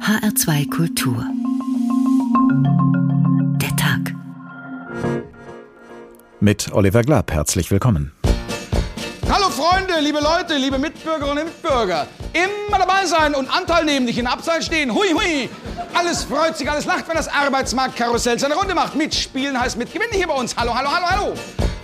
HR2 0.00 0.70
Kultur. 0.70 1.24
Der 3.60 3.76
Tag. 3.76 4.14
Mit 6.40 6.72
Oliver 6.72 7.02
Glab, 7.02 7.30
herzlich 7.30 7.70
willkommen. 7.70 8.12
Hallo 9.30 9.50
Freunde, 9.50 10.00
liebe 10.00 10.18
Leute, 10.18 10.56
liebe 10.56 10.78
Mitbürgerinnen 10.78 11.44
und 11.44 11.44
Mitbürger. 11.44 12.06
Immer 12.32 12.78
dabei 12.78 13.04
sein 13.04 13.34
und 13.34 13.54
Anteil 13.54 13.84
nehmen, 13.84 14.06
nicht 14.06 14.18
in 14.18 14.26
Abseits 14.26 14.66
stehen. 14.66 14.92
Hui, 14.92 15.12
hui. 15.12 15.48
Alles 15.94 16.24
freut 16.24 16.56
sich, 16.56 16.68
alles 16.70 16.86
lacht, 16.86 17.06
wenn 17.08 17.16
das 17.16 17.28
Arbeitsmarktkarussell 17.28 18.38
seine 18.38 18.54
Runde 18.54 18.74
macht. 18.74 18.96
Mitspielen 18.96 19.60
heißt 19.60 19.76
mitgewinnen 19.76 20.14
hier 20.14 20.26
bei 20.26 20.34
uns. 20.34 20.56
Hallo, 20.56 20.74
hallo, 20.74 20.90
hallo, 20.90 21.06
hallo. 21.10 21.34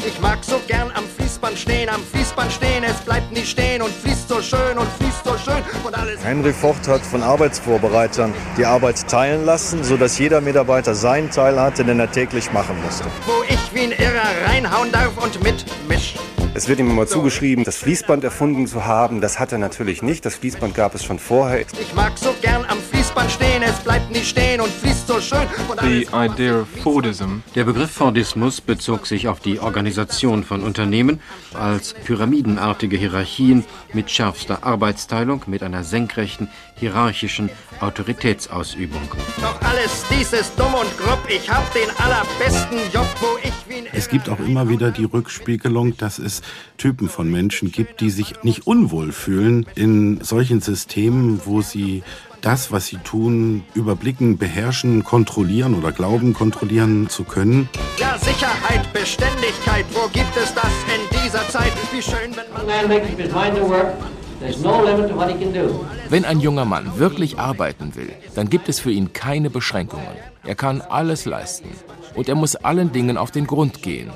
Ich 0.06 0.20
mag 0.20 0.38
so 0.42 0.60
gern 0.68 0.90
am 0.94 1.04
Fließband 1.16 1.58
stehen, 1.58 1.88
am 1.88 2.00
Fließband 2.02 2.52
stehen, 2.52 2.84
es 2.84 2.96
bleibt 3.00 3.32
nicht 3.32 3.48
stehen 3.48 3.82
und 3.82 3.92
fließt 3.92 4.28
so 4.28 4.40
schön 4.40 4.78
und 4.78 4.88
fließt 4.98 5.24
so 5.24 5.36
schön 5.38 5.62
und 5.84 5.94
alles. 5.94 6.24
Henry 6.24 6.52
Ford 6.52 6.86
hat 6.86 7.00
von 7.00 7.22
Arbeitsvorbereitern 7.22 8.32
die 8.56 8.64
Arbeit 8.64 9.08
teilen 9.08 9.44
lassen, 9.44 9.82
sodass 9.82 10.18
jeder 10.18 10.40
Mitarbeiter 10.40 10.94
seinen 10.94 11.30
Teil 11.30 11.60
hatte, 11.60 11.84
den 11.84 11.98
er 11.98 12.10
täglich 12.10 12.52
machen 12.52 12.80
musste. 12.82 13.06
Wo 13.26 13.42
ich 13.48 13.74
wie 13.74 13.92
ein 13.92 13.92
Irrer 13.92 14.48
reinhauen 14.48 14.92
darf 14.92 15.16
und 15.22 15.42
mitmisch. 15.42 16.14
Es 16.54 16.68
wird 16.68 16.80
ihm 16.80 16.90
immer 16.90 17.06
zugeschrieben, 17.06 17.64
das 17.64 17.76
Fließband 17.76 18.24
erfunden 18.24 18.66
zu 18.66 18.84
haben. 18.84 19.20
Das 19.20 19.38
hat 19.38 19.52
er 19.52 19.58
natürlich 19.58 20.02
nicht. 20.02 20.24
Das 20.24 20.34
Fließband 20.34 20.74
gab 20.74 20.94
es 20.94 21.04
schon 21.04 21.18
vorher. 21.18 21.60
Ich 21.60 21.94
mag 21.94 22.12
so 22.18 22.34
gern 22.40 22.64
am 22.64 22.78
Fließband 23.08 23.30
stehen, 23.30 23.62
es 23.62 23.78
bleibt 23.78 24.10
nicht 24.10 24.28
stehen 24.28 24.60
und 24.60 24.70
fließt 24.70 25.06
so 25.06 25.18
schön 25.18 25.46
und 25.68 25.80
The 25.80 26.06
idea 26.12 26.60
of 26.60 26.68
Fordism 26.82 27.38
Der 27.54 27.64
Begriff 27.64 27.90
Fordismus 27.90 28.60
bezog 28.60 29.06
sich 29.06 29.28
auf 29.28 29.40
die 29.40 29.60
Organisation 29.60 30.44
von 30.44 30.62
Unternehmen 30.62 31.20
als 31.54 31.94
pyramidenartige 31.94 32.98
Hierarchien 32.98 33.64
mit 33.94 34.10
schärfster 34.10 34.62
Arbeitsteilung, 34.62 35.42
mit 35.46 35.62
einer 35.62 35.84
senkrechten 35.84 36.48
hierarchischen 36.74 37.48
Autoritätsausübung. 37.80 39.00
Doch 39.40 39.58
alles 39.62 40.04
dies 40.10 40.34
ist 40.34 40.58
dumm 40.58 40.74
und 40.74 40.98
grob. 40.98 41.18
Ich 41.28 41.50
hab 41.50 41.72
den 41.72 41.88
allerbesten 41.98 42.78
Job, 42.92 43.08
wo 43.20 43.38
ich 43.42 43.54
wie 43.68 43.88
Es 43.92 44.10
gibt 44.10 44.28
auch 44.28 44.38
immer 44.38 44.68
wieder 44.68 44.90
die 44.90 45.04
Rückspiegelung, 45.04 45.96
dass 45.96 46.18
es 46.18 46.42
Typen 46.76 47.08
von 47.08 47.30
Menschen 47.30 47.72
gibt, 47.72 48.02
die 48.02 48.10
sich 48.10 48.42
nicht 48.42 48.66
unwohl 48.66 49.12
fühlen 49.12 49.66
in 49.74 50.20
solchen 50.22 50.60
Systemen, 50.60 51.40
wo 51.44 51.62
sie 51.62 52.02
das, 52.40 52.72
was 52.72 52.86
sie 52.86 52.98
tun, 52.98 53.64
überblicken, 53.74 54.38
beherrschen, 54.38 55.04
kontrollieren 55.04 55.74
oder 55.74 55.92
glauben, 55.92 56.34
kontrollieren 56.34 57.08
zu 57.08 57.24
können. 57.24 57.68
Ja, 57.98 58.16
Sicherheit, 58.18 58.92
Beständigkeit, 58.92 59.84
wo 59.92 60.08
gibt 60.08 60.36
es 60.36 60.54
das 60.54 60.72
in 60.94 61.24
dieser 61.24 61.48
Zeit? 61.48 61.72
Wie 61.92 62.02
schön, 62.02 62.34
wenn 62.36 62.52
man... 62.52 62.66
man 62.66 62.88
makes 62.88 63.10
up 63.10 63.18
his 63.18 63.32
mind 63.32 63.56
to 63.56 63.68
work, 63.68 63.94
there's 64.40 64.60
no 64.60 64.82
limit 64.84 65.10
to 65.10 65.16
what 65.16 65.28
he 65.28 65.38
can 65.38 65.52
do. 65.52 65.84
Wenn 66.08 66.24
ein 66.24 66.40
junger 66.40 66.64
Mann 66.64 66.98
wirklich 66.98 67.38
arbeiten 67.38 67.94
will, 67.94 68.12
dann 68.34 68.48
gibt 68.48 68.68
es 68.68 68.80
für 68.80 68.90
ihn 68.90 69.12
keine 69.12 69.50
Beschränkungen. 69.50 70.06
Er 70.44 70.54
kann 70.54 70.80
alles 70.80 71.24
leisten. 71.24 71.68
Und 72.14 72.28
er 72.28 72.34
muss 72.34 72.56
allen 72.56 72.92
Dingen 72.92 73.16
auf 73.16 73.30
den 73.30 73.46
Grund 73.46 73.82
gehen. 73.82 74.10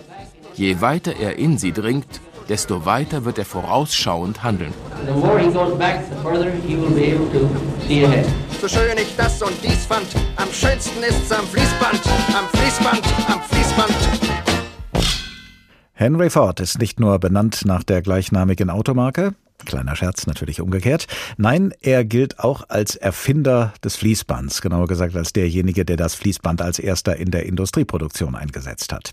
Je 0.54 0.80
weiter 0.80 1.14
er 1.18 1.38
in 1.38 1.58
sie 1.58 1.72
dringt, 1.72 2.20
desto 2.52 2.84
weiter 2.84 3.24
wird 3.24 3.38
er 3.38 3.46
vorausschauend 3.46 4.42
handeln. 4.42 4.74
The 5.06 5.12
more 5.12 5.38
he 5.38 5.50
goes 5.50 5.74
back, 5.78 6.04
the 6.10 6.16
further 6.22 6.50
he 6.66 6.76
will 6.76 6.90
be 6.90 7.14
able 7.14 7.26
to 7.32 7.48
see 7.88 8.04
ahead. 8.04 8.26
So 8.60 8.68
schön 8.68 8.98
ich 8.98 9.16
das 9.16 9.40
und 9.40 9.54
dies 9.62 9.86
fand, 9.86 10.06
am 10.36 10.52
schönsten 10.52 11.02
ist's 11.02 11.32
am 11.32 11.46
Fließband, 11.46 12.02
am 12.36 12.46
Fließband, 12.52 13.02
am 13.32 13.40
Fließband. 13.40 13.94
Henry 15.94 16.28
Ford 16.28 16.60
ist 16.60 16.78
nicht 16.78 17.00
nur 17.00 17.18
benannt 17.18 17.62
nach 17.64 17.84
der 17.84 18.02
gleichnamigen 18.02 18.68
Automarke, 18.68 19.32
kleiner 19.64 19.96
Scherz 19.96 20.26
natürlich 20.26 20.60
umgekehrt, 20.60 21.06
nein, 21.36 21.72
er 21.80 22.04
gilt 22.04 22.38
auch 22.38 22.68
als 22.68 22.96
Erfinder 22.96 23.72
des 23.84 23.96
Fließbands, 23.96 24.62
genauer 24.62 24.86
gesagt 24.86 25.16
als 25.16 25.32
derjenige, 25.32 25.84
der 25.84 25.96
das 25.96 26.14
Fließband 26.14 26.62
als 26.62 26.78
erster 26.78 27.16
in 27.16 27.30
der 27.30 27.46
Industrieproduktion 27.46 28.34
eingesetzt 28.34 28.92
hat. 28.92 29.12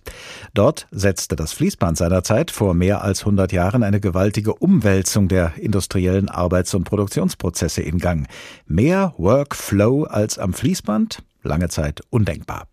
Dort 0.53 0.88
setzte 0.92 1.36
das 1.36 1.53
Fließband 1.53 1.97
seinerzeit 1.97 2.52
vor 2.52 2.73
mehr 2.73 3.04
als 3.04 3.21
100 3.21 3.52
Jahren 3.52 3.83
eine 3.83 3.99
gewaltige 3.99 4.54
Umwälzung 4.54 5.27
der 5.27 5.54
industriellen 5.58 6.30
Arbeits- 6.30 6.73
und 6.73 6.83
Produktionsprozesse 6.83 7.82
in 7.82 7.99
Gang. 7.99 8.27
Mehr 8.65 9.14
Workflow 9.17 10.04
als 10.04 10.38
am 10.38 10.54
Fließband? 10.54 11.23
Lange 11.42 11.70
Zeit 11.70 12.02
undenkbar. 12.10 12.67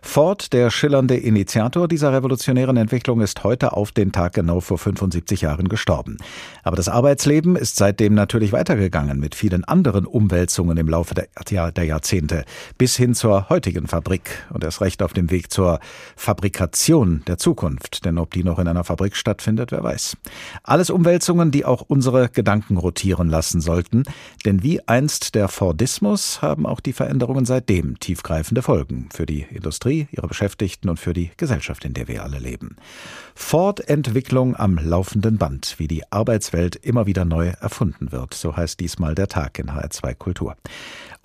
Ford, 0.00 0.54
der 0.54 0.70
schillernde 0.70 1.16
Initiator 1.16 1.86
dieser 1.86 2.12
revolutionären 2.14 2.78
Entwicklung, 2.78 3.20
ist 3.20 3.44
heute 3.44 3.74
auf 3.74 3.92
den 3.92 4.10
Tag 4.10 4.32
genau 4.32 4.60
vor 4.60 4.78
75 4.78 5.42
Jahren 5.42 5.68
gestorben. 5.68 6.16
Aber 6.62 6.76
das 6.76 6.88
Arbeitsleben 6.88 7.56
ist 7.56 7.76
seitdem 7.76 8.14
natürlich 8.14 8.52
weitergegangen 8.52 9.20
mit 9.20 9.34
vielen 9.34 9.64
anderen 9.64 10.06
Umwälzungen 10.06 10.78
im 10.78 10.88
Laufe 10.88 11.14
der, 11.14 11.72
der 11.72 11.84
Jahrzehnte 11.84 12.44
bis 12.78 12.96
hin 12.96 13.14
zur 13.14 13.50
heutigen 13.50 13.86
Fabrik 13.86 14.46
und 14.50 14.64
erst 14.64 14.80
recht 14.80 15.02
auf 15.02 15.12
dem 15.12 15.30
Weg 15.30 15.52
zur 15.52 15.80
Fabrikation 16.16 17.22
der 17.26 17.36
Zukunft. 17.36 18.06
Denn 18.06 18.16
ob 18.16 18.32
die 18.32 18.44
noch 18.44 18.58
in 18.58 18.68
einer 18.68 18.84
Fabrik 18.84 19.14
stattfindet, 19.14 19.72
wer 19.72 19.82
weiß. 19.82 20.16
Alles 20.62 20.88
Umwälzungen, 20.88 21.50
die 21.50 21.66
auch 21.66 21.82
unsere 21.82 22.30
Gedanken 22.30 22.78
rotieren 22.78 23.28
lassen 23.28 23.60
sollten. 23.60 24.04
Denn 24.46 24.62
wie 24.62 24.80
einst 24.88 25.34
der 25.34 25.48
Fordismus 25.48 26.40
haben 26.40 26.64
auch 26.64 26.80
die 26.80 26.94
Veränderungen 26.94 27.44
seitdem 27.44 27.98
tiefgreifende 28.06 28.62
Folgen 28.62 29.08
für 29.12 29.26
die 29.26 29.46
Industrie, 29.50 30.06
ihre 30.12 30.28
Beschäftigten 30.28 30.88
und 30.88 31.00
für 31.00 31.12
die 31.12 31.32
Gesellschaft, 31.36 31.84
in 31.84 31.92
der 31.92 32.06
wir 32.06 32.22
alle 32.22 32.38
leben. 32.38 32.76
Ford-Entwicklung 33.34 34.54
am 34.54 34.78
laufenden 34.78 35.38
Band, 35.38 35.74
wie 35.78 35.88
die 35.88 36.04
Arbeitswelt 36.12 36.76
immer 36.76 37.06
wieder 37.06 37.24
neu 37.24 37.48
erfunden 37.60 38.12
wird, 38.12 38.32
so 38.34 38.56
heißt 38.56 38.78
diesmal 38.78 39.16
der 39.16 39.26
Tag 39.26 39.58
in 39.58 39.72
HR2 39.72 40.14
Kultur. 40.14 40.56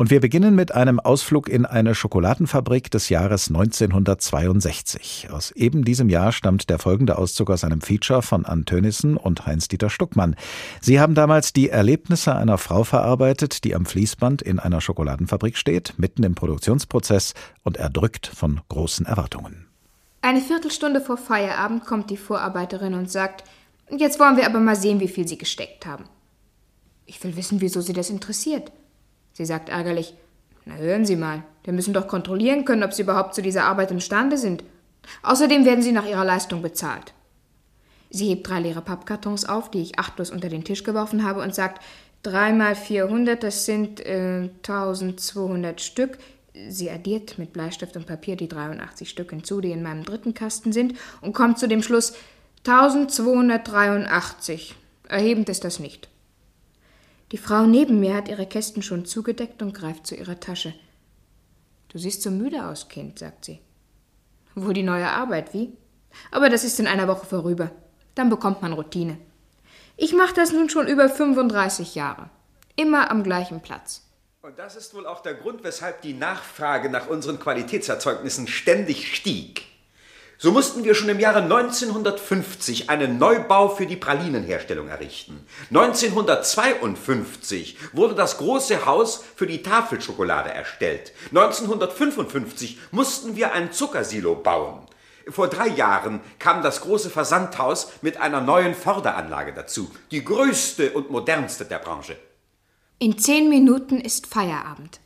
Und 0.02 0.10
wir 0.10 0.20
beginnen 0.20 0.56
mit 0.56 0.74
einem 0.74 1.00
Ausflug 1.00 1.48
in 1.48 1.68
eine 1.68 1.94
Schokoladenfabrik 1.94 2.90
des 2.90 3.10
Jahres 3.10 3.50
1962. 3.50 5.30
Aus 5.32 5.52
eben 5.52 5.86
diesem 5.86 6.10
Jahr 6.10 6.32
stammt 6.32 6.72
der 6.72 6.80
folgende 6.80 7.20
Auszug 7.20 7.52
aus 7.52 7.64
einem 7.64 7.82
Feature 7.82 8.24
von 8.24 8.44
Ann 8.48 8.66
Tönissen 8.66 9.16
und 9.16 9.46
Heinz-Dieter 9.46 9.92
Stuckmann. 9.92 10.36
Sie 10.82 11.00
haben 11.00 11.14
damals 11.14 11.54
die 11.54 11.70
Erlebnisse 11.70 12.34
einer 12.34 12.58
Frau 12.58 12.84
verarbeitet, 12.84 13.64
die 13.64 13.76
am 13.76 13.86
Fließband 13.86 14.42
in 14.42 14.58
einer 14.58 14.82
Schokoladenfabrik 14.82 15.56
steht, 15.56 15.94
mitten 15.98 16.24
im 16.24 16.34
Produktionsprozess 16.34 17.36
und 17.62 17.78
erdrückt 17.78 18.26
von 18.26 18.60
großen 18.70 19.06
Erwartungen. 19.06 19.68
Eine 20.24 20.42
Viertelstunde 20.42 21.02
vor 21.02 21.18
Feierabend 21.18 21.86
kommt 21.86 22.10
die 22.10 22.18
Vorarbeiterin 22.18 22.96
und 22.96 23.12
sagt, 23.12 23.44
jetzt 23.96 24.20
wollen 24.20 24.38
wir 24.38 24.48
aber 24.48 24.62
mal 24.62 24.76
sehen, 24.76 25.00
wie 25.00 25.08
viel 25.08 25.28
Sie 25.28 25.38
gesteckt 25.38 25.86
haben. 25.86 26.06
Ich 27.06 27.24
will 27.24 27.36
wissen, 27.36 27.62
wieso 27.62 27.82
Sie 27.82 27.94
das 27.94 28.10
interessiert. 28.10 28.72
Sie 29.34 29.46
sagt 29.46 29.70
ärgerlich, 29.70 30.16
na 30.66 30.76
hören 30.76 31.06
Sie 31.06 31.16
mal, 31.16 31.44
wir 31.64 31.72
müssen 31.74 31.94
doch 31.94 32.08
kontrollieren 32.08 32.66
können, 32.66 32.84
ob 32.84 32.94
Sie 32.94 33.04
überhaupt 33.04 33.36
zu 33.36 33.42
dieser 33.42 33.66
Arbeit 33.66 33.92
imstande 33.92 34.38
sind. 34.38 34.64
Außerdem 35.24 35.66
werden 35.66 35.82
Sie 35.82 35.92
nach 35.92 36.08
Ihrer 36.08 36.24
Leistung 36.26 36.62
bezahlt. 36.62 37.14
Sie 38.10 38.28
hebt 38.28 38.48
drei 38.48 38.60
leere 38.60 38.82
Pappkartons 38.82 39.46
auf, 39.46 39.72
die 39.72 39.82
ich 39.82 39.98
achtlos 39.98 40.30
unter 40.32 40.50
den 40.50 40.66
Tisch 40.66 40.84
geworfen 40.84 41.24
habe, 41.24 41.42
und 41.42 41.56
sagt, 41.56 41.82
drei 42.24 42.52
mal 42.52 42.76
400, 42.76 43.42
das 43.42 43.66
sind 43.66 44.06
äh, 44.06 44.50
1200 44.68 45.80
Stück. 45.82 46.18
Sie 46.68 46.92
addiert 46.92 47.40
mit 47.40 47.54
Bleistift 47.54 47.96
und 47.96 48.08
Papier 48.08 48.36
die 48.36 48.50
83 48.50 49.10
Stück 49.10 49.30
hinzu, 49.30 49.62
die 49.62 49.72
in 49.72 49.82
meinem 49.82 50.04
dritten 50.04 50.34
Kasten 50.34 50.74
sind, 50.74 50.96
und 51.22 51.32
kommt 51.34 51.58
zu 51.58 51.70
dem 51.70 51.82
Schluss 51.82 52.14
1283. 52.68 54.76
Erhebend 55.08 55.48
ist 55.50 55.64
das 55.64 55.80
nicht. 55.80 56.10
Die 57.32 57.38
Frau 57.38 57.66
neben 57.66 58.00
mir 58.00 58.16
hat 58.16 58.28
ihre 58.28 58.46
Kästen 58.46 58.84
schon 58.84 59.06
zugedeckt 59.06 59.62
und 59.62 59.74
greift 59.74 60.06
zu 60.06 60.16
ihrer 60.16 60.40
Tasche. 60.40 60.74
Du 61.88 61.98
siehst 61.98 62.24
so 62.24 62.32
müde 62.32 62.66
aus, 62.66 62.90
Kind, 62.90 63.20
sagt 63.20 63.46
sie. 63.46 63.60
Wohl 64.54 64.74
die 64.74 64.84
neue 64.84 65.08
Arbeit, 65.08 65.54
wie? 65.54 65.78
Aber 66.32 66.50
das 66.50 66.66
ist 66.66 66.80
in 66.80 66.88
einer 66.88 67.08
Woche 67.08 67.26
vorüber. 67.26 67.72
Dann 68.16 68.30
bekommt 68.30 68.62
man 68.62 68.74
Routine. 68.74 69.18
Ich 69.96 70.14
mache 70.14 70.34
das 70.34 70.52
nun 70.52 70.70
schon 70.70 70.88
über 70.88 71.08
35 71.08 71.96
Jahre. 71.96 72.30
Immer 72.76 73.10
am 73.10 73.24
gleichen 73.24 73.62
Platz. 73.62 74.04
Und 74.42 74.60
das 74.60 74.76
ist 74.76 74.94
wohl 74.94 75.06
auch 75.06 75.22
der 75.22 75.36
Grund, 75.36 75.64
weshalb 75.64 76.02
die 76.02 76.14
Nachfrage 76.14 76.90
nach 76.90 77.08
unseren 77.08 77.40
Qualitätserzeugnissen 77.40 78.48
ständig 78.48 79.16
stieg. 79.16 79.71
So 80.44 80.52
mussten 80.52 80.84
wir 80.84 80.96
schon 80.96 81.10
im 81.10 81.20
Jahre 81.20 81.44
1950 81.44 82.90
einen 82.90 83.20
Neubau 83.20 83.70
für 83.70 83.86
die 83.86 83.96
Pralinenherstellung 83.96 84.88
errichten. 84.88 85.46
1952 85.70 87.78
wurde 87.94 88.16
das 88.16 88.40
große 88.40 88.88
Haus 88.88 89.24
für 89.36 89.46
die 89.46 89.62
Tafelschokolade 89.62 90.50
erstellt. 90.50 91.14
1955 91.28 92.80
mussten 92.90 93.36
wir 93.36 93.52
ein 93.52 93.72
Zuckersilo 93.72 94.34
bauen. 94.34 94.88
Vor 95.28 95.48
drei 95.48 95.68
Jahren 95.68 96.22
kam 96.40 96.64
das 96.64 96.82
große 96.82 97.12
Versandhaus 97.12 97.92
mit 98.02 98.18
einer 98.18 98.42
neuen 98.42 98.74
Förderanlage 98.74 99.54
dazu. 99.54 99.92
Die 100.10 100.26
größte 100.26 100.94
und 100.94 101.12
modernste 101.12 101.66
der 101.66 101.78
Branche. 101.78 102.18
In 102.98 103.20
zehn 103.20 103.48
Minuten 103.48 104.02
ist 104.02 104.26
Feierabend. 104.26 105.02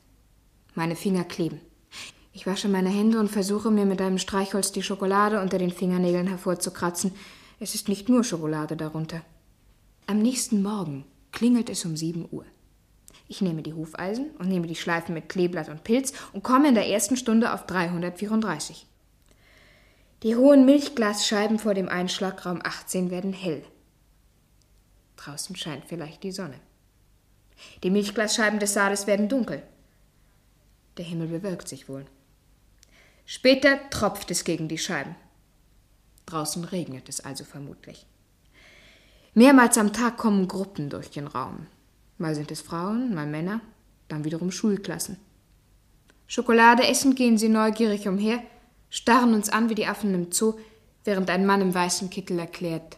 Meine 0.76 0.96
Finger 0.96 1.26
kleben. 1.26 1.60
Ich 2.36 2.46
wasche 2.46 2.68
meine 2.68 2.90
Hände 2.90 3.18
und 3.22 3.32
versuche 3.32 3.72
mir 3.72 3.86
mit 3.86 4.02
einem 4.02 4.18
Streichholz 4.18 4.74
die 4.74 4.84
Schokolade 4.84 5.40
unter 5.40 5.58
den 5.58 5.72
Fingernägeln 5.72 6.28
hervorzukratzen. 6.28 7.14
Es 7.62 7.76
ist 7.76 7.88
nicht 7.88 8.10
nur 8.10 8.26
Schokolade 8.26 8.76
darunter. 8.76 9.22
Am 10.06 10.20
nächsten 10.20 10.62
Morgen 10.62 11.06
klingelt 11.32 11.70
es 11.70 11.86
um 11.86 11.96
sieben 11.96 12.28
Uhr. 12.30 12.44
Ich 13.30 13.40
nehme 13.40 13.62
die 13.62 13.72
Hufeisen 13.72 14.32
und 14.38 14.50
nehme 14.50 14.68
die 14.68 14.76
Schleifen 14.76 15.14
mit 15.14 15.30
Kleeblatt 15.30 15.70
und 15.70 15.86
Pilz 15.86 16.12
und 16.34 16.44
komme 16.44 16.68
in 16.68 16.76
der 16.76 16.90
ersten 16.90 17.16
Stunde 17.16 17.54
auf 17.54 17.68
334. 17.68 18.86
Die 20.24 20.36
hohen 20.36 20.66
Milchglasscheiben 20.66 21.58
vor 21.58 21.74
dem 21.74 21.88
Einschlagraum 21.88 22.60
18 22.62 23.12
werden 23.12 23.32
hell. 23.32 23.64
Draußen 25.16 25.56
scheint 25.56 25.86
vielleicht 25.86 26.24
die 26.24 26.34
Sonne. 26.34 26.60
Die 27.84 27.92
Milchglasscheiben 27.92 28.60
des 28.60 28.74
Saales 28.74 29.08
werden 29.08 29.30
dunkel. 29.30 29.64
Der 30.98 31.06
Himmel 31.06 31.30
bewölkt 31.30 31.70
sich 31.70 31.88
wohl. 31.88 32.06
Später 33.26 33.80
tropft 33.90 34.30
es 34.32 34.44
gegen 34.44 34.68
die 34.68 34.78
Scheiben. 34.78 35.16
Draußen 36.26 36.64
regnet 36.64 37.10
es 37.10 37.20
also 37.20 37.44
vermutlich. 37.44 38.06
Mehrmals 39.34 39.78
am 39.78 39.94
Tag 39.94 40.18
kommen 40.18 40.48
Gruppen 40.48 40.90
durch 40.90 41.10
den 41.10 41.28
Raum. 41.28 41.68
Mal 42.18 42.36
sind 42.36 42.52
es 42.52 42.62
Frauen, 42.62 43.14
mal 43.14 43.28
Männer, 43.28 43.62
dann 44.08 44.24
wiederum 44.24 44.52
Schulklassen. 44.52 45.18
Schokolade 46.28 46.88
essen 46.88 47.16
gehen 47.16 47.38
sie 47.38 47.50
neugierig 47.50 48.08
umher, 48.08 48.42
starren 48.90 49.34
uns 49.34 49.50
an 49.50 49.70
wie 49.70 49.76
die 49.76 49.88
Affen 49.88 50.14
im 50.14 50.32
Zoo, 50.32 50.54
während 51.04 51.30
ein 51.30 51.46
Mann 51.46 51.62
im 51.62 51.74
weißen 51.74 52.10
Kittel 52.10 52.40
erklärt, 52.40 52.98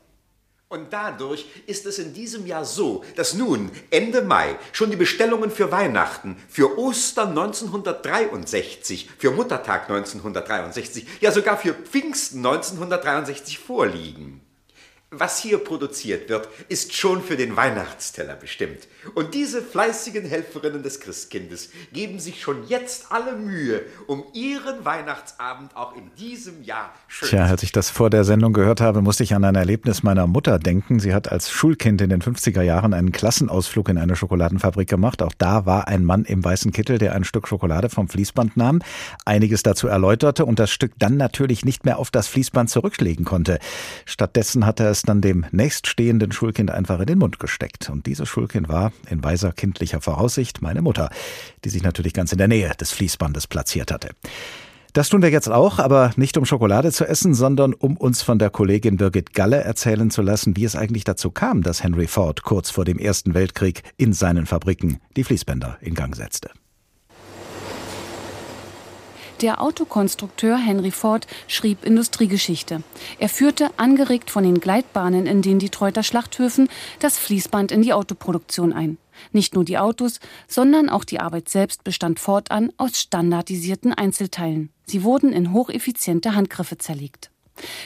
und 0.69 0.92
dadurch 0.92 1.46
ist 1.66 1.86
es 1.86 1.98
in 1.98 2.14
diesem 2.14 2.46
Jahr 2.46 2.66
so, 2.66 3.04
dass 3.16 3.34
nun 3.34 3.72
Ende 3.90 4.22
Mai 4.22 4.58
schon 4.74 4.92
die 4.92 4.98
Bestellungen 4.98 5.50
für 5.50 5.72
Weihnachten, 5.72 6.36
für 6.50 6.78
Ostern 6.78 7.30
1963, 7.30 9.10
für 9.18 9.31
Muttertag 9.31 9.84
1963, 9.84 11.06
ja 11.22 11.31
sogar 11.31 11.58
für 11.58 11.74
Pfingsten 11.74 12.40
1963 12.40 13.60
vorliegen. 13.60 14.42
Was 15.09 15.39
hier 15.39 15.59
produziert 15.59 16.27
wird, 16.27 16.50
ist 16.68 16.94
schon 16.94 17.21
für 17.21 17.38
den 17.38 17.56
Weihnachtsteller 17.56 18.36
bestimmt. 18.36 18.89
Und 19.15 19.33
diese 19.36 19.62
fleißigen 19.62 20.25
Helferinnen 20.25 20.83
des 20.83 21.00
Christkindes 21.00 21.69
geben 21.94 22.19
sich 22.19 22.42
schon 22.42 22.68
jetzt 22.68 23.09
alle 23.09 23.38
Mühe, 23.38 23.83
um 24.07 24.25
ihren 24.33 24.83
Weihnachtsabend 24.83 25.77
auch 25.77 25.95
in 25.95 26.12
diesem 26.19 26.62
Jahr 26.62 26.94
schön 27.07 27.30
Tja, 27.30 27.45
als 27.45 27.63
ich 27.63 27.71
das 27.71 27.89
vor 27.89 28.09
der 28.09 28.25
Sendung 28.25 28.51
gehört 28.51 28.81
habe, 28.81 29.01
musste 29.01 29.24
ich 29.24 29.33
an 29.33 29.45
ein 29.45 29.56
Erlebnis 29.56 30.04
meiner 30.04 30.27
Mutter 30.27 30.59
denken. 30.59 31.00
Sie 31.00 31.13
hat 31.13 31.31
als 31.31 31.50
Schulkind 31.50 32.01
in 32.01 32.09
den 32.09 32.21
50er 32.21 32.62
Jahren 32.62 32.94
einen 32.94 33.13
Klassenausflug 33.13 33.88
in 33.88 33.98
eine 33.98 34.18
Schokoladenfabrik 34.18 34.89
gemacht. 34.89 35.21
Auch 35.21 35.33
da 35.38 35.65
war 35.65 35.88
ein 35.88 36.04
Mann 36.04 36.25
im 36.25 36.44
weißen 36.44 36.74
Kittel, 36.74 36.98
der 36.98 37.13
ein 37.13 37.24
Stück 37.24 37.48
Schokolade 37.48 37.89
vom 37.89 38.09
Fließband 38.09 38.57
nahm, 38.57 38.81
einiges 39.24 39.63
dazu 39.63 39.88
erläuterte 39.88 40.44
und 40.44 40.59
das 40.59 40.69
Stück 40.69 40.92
dann 41.00 41.15
natürlich 41.15 41.63
nicht 41.63 41.86
mehr 41.86 41.98
auf 41.98 42.12
das 42.12 42.27
Fließband 42.27 42.69
zurücklegen 42.69 43.24
konnte. 43.24 43.59
Stattdessen 44.06 44.65
hat 44.65 44.81
er 44.81 44.96
es 44.96 44.96
dann 45.03 45.21
dem 45.21 45.45
nächststehenden 45.51 46.31
Schulkind 46.31 46.71
einfach 46.71 46.99
in 46.99 47.05
den 47.05 47.19
Mund 47.19 47.39
gesteckt. 47.39 47.89
Und 47.89 48.05
dieses 48.05 48.27
Schulkind 48.27 48.69
war 48.69 48.91
in 49.09 49.23
weiser 49.23 49.51
kindlicher 49.51 50.01
Voraussicht 50.01 50.61
meine 50.61 50.81
Mutter, 50.81 51.09
die 51.63 51.69
sich 51.69 51.83
natürlich 51.83 52.13
ganz 52.13 52.31
in 52.31 52.38
der 52.38 52.47
Nähe 52.47 52.71
des 52.79 52.91
Fließbandes 52.91 53.47
platziert 53.47 53.91
hatte. 53.91 54.09
Das 54.94 55.09
tun 55.09 55.21
wir 55.21 55.29
jetzt 55.29 55.49
auch, 55.49 55.77
aber 55.77 56.11
nicht 56.15 56.38
um 56.38 56.45
Schokolade 56.45 56.91
zu 56.91 57.07
essen, 57.07 57.35
sondern 57.35 57.73
um 57.73 57.97
uns 57.97 58.23
von 58.23 58.39
der 58.39 58.49
Kollegin 58.49 58.97
Birgit 58.97 59.33
Galle 59.33 59.57
erzählen 59.57 60.09
zu 60.09 60.23
lassen, 60.23 60.55
wie 60.55 60.63
es 60.63 60.75
eigentlich 60.75 61.03
dazu 61.03 61.29
kam, 61.29 61.61
dass 61.61 61.83
Henry 61.83 62.07
Ford 62.07 62.41
kurz 62.41 62.71
vor 62.71 62.83
dem 62.83 62.97
Ersten 62.97 63.35
Weltkrieg 63.35 63.83
in 63.97 64.13
seinen 64.13 64.47
Fabriken 64.47 64.99
die 65.15 65.23
Fließbänder 65.23 65.77
in 65.81 65.94
Gang 65.94 66.15
setzte. 66.15 66.49
Der 69.42 69.62
Autokonstrukteur 69.62 70.57
Henry 70.57 70.89
Ford 70.89 71.28
schrieb 71.48 71.86
Industriegeschichte. 71.86 72.81
Er 73.19 73.30
führte, 73.30 73.69
angeregt 73.78 74.31
von 74.31 74.44
den 74.44 74.60
Gleitbahnen 74.60 75.28
in 75.28 75.44
den 75.44 75.60
Detroiter 75.60 76.01
Schlachthöfen, 76.01 76.69
das 77.00 77.19
Fließband 77.19 77.72
in 77.72 77.84
die 77.84 77.94
Autoproduktion 77.94 78.74
ein. 78.74 78.98
Nicht 79.31 79.54
nur 79.54 79.63
die 79.63 79.78
Autos, 79.78 80.19
sondern 80.48 80.89
auch 80.89 81.04
die 81.04 81.19
Arbeit 81.19 81.50
selbst 81.50 81.84
bestand 81.84 82.19
fortan 82.19 82.74
aus 82.78 83.00
standardisierten 83.00 83.94
Einzelteilen. 83.94 84.72
Sie 84.86 85.04
wurden 85.04 85.31
in 85.34 85.54
hocheffiziente 85.54 86.33
Handgriffe 86.33 86.80
zerlegt. 86.80 87.30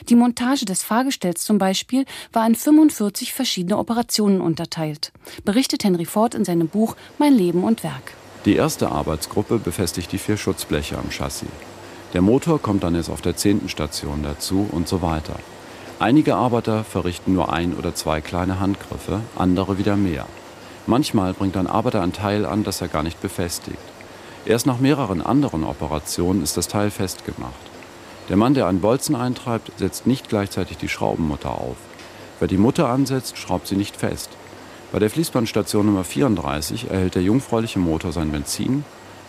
Die 0.08 0.16
Montage 0.16 0.64
des 0.64 0.84
Fahrgestells 0.84 1.44
zum 1.44 1.58
Beispiel 1.58 2.06
war 2.32 2.48
in 2.48 2.56
45 2.56 3.34
verschiedene 3.34 3.78
Operationen 3.78 4.40
unterteilt, 4.40 5.12
berichtet 5.44 5.84
Henry 5.84 6.06
Ford 6.06 6.34
in 6.34 6.46
seinem 6.46 6.70
Buch 6.70 6.96
Mein 7.18 7.34
Leben 7.34 7.64
und 7.66 7.84
Werk. 7.84 8.14
Die 8.46 8.56
erste 8.56 8.90
Arbeitsgruppe 8.90 9.60
befestigt 9.60 10.12
die 10.12 10.18
vier 10.18 10.36
Schutzbleche 10.36 10.98
am 10.98 11.12
Chassis. 11.12 11.48
Der 12.14 12.24
Motor 12.24 12.60
kommt 12.60 12.84
dann 12.84 12.96
erst 12.96 13.12
auf 13.12 13.22
der 13.22 13.36
zehnten 13.36 13.70
Station 13.70 14.24
dazu 14.24 14.68
und 14.72 14.88
so 14.88 15.04
weiter. 15.04 15.36
Einige 16.00 16.34
Arbeiter 16.34 16.84
verrichten 16.84 17.34
nur 17.34 17.54
ein 17.54 17.76
oder 17.76 17.94
zwei 17.94 18.20
kleine 18.20 18.60
Handgriffe, 18.60 19.22
andere 19.36 19.78
wieder 19.78 19.96
mehr. 19.96 20.26
Manchmal 20.88 21.34
bringt 21.34 21.56
ein 21.56 21.68
Arbeiter 21.68 22.02
ein 22.02 22.14
Teil 22.14 22.48
an, 22.48 22.64
das 22.64 22.82
er 22.82 22.88
gar 22.88 23.04
nicht 23.04 23.22
befestigt. 23.22 23.78
Erst 24.44 24.66
nach 24.66 24.80
mehreren 24.80 25.22
anderen 25.22 25.64
Operationen 25.64 26.42
ist 26.42 26.58
das 26.58 26.68
Teil 26.68 26.90
festgemacht. 26.90 27.54
Der 28.28 28.38
Mann, 28.38 28.56
der 28.56 28.66
einen 28.66 28.82
Bolzen 28.82 29.16
eintreibt, 29.16 29.72
setzt 29.78 30.08
nicht 30.08 30.30
gleichzeitig 30.30 30.78
die 30.78 30.90
Schraubenmutter 30.90 31.52
auf. 31.52 31.78
Wer 32.40 32.48
die 32.48 32.58
Mutter 32.58 32.90
ansetzt, 32.90 33.38
schraubt 33.38 33.68
sie 33.68 33.76
nicht 33.76 33.96
fest. 33.96 34.32
Bei 34.92 35.00
der 35.00 35.10
Fließbandstation 35.10 35.86
Nummer 35.86 36.04
34 36.04 36.90
erhält 36.90 37.16
der 37.16 37.22
jungfräuliche 37.22 37.80
Motor 37.80 38.12
sein 38.12 38.32
Benzin, 38.32 38.84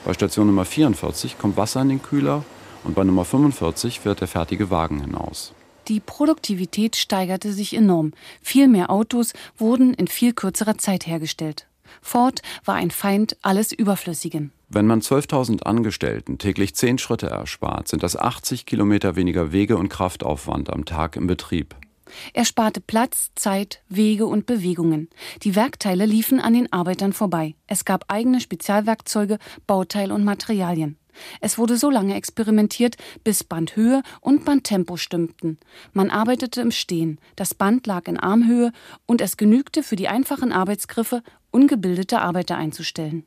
bei 0.05 0.13
Station 0.13 0.49
Nummer 0.49 0.65
44 0.65 1.39
kommt 1.39 1.57
Wasser 1.57 1.83
in 1.83 1.89
den 1.89 2.03
Kühler 2.03 2.45
und 2.83 2.95
bei 2.97 3.05
Nummer 3.05 3.25
45 3.25 4.01
fährt 4.01 4.21
der 4.21 4.27
fertige 4.27 4.71
Wagen 4.71 5.01
hinaus. 5.01 5.55
Die 5.87 6.01
Produktivität 6.01 6.97
steigerte 6.97 7.53
sich 7.53 7.75
enorm. 7.75 8.13
Viel 8.41 8.67
mehr 8.67 8.91
Autos 8.91 9.33
wurden 9.57 9.95
in 9.95 10.09
viel 10.09 10.33
kürzerer 10.33 10.79
Zeit 10.79 11.07
hergestellt. 11.07 11.67
Ford 12.01 12.43
war 12.65 12.75
ein 12.75 12.91
Feind 12.91 13.37
alles 13.43 13.73
Überflüssigen. 13.73 14.51
Wenn 14.69 14.87
man 14.87 15.03
12.000 15.03 15.63
Angestellten 15.63 16.39
täglich 16.39 16.75
10 16.75 16.99
Schritte 16.99 17.29
erspart, 17.29 17.89
sind 17.89 18.03
das 18.03 18.17
80 18.17 18.67
Kilometer 18.67 19.15
weniger 19.15 19.53
Wege- 19.53 19.77
und 19.77 19.89
Kraftaufwand 19.89 20.73
am 20.73 20.85
Tag 20.85 21.15
im 21.15 21.27
Betrieb. 21.27 21.77
Er 22.33 22.45
sparte 22.45 22.81
Platz, 22.81 23.31
Zeit, 23.35 23.83
Wege 23.89 24.27
und 24.27 24.47
Bewegungen. 24.47 25.09
Die 25.43 25.55
Werkteile 25.55 26.07
liefen 26.07 26.41
an 26.41 26.55
den 26.55 26.73
Arbeitern 26.73 27.13
vorbei. 27.13 27.55
Es 27.67 27.85
gab 27.85 28.05
eigene 28.09 28.41
Spezialwerkzeuge, 28.41 29.39
Bauteil 29.67 30.13
und 30.13 30.25
Materialien. 30.25 30.97
Es 31.41 31.59
wurde 31.59 31.77
so 31.77 31.91
lange 31.91 32.15
experimentiert, 32.15 32.97
bis 33.25 33.45
Bandhöhe 33.45 34.03
und 34.21 34.45
Bandtempo 34.45 34.97
stimmten. 34.97 35.59
Man 35.93 36.11
arbeitete 36.11 36.61
im 36.61 36.71
Stehen, 36.71 37.19
das 37.37 37.55
Band 37.55 37.87
lag 37.87 38.09
in 38.09 38.19
Armhöhe 38.19 38.73
und 39.07 39.21
es 39.21 39.37
genügte 39.37 39.83
für 39.83 39.97
die 39.97 40.09
einfachen 40.09 40.53
Arbeitsgriffe, 40.53 41.23
ungebildete 41.51 42.21
Arbeiter 42.21 42.57
einzustellen. 42.57 43.27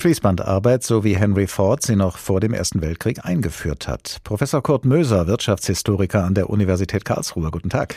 Fließbandarbeit, 0.00 0.82
so 0.82 1.04
wie 1.04 1.16
Henry 1.16 1.46
Ford 1.46 1.82
sie 1.82 1.96
noch 1.96 2.16
vor 2.18 2.40
dem 2.40 2.52
Ersten 2.54 2.80
Weltkrieg 2.80 3.24
eingeführt 3.24 3.86
hat. 3.86 4.18
Professor 4.24 4.62
Kurt 4.62 4.84
Möser, 4.84 5.26
Wirtschaftshistoriker 5.26 6.24
an 6.24 6.34
der 6.34 6.50
Universität 6.50 7.04
Karlsruhe. 7.04 7.50
Guten 7.50 7.70
Tag. 7.70 7.94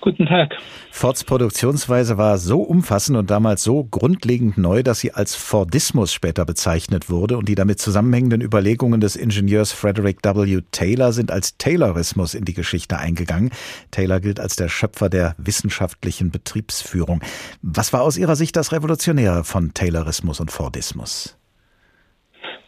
Guten 0.00 0.26
Tag. 0.26 0.56
Fords 0.90 1.24
Produktionsweise 1.24 2.18
war 2.18 2.38
so 2.38 2.62
umfassend 2.62 3.16
und 3.16 3.30
damals 3.30 3.62
so 3.62 3.84
grundlegend 3.84 4.58
neu, 4.58 4.82
dass 4.82 5.00
sie 5.00 5.12
als 5.12 5.34
Fordismus 5.34 6.12
später 6.12 6.44
bezeichnet 6.44 7.10
wurde 7.10 7.38
und 7.38 7.48
die 7.48 7.54
damit 7.54 7.78
zusammenhängenden 7.80 8.40
Überlegungen 8.40 9.00
des 9.00 9.16
Ingenieurs 9.16 9.72
Frederick 9.72 10.18
W. 10.24 10.62
Taylor 10.72 11.12
sind 11.12 11.30
als 11.30 11.56
Taylorismus 11.58 12.34
in 12.34 12.44
die 12.44 12.54
Geschichte 12.54 12.98
eingegangen. 12.98 13.50
Taylor 13.90 14.20
gilt 14.20 14.40
als 14.40 14.56
der 14.56 14.68
Schöpfer 14.68 15.08
der 15.08 15.34
wissenschaftlichen 15.38 16.30
Betriebsführung. 16.30 17.20
Was 17.62 17.92
war 17.92 18.02
aus 18.02 18.16
Ihrer 18.16 18.36
Sicht 18.36 18.56
das 18.56 18.72
Revolutionäre 18.72 19.44
von 19.44 19.74
Taylorismus 19.74 20.40
und 20.40 20.50
Fordismus? 20.50 21.37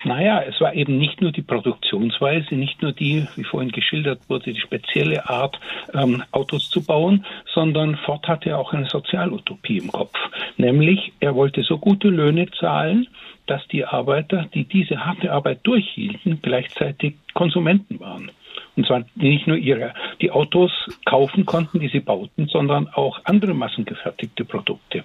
Naja, 0.05 0.43
es 0.43 0.61
war 0.61 0.75
eben 0.75 0.99
nicht 0.99 1.21
nur 1.21 1.31
die 1.31 1.43
Produktionsweise, 1.43 2.55
nicht 2.55 2.81
nur 2.81 2.93
die, 2.93 3.27
wie 3.37 3.45
vorhin 3.45 3.71
geschildert 3.71 4.21
wurde, 4.29 4.53
die 4.53 4.61
spezielle 4.61 5.29
Art, 5.29 5.61
ähm, 5.93 6.23
Autos 6.33 6.71
zu 6.71 6.83
bauen, 6.83 7.27
sondern 7.53 7.97
Ford 7.97 8.27
hatte 8.27 8.57
auch 8.57 8.73
eine 8.73 8.89
Sozialutopie 8.89 9.79
im 9.79 9.93
Kopf. 9.93 10.17
Nämlich, 10.57 11.13
er 11.21 11.35
wollte 11.35 11.63
so 11.63 11.79
gute 11.79 12.09
Löhne 12.09 12.51
zahlen, 12.51 13.09
dass 13.47 13.67
die 13.69 13.85
Arbeiter, 13.85 14.47
die 14.55 14.65
diese 14.65 15.05
harte 15.05 15.33
Arbeit 15.33 15.61
durchhielten, 15.65 16.41
gleichzeitig 16.41 17.17
Konsumenten 17.35 18.01
waren. 18.01 18.31
Und 18.77 18.87
zwar 18.87 19.05
nicht 19.15 19.47
nur 19.47 19.57
ihre, 19.57 19.95
die 20.21 20.31
Autos 20.31 20.71
kaufen 21.05 21.47
konnten, 21.47 21.81
die 21.81 21.89
sie 21.89 22.01
bauten, 22.01 22.47
sondern 22.47 22.89
auch 22.89 23.21
andere 23.25 23.55
massengefertigte 23.55 24.45
Produkte. 24.45 25.05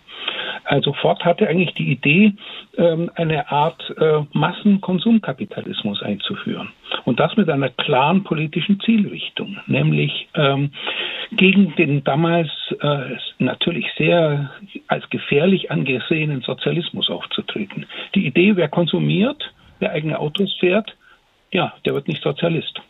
Also 0.64 0.94
Ford 0.94 1.24
hatte 1.24 1.48
eigentlich 1.48 1.74
die 1.74 1.92
Idee, 1.92 2.34
ähm, 2.78 3.12
eine 3.16 3.52
Art 3.52 3.94
äh, 3.98 4.22
Massenkonsumkapitalismus 4.34 6.02
einzuführen. 6.02 6.70
Und 7.04 7.20
das 7.20 7.36
mit 7.38 7.50
einer 7.50 7.70
klaren 7.70 8.24
politischen 8.24 8.80
Zielrichtung, 8.80 9.58
nämlich 9.68 10.28
ähm, 10.36 10.72
gegen 11.32 11.76
den 11.76 12.04
damals 12.04 12.50
äh, 12.80 13.18
natürlich 13.40 13.88
sehr 13.98 14.52
als 14.88 15.10
gefährlich 15.10 15.72
angesehenen 15.72 16.42
Sozialismus 16.42 17.10
aufzutreten. 17.10 17.86
Die 18.16 18.26
Idee, 18.26 18.56
wer 18.56 18.70
konsumiert, 18.70 19.52
wer 19.80 19.92
eigene 19.92 20.20
Autos 20.20 20.54
fährt, 20.60 20.96
ja, 21.56 21.74
der 21.86 21.94
wird 21.94 22.10
nicht 22.10 22.22
Sozialist. 22.22 22.82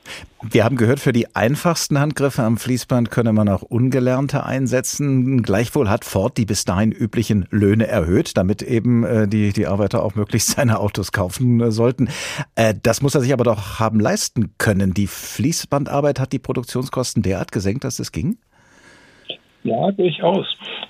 Wir 0.41 0.63
haben 0.63 0.75
gehört, 0.75 0.99
für 0.99 1.13
die 1.13 1.35
einfachsten 1.35 1.99
Handgriffe 1.99 2.41
am 2.41 2.57
Fließband 2.57 3.11
könne 3.11 3.31
man 3.31 3.47
auch 3.47 3.61
Ungelernte 3.61 4.43
einsetzen. 4.43 5.43
Gleichwohl 5.43 5.87
hat 5.87 6.03
Ford 6.03 6.35
die 6.37 6.45
bis 6.45 6.65
dahin 6.65 6.91
üblichen 6.91 7.45
Löhne 7.51 7.85
erhöht, 7.85 8.35
damit 8.37 8.63
eben 8.63 9.03
äh, 9.03 9.27
die, 9.27 9.53
die 9.53 9.67
Arbeiter 9.67 10.03
auch 10.03 10.15
möglichst 10.15 10.49
seine 10.55 10.79
Autos 10.79 11.11
kaufen 11.11 11.61
äh, 11.61 11.71
sollten. 11.71 12.09
Äh, 12.55 12.73
das 12.81 13.03
muss 13.03 13.13
er 13.13 13.21
sich 13.21 13.33
aber 13.33 13.43
doch 13.43 13.79
haben 13.79 13.99
leisten 13.99 14.55
können. 14.57 14.95
Die 14.95 15.07
Fließbandarbeit 15.07 16.19
hat 16.19 16.33
die 16.33 16.39
Produktionskosten 16.39 17.21
derart 17.21 17.51
gesenkt, 17.51 17.83
dass 17.83 17.99
es 17.99 18.11
ging? 18.11 18.39
Ja, 19.65 19.91
durchaus. 19.91 20.45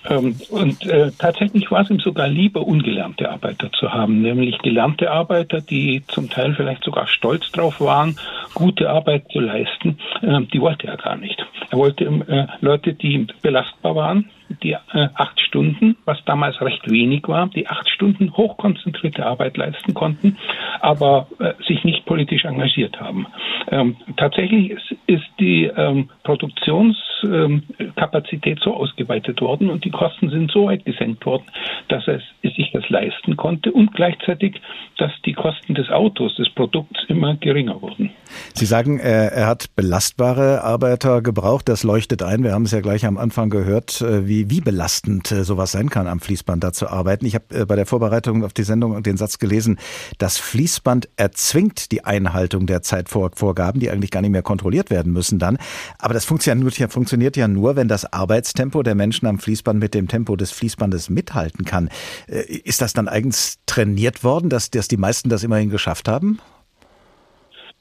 Ähm, 0.10 0.36
und 0.50 0.86
äh, 0.86 1.10
tatsächlich 1.18 1.72
war 1.72 1.84
es 1.84 1.90
ihm 1.90 2.02
sogar 2.02 2.28
lieber, 2.28 2.68
ungelernte 2.68 3.32
Arbeiter 3.32 3.72
zu 3.72 3.94
haben, 3.94 4.22
nämlich 4.22 4.58
gelernte 4.58 5.10
Arbeiter, 5.10 5.62
die 5.62 6.04
zum 6.10 6.30
Teil 6.30 6.54
vielleicht 6.56 6.84
sogar 6.84 7.08
stolz 7.08 7.50
drauf 7.54 7.80
waren, 7.80 8.20
gute 8.54 8.90
Arbeit 8.90 9.32
zu 9.32 9.40
leisten. 9.40 9.98
Äh, 10.22 10.42
die 10.52 10.60
wollte 10.60 10.88
er 10.88 10.98
gar 10.98 11.16
nicht. 11.16 11.42
Er 11.72 11.78
wollte 11.78 12.04
äh, 12.04 12.48
Leute, 12.60 12.94
die 12.94 13.28
belastbar 13.42 13.96
waren, 13.96 14.30
die 14.64 14.74
äh, 14.74 15.10
acht 15.16 15.40
Stunden, 15.40 15.96
was 16.06 16.24
damals 16.26 16.60
recht 16.62 16.88
wenig 16.90 17.28
war, 17.28 17.48
die 17.48 17.68
acht 17.68 17.90
Stunden 17.90 18.36
hochkonzentrierte 18.36 19.24
Arbeit 19.26 19.58
leisten 19.58 19.94
konnten, 19.94 20.38
aber 20.80 21.28
äh, 21.40 21.54
sich 21.68 21.84
nicht 21.84 22.06
politisch 22.06 22.46
engagiert 22.46 23.00
haben. 23.00 23.28
Ähm, 23.72 23.98
tatsächlich 24.18 24.72
ist, 24.72 24.96
ist 25.08 25.26
die 25.40 25.66
ähm, 25.66 26.10
Produktionskapazität 26.24 28.60
so 28.60 28.74
ausgeweitet 28.74 29.40
worden 29.42 29.70
und 29.70 29.86
die 29.86 29.92
Kosten 29.92 30.30
sind 30.30 30.52
so 30.52 30.68
weit 30.68 30.86
gesenkt 30.86 31.26
worden, 31.26 31.46
dass 31.88 32.08
es, 32.08 32.22
es 32.42 32.54
sich 32.56 32.72
das 32.72 32.90
leisten 32.90 33.38
konnte 33.38 33.72
und 33.72 33.94
gleichzeitig, 33.94 34.60
dass 34.98 35.12
die 35.26 35.34
Kosten 35.34 35.76
des 35.76 35.90
Autos, 35.90 36.36
des 36.36 36.50
Produkts 36.50 37.06
immer 37.08 37.36
geringer 37.36 37.82
wurden. 37.82 38.12
Sie 38.54 38.66
sagen, 38.66 39.00
er, 39.00 39.32
er 39.32 39.48
hat 39.48 39.76
belastbare 39.76 40.64
Arbeiter 40.64 41.22
gebraucht. 41.22 41.68
Das 41.70 41.84
leuchtet 41.84 42.24
ein. 42.24 42.44
Wir 42.44 42.54
haben 42.54 42.66
es 42.66 42.72
ja 42.72 42.82
gleich 42.82 43.06
am 43.06 43.18
Anfang 43.18 43.50
gehört, 43.50 44.02
äh, 44.02 44.28
wie, 44.28 44.50
wie 44.50 44.62
belastend 44.62 45.32
äh, 45.32 45.44
sowas 45.44 45.72
sein 45.72 45.90
kann, 45.90 46.08
am 46.08 46.20
Fließband 46.20 46.64
da 46.64 46.74
zu 46.74 46.90
arbeiten. 46.90 47.26
Ich 47.26 47.36
habe 47.36 47.46
äh, 47.54 47.66
bei 47.66 47.76
der 47.76 47.86
Vorbereitung 47.86 48.44
auf 48.44 48.54
die 48.54 48.64
Sendung 48.64 49.02
den 49.04 49.18
Satz 49.18 49.40
gelesen, 49.40 49.78
das 50.18 50.38
Fließband 50.38 51.10
erzwingt 51.16 51.92
die 51.92 52.04
Einhaltung 52.04 52.66
der 52.66 52.82
Zeitvorgaben, 52.82 53.80
die 53.80 53.90
eigentlich 53.90 54.12
gar 54.12 54.22
nicht 54.22 54.32
mehr 54.32 54.44
kontrolliert 54.44 54.90
werden 54.90 55.12
müssen 55.14 55.40
dann. 55.40 55.58
Aber 56.00 56.14
das 56.14 56.26
funktioniert 56.26 56.78
ja, 56.78 56.88
funktioniert 56.88 57.38
ja 57.38 57.48
nur, 57.48 57.76
wenn 57.76 57.88
das 57.88 58.12
Arbeitstempo 58.12 58.84
der 58.84 58.96
Menschen 58.96 59.28
am 59.28 59.40
Fließband 59.40 59.80
mit 59.80 59.94
dem 59.94 60.08
Tempo 60.08 60.36
des 60.36 60.52
Fließbandes 60.52 61.10
mithalten 61.10 61.66
kann. 61.66 61.90
Ist 62.28 62.82
das 62.82 62.94
dann 62.94 63.08
eigens 63.08 63.58
trainiert 63.66 64.24
worden, 64.24 64.50
dass, 64.50 64.72
dass 64.72 64.88
die 64.88 64.98
meisten 64.98 65.30
das 65.30 65.44
immerhin 65.44 65.70
geschafft 65.70 66.08
haben? 66.08 66.40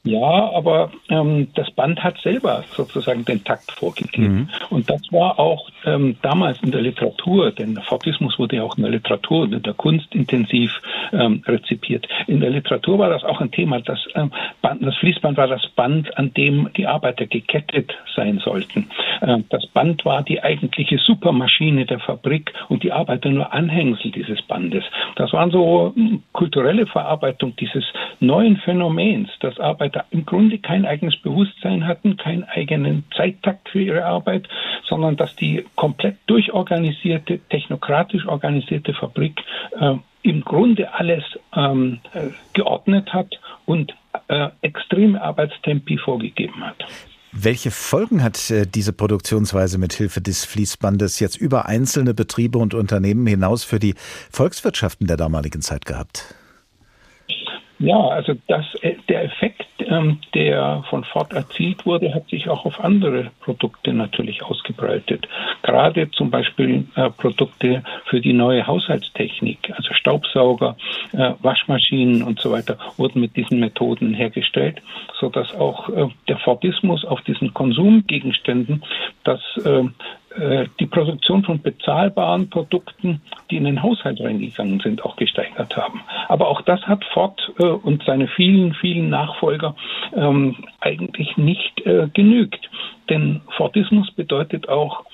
Ja, 0.06 0.50
aber 0.52 0.90
ähm, 1.08 1.48
das 1.54 1.70
Band 1.70 2.04
hat 2.04 2.18
selber 2.18 2.62
sozusagen 2.76 3.24
den 3.24 3.42
Takt 3.42 3.72
vorgegeben. 3.72 4.34
Mhm. 4.34 4.48
Und 4.68 4.90
das 4.90 5.00
war 5.10 5.38
auch 5.38 5.70
ähm, 5.86 6.16
damals 6.20 6.58
in 6.62 6.72
der 6.72 6.82
Literatur, 6.82 7.50
denn 7.52 7.76
Fortismus 7.76 8.38
wurde 8.38 8.56
ja 8.56 8.64
auch 8.64 8.76
in 8.76 8.82
der 8.82 8.92
Literatur 8.92 9.42
und 9.42 9.54
in 9.54 9.62
der 9.62 9.72
Kunst 9.72 10.14
intensiv 10.14 10.70
ähm, 11.12 11.42
rezipiert. 11.46 12.06
In 12.26 12.40
der 12.40 12.50
Literatur 12.50 12.98
war 12.98 13.08
das 13.08 13.24
auch 13.24 13.40
ein 13.40 13.50
Thema. 13.50 13.80
Das, 13.80 13.98
ähm, 14.14 14.30
Band, 14.60 14.84
das 14.84 14.94
Fließband 14.96 15.38
war 15.38 15.46
das 15.46 15.66
Band, 15.68 16.16
an 16.18 16.34
dem 16.34 16.68
die 16.76 16.86
Arbeiter 16.86 17.26
gekettet 17.26 17.94
sein 18.14 18.40
sollten. 18.44 18.90
Ähm, 19.22 19.44
das 19.48 19.66
Band 19.68 20.04
war 20.04 20.22
die 20.22 20.42
eigentliche 20.42 20.98
Supermaschine 20.98 21.86
der 21.86 22.00
Fabrik 22.00 22.52
und 22.68 22.82
die 22.82 22.92
Arbeiter 22.92 23.30
nur 23.30 23.54
Anhängsel 23.54 24.10
dieses 24.10 24.42
Bandes. 24.42 24.84
Das 25.16 25.32
waren 25.32 25.50
so 25.50 25.92
hm, 25.94 26.22
kulturelle 26.32 26.86
Verarbeitung 26.86 27.56
dieses 27.56 27.84
neuen 28.20 28.58
Phänomens, 28.58 29.30
dass 29.40 29.58
Arbeiter 29.58 29.93
da 29.94 30.04
im 30.10 30.26
Grunde 30.26 30.58
kein 30.58 30.84
eigenes 30.84 31.16
Bewusstsein 31.16 31.86
hatten, 31.86 32.16
keinen 32.16 32.44
eigenen 32.44 33.04
Zeittakt 33.16 33.68
für 33.68 33.80
ihre 33.80 34.04
Arbeit, 34.04 34.48
sondern 34.88 35.16
dass 35.16 35.34
die 35.36 35.64
komplett 35.76 36.16
durchorganisierte, 36.26 37.40
technokratisch 37.48 38.26
organisierte 38.26 38.94
Fabrik 38.94 39.40
äh, 39.78 39.94
im 40.22 40.40
Grunde 40.40 40.92
alles 40.94 41.22
ähm, 41.54 42.00
äh, 42.12 42.28
geordnet 42.54 43.12
hat 43.12 43.32
und 43.66 43.94
äh, 44.28 44.48
extreme 44.62 45.20
Arbeitstempi 45.20 45.98
vorgegeben 45.98 46.64
hat. 46.64 46.84
Welche 47.36 47.70
Folgen 47.70 48.22
hat 48.22 48.50
äh, 48.50 48.64
diese 48.66 48.92
Produktionsweise 48.92 49.76
mit 49.78 49.92
Hilfe 49.92 50.20
des 50.20 50.44
Fließbandes 50.44 51.20
jetzt 51.20 51.36
über 51.36 51.66
einzelne 51.66 52.14
Betriebe 52.14 52.58
und 52.58 52.74
Unternehmen 52.74 53.26
hinaus 53.26 53.64
für 53.64 53.78
die 53.78 53.94
Volkswirtschaften 54.30 55.06
der 55.06 55.16
damaligen 55.16 55.60
Zeit 55.60 55.84
gehabt? 55.84 56.34
Ja, 57.84 57.98
also 58.08 58.32
das, 58.48 58.64
äh, 58.80 58.94
der 59.10 59.24
Effekt, 59.24 59.66
ähm, 59.80 60.18
der 60.34 60.82
von 60.88 61.04
Ford 61.04 61.34
erzielt 61.34 61.84
wurde, 61.84 62.14
hat 62.14 62.26
sich 62.30 62.48
auch 62.48 62.64
auf 62.64 62.82
andere 62.82 63.30
Produkte 63.40 63.92
natürlich 63.92 64.42
ausgebreitet. 64.42 65.28
Gerade 65.62 66.10
zum 66.12 66.30
Beispiel 66.30 66.86
äh, 66.94 67.10
Produkte 67.10 67.82
für 68.06 68.22
die 68.22 68.32
neue 68.32 68.66
Haushaltstechnik, 68.66 69.70
also 69.76 69.92
Staubsauger, 69.92 70.76
äh, 71.12 71.32
Waschmaschinen 71.42 72.22
und 72.22 72.40
so 72.40 72.52
weiter, 72.52 72.78
wurden 72.96 73.20
mit 73.20 73.36
diesen 73.36 73.60
Methoden 73.60 74.14
hergestellt, 74.14 74.80
so 75.20 75.28
dass 75.28 75.54
auch 75.54 75.90
äh, 75.90 76.08
der 76.26 76.38
Fordismus 76.38 77.04
auf 77.04 77.20
diesen 77.20 77.52
Konsumgegenständen, 77.52 78.82
das 79.24 79.40
äh, 79.62 79.74
äh, 79.74 79.88
die 80.80 80.86
Produktion 80.86 81.44
von 81.44 81.62
bezahlbaren 81.62 82.50
Produkten, 82.50 83.20
die 83.50 83.56
in 83.56 83.64
den 83.64 83.82
Haushalt 83.82 84.20
reingegangen 84.20 84.80
sind, 84.80 85.04
auch 85.04 85.16
gesteigert 85.16 85.76
haben. 85.76 86.00
Aber 86.28 86.48
auch 86.48 86.62
das 86.62 86.80
hat 86.82 87.04
Ford 87.12 87.52
äh, 87.58 87.64
und 87.64 88.02
seine 88.04 88.28
vielen, 88.28 88.74
vielen 88.74 89.10
Nachfolger 89.10 89.76
ähm, 90.14 90.56
eigentlich 90.80 91.36
nicht 91.36 91.86
äh, 91.86 92.08
genügt. 92.12 92.68
Denn 93.08 93.42
Fordismus 93.56 94.10
bedeutet 94.12 94.68
auch, 94.68 95.04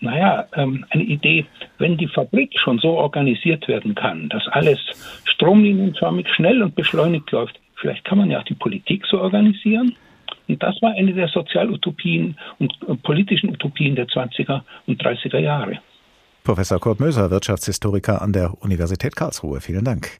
naja, 0.00 0.46
ähm, 0.54 0.84
eine 0.90 1.02
Idee, 1.02 1.46
wenn 1.78 1.96
die 1.96 2.06
Fabrik 2.06 2.58
schon 2.58 2.78
so 2.78 2.90
organisiert 2.90 3.66
werden 3.66 3.94
kann, 3.94 4.28
dass 4.28 4.46
alles 4.48 4.78
stromlinienförmig 5.24 6.28
schnell 6.28 6.62
und 6.62 6.74
beschleunigt 6.74 7.30
läuft, 7.32 7.58
vielleicht 7.74 8.04
kann 8.04 8.18
man 8.18 8.30
ja 8.30 8.38
auch 8.38 8.44
die 8.44 8.54
Politik 8.54 9.06
so 9.06 9.20
organisieren, 9.20 9.96
und 10.48 10.62
das 10.62 10.80
war 10.82 10.92
eine 10.92 11.12
der 11.12 11.28
Sozialutopien 11.28 12.36
und 12.58 12.72
äh, 12.88 12.94
politischen 12.94 13.50
Utopien 13.50 13.94
der 13.94 14.06
20er 14.06 14.62
und 14.86 15.02
30er 15.02 15.38
Jahre. 15.38 15.78
Professor 16.44 16.80
Kurt 16.80 17.00
Möser, 17.00 17.30
Wirtschaftshistoriker 17.30 18.22
an 18.22 18.32
der 18.32 18.54
Universität 18.62 19.14
Karlsruhe. 19.14 19.60
Vielen 19.60 19.84
Dank. 19.84 20.18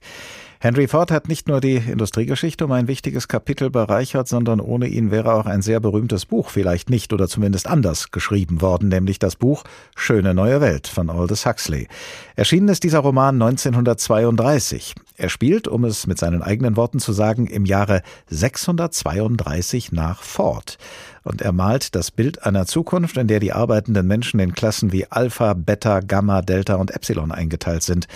Henry 0.61 0.89
Ford 0.89 1.09
hat 1.09 1.29
nicht 1.29 1.47
nur 1.47 1.61
die 1.61 1.77
Industriegeschichte 1.77 2.65
um 2.65 2.73
ein 2.73 2.89
wichtiges 2.89 3.29
Kapitel 3.29 3.69
bereichert, 3.69 4.27
sondern 4.27 4.59
ohne 4.59 4.87
ihn 4.87 5.09
wäre 5.09 5.33
auch 5.33 5.45
ein 5.45 5.61
sehr 5.61 5.79
berühmtes 5.79 6.25
Buch 6.25 6.49
vielleicht 6.49 6.89
nicht 6.89 7.13
oder 7.13 7.29
zumindest 7.29 7.65
anders 7.65 8.11
geschrieben 8.11 8.59
worden, 8.59 8.89
nämlich 8.89 9.19
das 9.19 9.37
Buch 9.37 9.63
Schöne 9.95 10.33
neue 10.33 10.59
Welt 10.59 10.87
von 10.87 11.09
Aldous 11.09 11.45
Huxley. 11.45 11.87
Erschienen 12.35 12.67
ist 12.67 12.83
dieser 12.83 12.99
Roman 12.99 13.41
1932. 13.41 14.95
Er 15.15 15.29
spielt, 15.29 15.69
um 15.69 15.85
es 15.85 16.07
mit 16.07 16.17
seinen 16.17 16.43
eigenen 16.43 16.75
Worten 16.75 16.99
zu 16.99 17.13
sagen, 17.13 17.47
im 17.47 17.63
Jahre 17.63 18.01
632 18.27 19.93
nach 19.93 20.23
Ford. 20.23 20.77
Und 21.23 21.41
er 21.41 21.53
malt 21.53 21.95
das 21.95 22.11
Bild 22.11 22.43
einer 22.45 22.65
Zukunft, 22.65 23.15
in 23.15 23.27
der 23.27 23.39
die 23.39 23.53
arbeitenden 23.53 24.07
Menschen 24.07 24.41
in 24.41 24.51
Klassen 24.51 24.91
wie 24.91 25.09
Alpha, 25.09 25.53
Beta, 25.53 26.01
Gamma, 26.01 26.41
Delta 26.41 26.75
und 26.75 26.91
Epsilon 26.91 27.31
eingeteilt 27.31 27.83
sind 27.83 28.07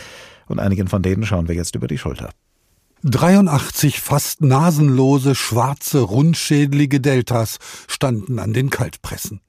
und 0.54 0.60
einigen 0.60 0.88
von 0.88 1.02
denen 1.02 1.26
schauen 1.26 1.48
wir 1.48 1.56
jetzt 1.56 1.76
über 1.76 1.88
die 1.88 1.98
Schulter. 1.98 2.30
83 3.06 4.00
fast 4.00 4.42
nasenlose, 4.42 5.36
schwarze, 5.36 6.00
rundschädelige 6.00 7.02
Deltas 7.02 7.58
standen 7.88 8.40
an 8.40 8.54
den 8.54 8.70
Kaltpressen. 8.70 9.42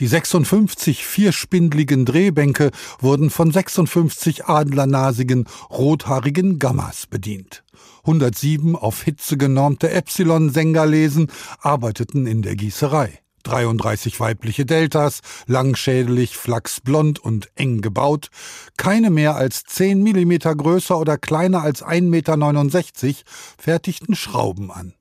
Die 0.00 0.08
56 0.08 1.06
vierspindligen 1.06 2.04
Drehbänke 2.04 2.70
wurden 2.98 3.30
von 3.30 3.52
56 3.52 4.46
adlernasigen, 4.46 5.46
rothaarigen 5.70 6.58
Gammas 6.58 7.06
bedient. 7.06 7.62
107 7.98 8.74
auf 8.74 9.02
Hitze 9.02 9.36
genormte 9.36 9.90
Epsilon-Sengerlesen 9.90 11.30
arbeiteten 11.60 12.26
in 12.26 12.42
der 12.42 12.56
Gießerei. 12.56 13.20
33 13.46 14.18
weibliche 14.20 14.66
Deltas, 14.66 15.20
langschädelig, 15.46 16.36
flachsblond 16.36 17.18
und 17.18 17.48
eng 17.54 17.80
gebaut, 17.80 18.30
keine 18.76 19.10
mehr 19.10 19.36
als 19.36 19.64
10 19.64 20.02
Millimeter 20.02 20.54
größer 20.54 20.98
oder 20.98 21.16
kleiner 21.18 21.62
als 21.62 21.84
1,69 21.84 23.04
Meter, 23.06 23.16
fertigten 23.58 24.14
Schrauben 24.14 24.70
an. 24.70 24.94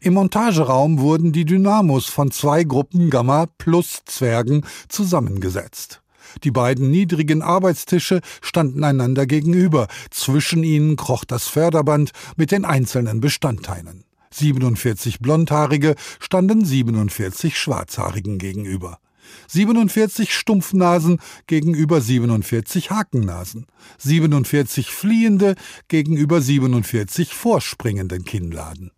Im 0.00 0.14
Montageraum 0.14 0.98
wurden 1.00 1.32
die 1.32 1.44
Dynamos 1.44 2.06
von 2.06 2.30
zwei 2.30 2.64
Gruppen 2.64 3.10
Gamma 3.10 3.46
plus 3.58 4.02
Zwergen 4.04 4.64
zusammengesetzt. 4.88 6.02
Die 6.44 6.50
beiden 6.50 6.90
niedrigen 6.90 7.42
Arbeitstische 7.42 8.20
standen 8.40 8.84
einander 8.84 9.26
gegenüber, 9.26 9.88
zwischen 10.10 10.62
ihnen 10.62 10.96
kroch 10.96 11.24
das 11.24 11.48
Förderband 11.48 12.12
mit 12.36 12.52
den 12.52 12.64
einzelnen 12.64 13.20
Bestandteilen. 13.20 14.04
47 14.32 15.20
Blondhaarige 15.20 15.94
standen 16.18 16.64
47 16.64 17.58
Schwarzhaarigen 17.58 18.38
gegenüber. 18.38 18.98
47 19.48 20.34
Stumpfnasen 20.34 21.20
gegenüber 21.46 22.00
47 22.00 22.90
Hakennasen, 22.90 23.66
47 23.98 24.90
Fliehende 24.90 25.54
gegenüber 25.88 26.40
47 26.40 27.34
vorspringenden 27.34 28.24
Kinnladen. 28.24 28.90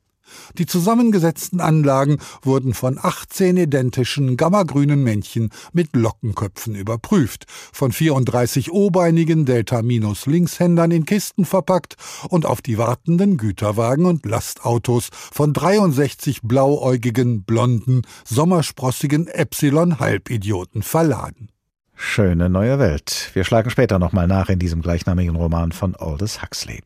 Die 0.58 0.66
zusammengesetzten 0.66 1.60
Anlagen 1.60 2.18
wurden 2.42 2.74
von 2.74 2.98
18 3.00 3.56
identischen 3.56 4.36
gammagrünen 4.36 5.02
Männchen 5.02 5.50
mit 5.72 5.94
Lockenköpfen 5.96 6.74
überprüft, 6.74 7.46
von 7.48 7.92
34 7.92 8.70
obeinigen 8.72 9.44
Delta-Linkshändern 9.44 10.90
in 10.90 11.06
Kisten 11.06 11.44
verpackt 11.44 11.96
und 12.28 12.46
auf 12.46 12.62
die 12.62 12.78
wartenden 12.78 13.36
Güterwagen 13.36 14.06
und 14.06 14.26
Lastautos 14.26 15.08
von 15.12 15.52
63 15.52 16.42
blauäugigen, 16.42 17.44
blonden, 17.44 18.02
sommersprossigen 18.24 19.26
Epsilon-Halbidioten 19.26 20.82
verladen. 20.82 21.48
Schöne 21.94 22.50
neue 22.50 22.78
Welt. 22.78 23.30
Wir 23.34 23.44
schlagen 23.44 23.70
später 23.70 23.98
nochmal 23.98 24.26
nach 24.26 24.48
in 24.48 24.58
diesem 24.58 24.82
gleichnamigen 24.82 25.36
Roman 25.36 25.72
von 25.72 25.94
Aldous 25.94 26.42
Huxley. 26.42 26.80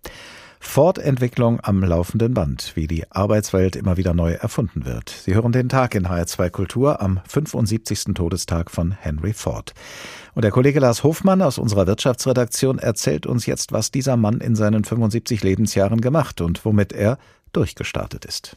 Fortentwicklung 0.60 1.60
am 1.62 1.82
laufenden 1.82 2.34
Band, 2.34 2.72
wie 2.74 2.86
die 2.86 3.10
Arbeitswelt 3.10 3.76
immer 3.76 3.96
wieder 3.96 4.14
neu 4.14 4.32
erfunden 4.32 4.84
wird. 4.84 5.10
Sie 5.10 5.34
hören 5.34 5.52
den 5.52 5.68
Tag 5.68 5.94
in 5.94 6.06
HR2 6.06 6.50
Kultur 6.50 7.00
am 7.00 7.20
75. 7.28 8.14
Todestag 8.14 8.70
von 8.70 8.92
Henry 8.92 9.32
Ford. 9.32 9.74
Und 10.34 10.42
der 10.42 10.50
Kollege 10.50 10.80
Lars 10.80 11.02
Hofmann 11.02 11.42
aus 11.42 11.58
unserer 11.58 11.86
Wirtschaftsredaktion 11.86 12.78
erzählt 12.78 13.26
uns 13.26 13.46
jetzt, 13.46 13.72
was 13.72 13.90
dieser 13.90 14.16
Mann 14.16 14.40
in 14.40 14.54
seinen 14.54 14.84
75 14.84 15.42
Lebensjahren 15.42 16.00
gemacht 16.00 16.40
und 16.40 16.64
womit 16.64 16.92
er 16.92 17.18
durchgestartet 17.52 18.24
ist. 18.24 18.56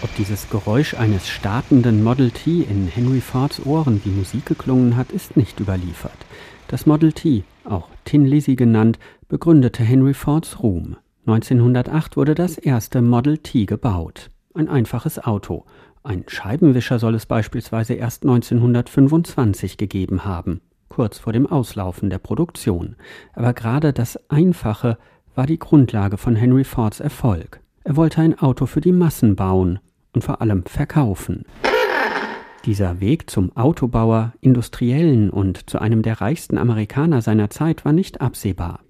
Ob 0.00 0.14
dieses 0.16 0.48
Geräusch 0.48 0.94
eines 0.94 1.28
startenden 1.28 2.04
Model 2.04 2.30
T 2.30 2.62
in 2.62 2.86
Henry 2.86 3.20
Fords 3.20 3.64
Ohren 3.66 4.00
wie 4.04 4.10
Musik 4.10 4.46
geklungen 4.46 4.96
hat, 4.96 5.10
ist 5.10 5.36
nicht 5.36 5.58
überliefert. 5.58 6.12
Das 6.68 6.84
Model 6.84 7.14
T, 7.14 7.44
auch 7.64 7.88
Tin 8.04 8.26
Lizzy 8.26 8.54
genannt, 8.54 8.98
begründete 9.28 9.82
Henry 9.82 10.12
Fords 10.12 10.62
Ruhm. 10.62 10.98
1908 11.26 12.18
wurde 12.18 12.34
das 12.34 12.58
erste 12.58 13.00
Model 13.00 13.38
T 13.38 13.64
gebaut. 13.64 14.30
Ein 14.52 14.68
einfaches 14.68 15.18
Auto. 15.18 15.64
Ein 16.02 16.24
Scheibenwischer 16.26 16.98
soll 16.98 17.14
es 17.14 17.24
beispielsweise 17.24 17.94
erst 17.94 18.24
1925 18.24 19.78
gegeben 19.78 20.26
haben, 20.26 20.60
kurz 20.90 21.18
vor 21.18 21.32
dem 21.32 21.46
Auslaufen 21.46 22.10
der 22.10 22.18
Produktion. 22.18 22.96
Aber 23.32 23.54
gerade 23.54 23.94
das 23.94 24.18
Einfache 24.28 24.98
war 25.34 25.46
die 25.46 25.58
Grundlage 25.58 26.18
von 26.18 26.36
Henry 26.36 26.64
Fords 26.64 27.00
Erfolg. 27.00 27.60
Er 27.84 27.96
wollte 27.96 28.20
ein 28.20 28.38
Auto 28.38 28.66
für 28.66 28.82
die 28.82 28.92
Massen 28.92 29.36
bauen, 29.36 29.78
und 30.12 30.22
vor 30.22 30.42
allem 30.42 30.64
verkaufen. 30.64 31.46
Dieser 32.64 33.00
Weg 33.00 33.30
zum 33.30 33.56
Autobauer, 33.56 34.32
Industriellen 34.40 35.30
und 35.30 35.70
zu 35.70 35.80
einem 35.80 36.02
der 36.02 36.20
reichsten 36.20 36.58
Amerikaner 36.58 37.22
seiner 37.22 37.50
Zeit 37.50 37.84
war 37.84 37.92
nicht 37.92 38.20
absehbar. 38.20 38.80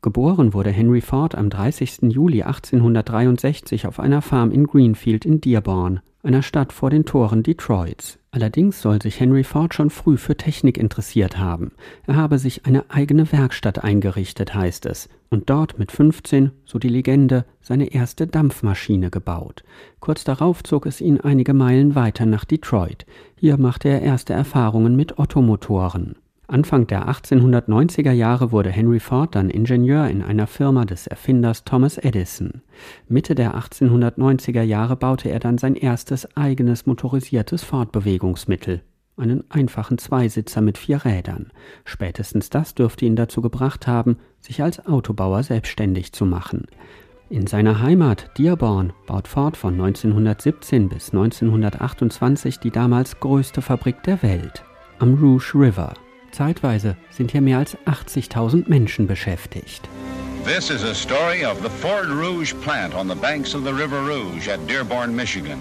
Geboren 0.00 0.54
wurde 0.54 0.70
Henry 0.70 1.00
Ford 1.00 1.34
am 1.34 1.50
30. 1.50 2.02
Juli 2.02 2.42
1863 2.42 3.86
auf 3.86 3.98
einer 3.98 4.22
Farm 4.22 4.52
in 4.52 4.64
Greenfield 4.64 5.24
in 5.24 5.40
Dearborn, 5.40 6.00
einer 6.28 6.42
Stadt 6.42 6.74
vor 6.74 6.90
den 6.90 7.06
Toren 7.06 7.42
Detroits. 7.42 8.18
Allerdings 8.32 8.82
soll 8.82 9.00
sich 9.00 9.18
Henry 9.18 9.44
Ford 9.44 9.72
schon 9.72 9.88
früh 9.88 10.18
für 10.18 10.36
Technik 10.36 10.76
interessiert 10.76 11.38
haben. 11.38 11.72
Er 12.06 12.16
habe 12.16 12.38
sich 12.38 12.66
eine 12.66 12.84
eigene 12.90 13.32
Werkstatt 13.32 13.82
eingerichtet, 13.82 14.54
heißt 14.54 14.84
es, 14.84 15.08
und 15.30 15.48
dort 15.48 15.78
mit 15.78 15.90
15, 15.90 16.50
so 16.66 16.78
die 16.78 16.90
Legende, 16.90 17.46
seine 17.62 17.94
erste 17.94 18.26
Dampfmaschine 18.26 19.10
gebaut. 19.10 19.64
Kurz 20.00 20.22
darauf 20.22 20.62
zog 20.62 20.84
es 20.84 21.00
ihn 21.00 21.18
einige 21.18 21.54
Meilen 21.54 21.94
weiter 21.94 22.26
nach 22.26 22.44
Detroit. 22.44 23.06
Hier 23.34 23.56
machte 23.56 23.88
er 23.88 24.02
erste 24.02 24.34
Erfahrungen 24.34 24.96
mit 24.96 25.18
Ottomotoren. 25.18 26.16
Anfang 26.50 26.86
der 26.86 27.06
1890er 27.10 28.12
Jahre 28.12 28.52
wurde 28.52 28.70
Henry 28.70 29.00
Ford 29.00 29.34
dann 29.34 29.50
Ingenieur 29.50 30.08
in 30.08 30.22
einer 30.22 30.46
Firma 30.46 30.86
des 30.86 31.06
Erfinders 31.06 31.64
Thomas 31.64 31.98
Edison. 31.98 32.62
Mitte 33.06 33.34
der 33.34 33.54
1890er 33.54 34.62
Jahre 34.62 34.96
baute 34.96 35.28
er 35.28 35.40
dann 35.40 35.58
sein 35.58 35.74
erstes 35.74 36.34
eigenes 36.38 36.86
motorisiertes 36.86 37.64
Fortbewegungsmittel, 37.64 38.80
einen 39.18 39.44
einfachen 39.50 39.98
Zweisitzer 39.98 40.62
mit 40.62 40.78
vier 40.78 41.04
Rädern. 41.04 41.52
Spätestens 41.84 42.48
das 42.48 42.74
dürfte 42.74 43.04
ihn 43.04 43.14
dazu 43.14 43.42
gebracht 43.42 43.86
haben, 43.86 44.16
sich 44.40 44.62
als 44.62 44.86
Autobauer 44.86 45.42
selbstständig 45.42 46.14
zu 46.14 46.24
machen. 46.24 46.64
In 47.28 47.46
seiner 47.46 47.82
Heimat 47.82 48.30
Dearborn 48.38 48.94
baut 49.06 49.28
Ford 49.28 49.54
von 49.54 49.74
1917 49.74 50.88
bis 50.88 51.10
1928 51.10 52.58
die 52.58 52.70
damals 52.70 53.20
größte 53.20 53.60
Fabrik 53.60 54.02
der 54.04 54.22
Welt 54.22 54.64
am 54.98 55.14
Rouge 55.14 55.52
River. 55.54 55.92
Zeitweise 56.32 56.96
sind 57.10 57.30
hier 57.30 57.40
mehr 57.40 57.58
als 57.58 57.76
80.000 57.86 58.68
Menschen 58.68 59.06
beschäftigt. 59.06 59.88
This 60.44 60.70
is 60.70 60.82
a 60.84 60.94
story 60.94 61.44
of 61.44 61.60
the 61.62 61.68
Ford 61.68 62.08
Rouge 62.08 62.54
plant 62.62 62.94
on 62.94 63.08
the 63.08 63.14
banks 63.14 63.54
of 63.54 63.64
the 63.64 63.72
River 63.72 64.00
Rouge 64.00 64.48
at 64.48 64.60
Dearborn, 64.68 65.14
Michigan. 65.14 65.60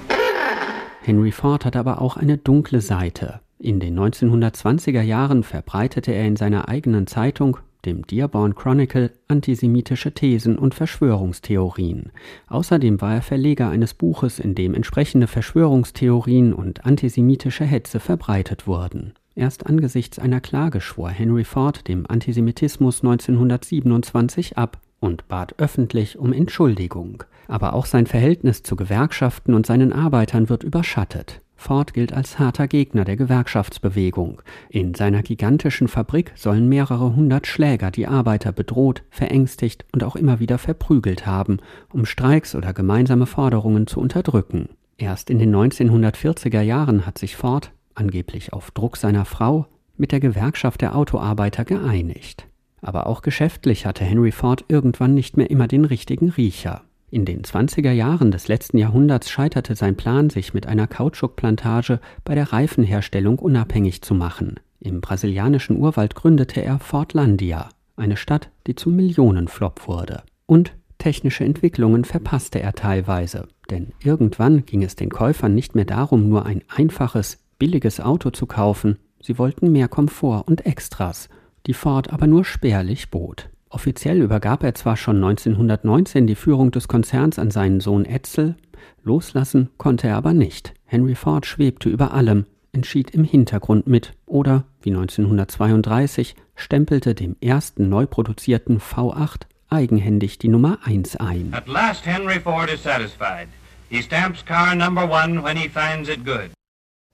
Henry 1.01 1.31
Ford 1.31 1.65
hat 1.65 1.75
aber 1.75 2.01
auch 2.01 2.17
eine 2.17 2.37
dunkle 2.37 2.81
Seite. 2.81 3.39
In 3.59 3.79
den 3.79 3.99
1920er 3.99 5.01
Jahren 5.01 5.43
verbreitete 5.43 6.11
er 6.11 6.25
in 6.25 6.35
seiner 6.35 6.69
eigenen 6.69 7.07
Zeitung, 7.07 7.57
dem 7.85 8.05
Dearborn 8.05 8.55
Chronicle, 8.55 9.11
antisemitische 9.27 10.13
Thesen 10.13 10.57
und 10.57 10.75
Verschwörungstheorien. 10.75 12.11
Außerdem 12.47 13.01
war 13.01 13.15
er 13.15 13.21
Verleger 13.21 13.69
eines 13.69 13.93
Buches, 13.93 14.39
in 14.39 14.53
dem 14.53 14.73
entsprechende 14.73 15.27
Verschwörungstheorien 15.27 16.53
und 16.53 16.85
antisemitische 16.85 17.65
Hetze 17.65 17.99
verbreitet 17.99 18.67
wurden. 18.67 19.13
Erst 19.37 19.67
angesichts 19.67 20.17
einer 20.17 20.41
Klage 20.41 20.81
schwor 20.81 21.11
Henry 21.11 21.43
Ford 21.43 21.87
dem 21.87 22.07
Antisemitismus 22.09 23.03
1927 23.03 24.57
ab 24.57 24.79
und 24.99 25.27
bat 25.27 25.53
öffentlich 25.59 26.17
um 26.17 26.33
Entschuldigung. 26.33 27.23
Aber 27.47 27.73
auch 27.73 27.85
sein 27.85 28.07
Verhältnis 28.07 28.63
zu 28.63 28.75
Gewerkschaften 28.75 29.53
und 29.53 29.67
seinen 29.67 29.93
Arbeitern 29.93 30.49
wird 30.49 30.63
überschattet. 30.63 31.41
Ford 31.55 31.93
gilt 31.93 32.13
als 32.13 32.39
harter 32.39 32.67
Gegner 32.67 33.05
der 33.05 33.15
Gewerkschaftsbewegung. 33.15 34.41
In 34.69 34.95
seiner 34.95 35.21
gigantischen 35.21 35.87
Fabrik 35.87 36.31
sollen 36.33 36.67
mehrere 36.67 37.15
hundert 37.15 37.45
Schläger 37.45 37.91
die 37.91 38.07
Arbeiter 38.07 38.51
bedroht, 38.51 39.03
verängstigt 39.11 39.85
und 39.93 40.03
auch 40.03 40.15
immer 40.15 40.39
wieder 40.39 40.57
verprügelt 40.57 41.27
haben, 41.27 41.59
um 41.93 42.07
Streiks 42.07 42.55
oder 42.55 42.73
gemeinsame 42.73 43.27
Forderungen 43.27 43.85
zu 43.85 43.99
unterdrücken. 43.99 44.69
Erst 44.97 45.29
in 45.29 45.37
den 45.37 45.55
1940er 45.55 46.61
Jahren 46.61 47.05
hat 47.05 47.19
sich 47.19 47.35
Ford 47.35 47.71
angeblich 47.97 48.53
auf 48.53 48.71
Druck 48.71 48.97
seiner 48.97 49.25
Frau, 49.25 49.67
mit 49.97 50.11
der 50.11 50.19
Gewerkschaft 50.19 50.81
der 50.81 50.95
Autoarbeiter 50.95 51.65
geeinigt. 51.65 52.47
Aber 52.81 53.07
auch 53.07 53.21
geschäftlich 53.21 53.85
hatte 53.85 54.05
Henry 54.05 54.31
Ford 54.31 54.65
irgendwann 54.67 55.13
nicht 55.13 55.37
mehr 55.37 55.49
immer 55.49 55.67
den 55.67 55.85
richtigen 55.85 56.29
Riecher. 56.29 56.83
In 57.09 57.25
den 57.25 57.41
20er 57.41 57.91
Jahren 57.91 58.31
des 58.31 58.47
letzten 58.47 58.77
Jahrhunderts 58.77 59.29
scheiterte 59.29 59.75
sein 59.75 59.95
Plan, 59.95 60.29
sich 60.29 60.53
mit 60.53 60.67
einer 60.67 60.87
Kautschukplantage 60.87 61.99
bei 62.25 62.35
der 62.35 62.51
Reifenherstellung 62.51 63.39
unabhängig 63.39 64.01
zu 64.01 64.13
machen. 64.13 64.59
Im 64.79 65.01
brasilianischen 65.01 65.77
Urwald 65.77 66.15
gründete 66.15 66.61
er 66.61 66.79
Fordlandia, 66.79 67.69
eine 67.95 68.17
Stadt, 68.17 68.49
die 68.67 68.75
zum 68.75 68.95
Millionenflop 68.95 69.87
wurde. 69.87 70.23
Und 70.45 70.73
technische 70.97 71.45
Entwicklungen 71.45 72.03
verpasste 72.03 72.59
er 72.59 72.73
teilweise, 72.73 73.47
denn 73.69 73.93
irgendwann 74.03 74.65
ging 74.65 74.83
es 74.83 74.95
den 74.95 75.09
Käufern 75.09 75.55
nicht 75.55 75.75
mehr 75.75 75.85
darum, 75.85 76.27
nur 76.27 76.45
ein 76.45 76.61
einfaches, 76.67 77.37
billiges 77.57 77.99
Auto 77.99 78.29
zu 78.29 78.45
kaufen, 78.45 78.97
sie 79.21 79.37
wollten 79.37 79.71
mehr 79.71 79.87
Komfort 79.87 80.43
und 80.47 80.65
Extras, 80.65 81.29
die 81.65 81.73
Ford 81.73 82.11
aber 82.11 82.27
nur 82.27 82.45
spärlich 82.45 83.09
bot. 83.09 83.49
Offiziell 83.69 84.21
übergab 84.21 84.63
er 84.63 84.75
zwar 84.75 84.95
schon 84.95 85.17
1919 85.17 86.25
die 86.25 86.35
Führung 86.35 86.71
des 86.71 86.87
Konzerns 86.87 87.37
an 87.37 87.51
seinen 87.51 87.81
Sohn 87.81 88.05
Etzel, 88.05 88.55
loslassen 89.03 89.69
konnte 89.77 90.07
er 90.07 90.15
aber 90.15 90.33
nicht. 90.33 90.73
Henry 90.85 91.15
Ford 91.15 91.45
schwebte 91.45 91.89
über 91.89 92.13
allem, 92.13 92.45
entschied 92.71 93.11
im 93.11 93.23
Hintergrund 93.23 93.87
mit 93.87 94.13
oder, 94.25 94.63
wie 94.81 94.91
1932, 94.91 96.35
stempelte 96.55 97.13
dem 97.13 97.35
ersten 97.41 97.89
neu 97.89 98.05
produzierten 98.05 98.79
V8 98.79 99.47
eigenhändig 99.69 100.37
die 100.37 100.47
Nummer 100.47 100.79
1 100.83 101.17
ein. 101.17 101.53
At 101.53 101.67
last 101.67 102.05
Henry 102.05 102.39
Ford 102.39 102.69
is 102.71 102.81
satisfied. 102.81 103.49
He 103.89 104.01
stamps 104.01 104.43
car 104.45 104.75
number 104.75 105.03
one 105.03 105.43
when 105.43 105.57
he 105.57 105.69
finds 105.69 106.09
it 106.09 106.25
good. 106.25 106.56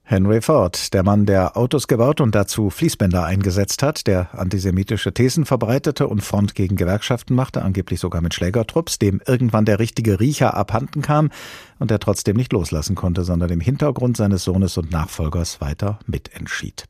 Henry 0.06 0.42
Ford, 0.42 0.92
der 0.92 1.02
Mann, 1.02 1.24
der 1.24 1.56
Autos 1.56 1.88
gebaut 1.88 2.20
und 2.20 2.34
dazu 2.34 2.68
Fließbänder 2.68 3.24
eingesetzt 3.24 3.82
hat, 3.82 4.06
der 4.06 4.38
antisemitische 4.38 5.14
Thesen 5.14 5.46
verbreitete 5.46 6.06
und 6.08 6.20
Front 6.20 6.54
gegen 6.54 6.76
Gewerkschaften 6.76 7.34
machte, 7.34 7.62
angeblich 7.62 8.00
sogar 8.00 8.20
mit 8.20 8.34
Schlägertrupps, 8.34 8.98
dem 8.98 9.22
irgendwann 9.26 9.64
der 9.64 9.78
richtige 9.78 10.20
Riecher 10.20 10.52
abhanden 10.52 11.00
kam 11.00 11.30
und 11.78 11.90
der 11.90 12.00
trotzdem 12.00 12.36
nicht 12.36 12.52
loslassen 12.52 12.96
konnte, 12.96 13.24
sondern 13.24 13.48
im 13.48 13.60
Hintergrund 13.60 14.18
seines 14.18 14.44
Sohnes 14.44 14.76
und 14.76 14.92
Nachfolgers 14.92 15.62
weiter 15.62 15.98
mitentschied. 16.06 16.84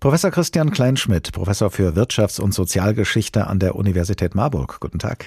Professor 0.00 0.30
Christian 0.30 0.70
Kleinschmidt, 0.70 1.32
Professor 1.32 1.70
für 1.70 1.92
Wirtschafts- 1.96 2.40
und 2.40 2.54
Sozialgeschichte 2.54 3.46
an 3.46 3.58
der 3.58 3.74
Universität 3.74 4.34
Marburg. 4.34 4.80
Guten 4.80 4.98
Tag. 4.98 5.26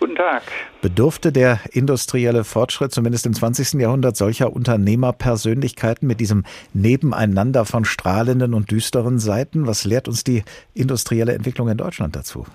Guten 0.00 0.16
Tag. 0.16 0.42
Bedurfte 0.80 1.30
der 1.30 1.60
industrielle 1.72 2.42
Fortschritt 2.44 2.90
zumindest 2.90 3.26
im 3.26 3.34
20. 3.34 3.78
Jahrhundert 3.78 4.16
solcher 4.16 4.50
Unternehmerpersönlichkeiten 4.50 6.08
mit 6.08 6.20
diesem 6.20 6.44
Nebeneinander 6.72 7.66
von 7.66 7.84
strahlenden 7.84 8.54
und 8.54 8.70
düsteren 8.70 9.18
Seiten? 9.18 9.66
Was 9.66 9.84
lehrt 9.84 10.08
uns 10.08 10.24
die 10.24 10.42
industrielle 10.72 11.34
Entwicklung 11.34 11.68
in 11.68 11.76
Deutschland 11.76 12.16
dazu? 12.16 12.46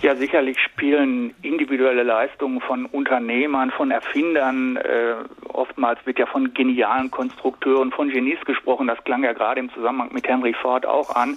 Ja, 0.00 0.14
sicherlich 0.14 0.58
spielen 0.60 1.34
individuelle 1.42 2.04
Leistungen 2.04 2.60
von 2.60 2.86
Unternehmern, 2.86 3.70
von 3.72 3.90
Erfindern, 3.90 4.76
äh, 4.76 5.14
oftmals 5.48 5.98
wird 6.06 6.18
ja 6.18 6.26
von 6.26 6.54
genialen 6.54 7.10
Konstrukteuren, 7.10 7.90
von 7.90 8.08
Genies 8.08 8.38
gesprochen, 8.46 8.86
das 8.86 9.02
klang 9.04 9.24
ja 9.24 9.34
gerade 9.34 9.60
im 9.60 9.70
Zusammenhang 9.74 10.10
mit 10.12 10.26
Henry 10.26 10.54
Ford 10.54 10.86
auch 10.86 11.14
an. 11.14 11.36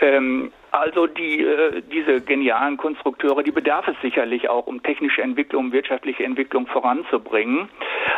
Ähm, 0.00 0.52
also 0.76 1.06
die, 1.06 1.40
äh, 1.42 1.82
diese 1.90 2.20
genialen 2.20 2.76
Konstrukteure, 2.76 3.42
die 3.42 3.50
bedarf 3.50 3.88
es 3.88 3.96
sicherlich 4.02 4.48
auch, 4.48 4.66
um 4.66 4.82
technische 4.82 5.22
Entwicklung, 5.22 5.72
wirtschaftliche 5.72 6.24
Entwicklung 6.24 6.66
voranzubringen. 6.66 7.68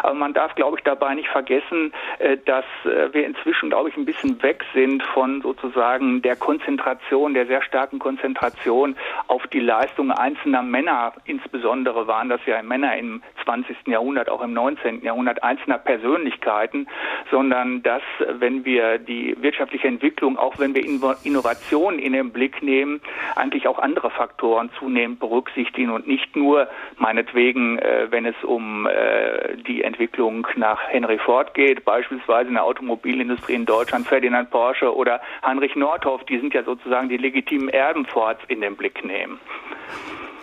Aber 0.02 0.14
man 0.14 0.34
darf, 0.34 0.54
glaube 0.54 0.78
ich, 0.78 0.84
dabei 0.84 1.14
nicht 1.14 1.28
vergessen, 1.28 1.92
äh, 2.18 2.36
dass 2.44 2.64
äh, 2.84 3.12
wir 3.12 3.26
inzwischen, 3.26 3.70
glaube 3.70 3.88
ich, 3.88 3.96
ein 3.96 4.04
bisschen 4.04 4.42
weg 4.42 4.64
sind 4.74 5.02
von 5.14 5.42
sozusagen 5.42 6.22
der 6.22 6.36
Konzentration, 6.36 7.34
der 7.34 7.46
sehr 7.46 7.62
starken 7.62 7.98
Konzentration 7.98 8.96
auf 9.26 9.46
die 9.48 9.60
Leistungen 9.60 10.10
einzelner 10.10 10.62
Männer. 10.62 11.12
Insbesondere 11.24 12.06
waren 12.06 12.28
das 12.28 12.40
ja 12.46 12.62
Männer 12.62 12.96
im 12.96 13.22
20. 13.44 13.76
Jahrhundert, 13.86 14.28
auch 14.28 14.42
im 14.42 14.52
19. 14.52 15.02
Jahrhundert 15.02 15.42
einzelner 15.42 15.78
Persönlichkeiten, 15.78 16.86
sondern 17.30 17.82
dass, 17.82 18.02
wenn 18.38 18.64
wir 18.64 18.98
die 18.98 19.36
wirtschaftliche 19.40 19.88
Entwicklung, 19.88 20.36
auch 20.36 20.58
wenn 20.58 20.74
wir 20.74 20.84
Innovationen 20.84 21.98
in 21.98 22.12
den 22.12 22.30
Blick 22.30 22.47
nehmen, 22.60 23.00
eigentlich 23.36 23.66
auch 23.68 23.78
andere 23.78 24.10
Faktoren 24.10 24.70
zunehmend 24.78 25.20
berücksichtigen 25.20 25.90
und 25.90 26.06
nicht 26.06 26.36
nur 26.36 26.68
meinetwegen, 26.98 27.78
äh, 27.78 28.06
wenn 28.10 28.26
es 28.26 28.36
um 28.42 28.86
äh, 28.86 29.56
die 29.66 29.82
Entwicklung 29.82 30.46
nach 30.56 30.80
Henry 30.88 31.18
Ford 31.18 31.54
geht, 31.54 31.84
beispielsweise 31.84 32.48
in 32.48 32.54
der 32.54 32.64
Automobilindustrie 32.64 33.54
in 33.54 33.66
Deutschland 33.66 34.06
Ferdinand 34.06 34.50
Porsche 34.50 34.94
oder 34.94 35.20
Heinrich 35.44 35.76
Nordhoff, 35.76 36.24
die 36.24 36.38
sind 36.38 36.54
ja 36.54 36.62
sozusagen 36.62 37.08
die 37.08 37.16
legitimen 37.16 37.68
Erben 37.68 38.06
Fords 38.06 38.40
in 38.48 38.60
den 38.60 38.76
Blick 38.76 39.04
nehmen. 39.04 39.38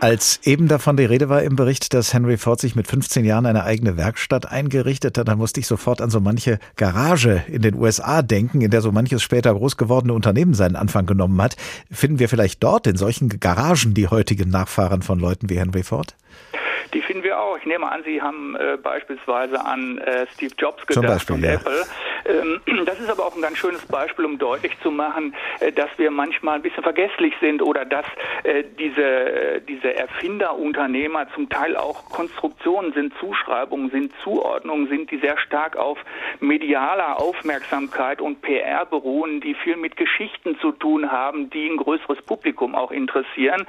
Als 0.01 0.41
eben 0.43 0.67
davon 0.67 0.97
die 0.97 1.05
Rede 1.05 1.29
war 1.29 1.41
im 1.41 1.55
Bericht, 1.55 1.93
dass 1.93 2.13
Henry 2.13 2.37
Ford 2.37 2.59
sich 2.59 2.75
mit 2.75 2.85
15 2.85 3.23
Jahren 3.23 3.45
eine 3.45 3.63
eigene 3.63 3.95
Werkstatt 3.95 4.51
eingerichtet 4.51 5.17
hat, 5.17 5.29
dann 5.29 5.37
musste 5.37 5.61
ich 5.61 5.67
sofort 5.67 6.01
an 6.01 6.09
so 6.09 6.19
manche 6.19 6.59
Garage 6.75 7.43
in 7.47 7.61
den 7.61 7.75
USA 7.75 8.21
denken, 8.21 8.59
in 8.59 8.71
der 8.71 8.81
so 8.81 8.91
manches 8.91 9.23
später 9.23 9.53
groß 9.53 9.77
gewordene 9.77 10.13
Unternehmen 10.13 10.53
seinen 10.53 10.75
Anfang 10.75 11.05
genommen 11.05 11.41
hat. 11.41 11.55
Finden 11.95 12.19
wir 12.19 12.29
vielleicht 12.29 12.61
dort 12.61 12.87
in 12.87 12.97
solchen 12.97 13.39
Garagen 13.39 13.93
die 13.93 14.07
heutigen 14.07 14.49
Nachfahren 14.49 15.01
von 15.01 15.19
Leuten 15.19 15.49
wie 15.49 15.57
Henry 15.57 15.83
Ford? 15.83 16.15
Ich 17.57 17.65
nehme 17.65 17.91
an, 17.91 18.03
Sie 18.03 18.21
haben 18.21 18.55
äh, 18.55 18.77
beispielsweise 18.77 19.63
an 19.63 19.97
äh, 19.99 20.25
Steve 20.33 20.53
Jobs 20.57 20.85
gedacht 20.85 21.05
Beispiel, 21.05 21.35
und 21.35 21.43
ja. 21.43 21.53
Apple. 21.53 21.83
Ähm, 22.25 22.61
das 22.85 22.99
ist 22.99 23.09
aber 23.09 23.25
auch 23.25 23.35
ein 23.35 23.41
ganz 23.41 23.57
schönes 23.57 23.85
Beispiel, 23.85 24.25
um 24.25 24.37
deutlich 24.37 24.77
zu 24.81 24.91
machen, 24.91 25.35
äh, 25.59 25.71
dass 25.71 25.89
wir 25.97 26.11
manchmal 26.11 26.55
ein 26.55 26.61
bisschen 26.61 26.83
vergesslich 26.83 27.33
sind 27.39 27.61
oder 27.61 27.85
dass 27.85 28.05
äh, 28.43 28.63
diese, 28.77 29.61
diese 29.67 29.95
Erfinderunternehmer 29.95 31.27
zum 31.33 31.49
Teil 31.49 31.75
auch 31.75 32.09
Konstruktionen 32.09 32.93
sind, 32.93 33.13
Zuschreibungen 33.19 33.89
sind, 33.91 34.11
Zuordnungen 34.23 34.87
sind, 34.87 35.11
die 35.11 35.17
sehr 35.17 35.37
stark 35.37 35.77
auf 35.77 35.97
medialer 36.39 37.19
Aufmerksamkeit 37.21 38.21
und 38.21 38.41
PR 38.41 38.85
beruhen, 38.85 39.41
die 39.41 39.53
viel 39.55 39.77
mit 39.77 39.97
Geschichten 39.97 40.57
zu 40.59 40.71
tun 40.71 41.11
haben, 41.11 41.49
die 41.49 41.67
ein 41.67 41.77
größeres 41.77 42.21
Publikum 42.23 42.75
auch 42.75 42.91
interessieren. 42.91 43.65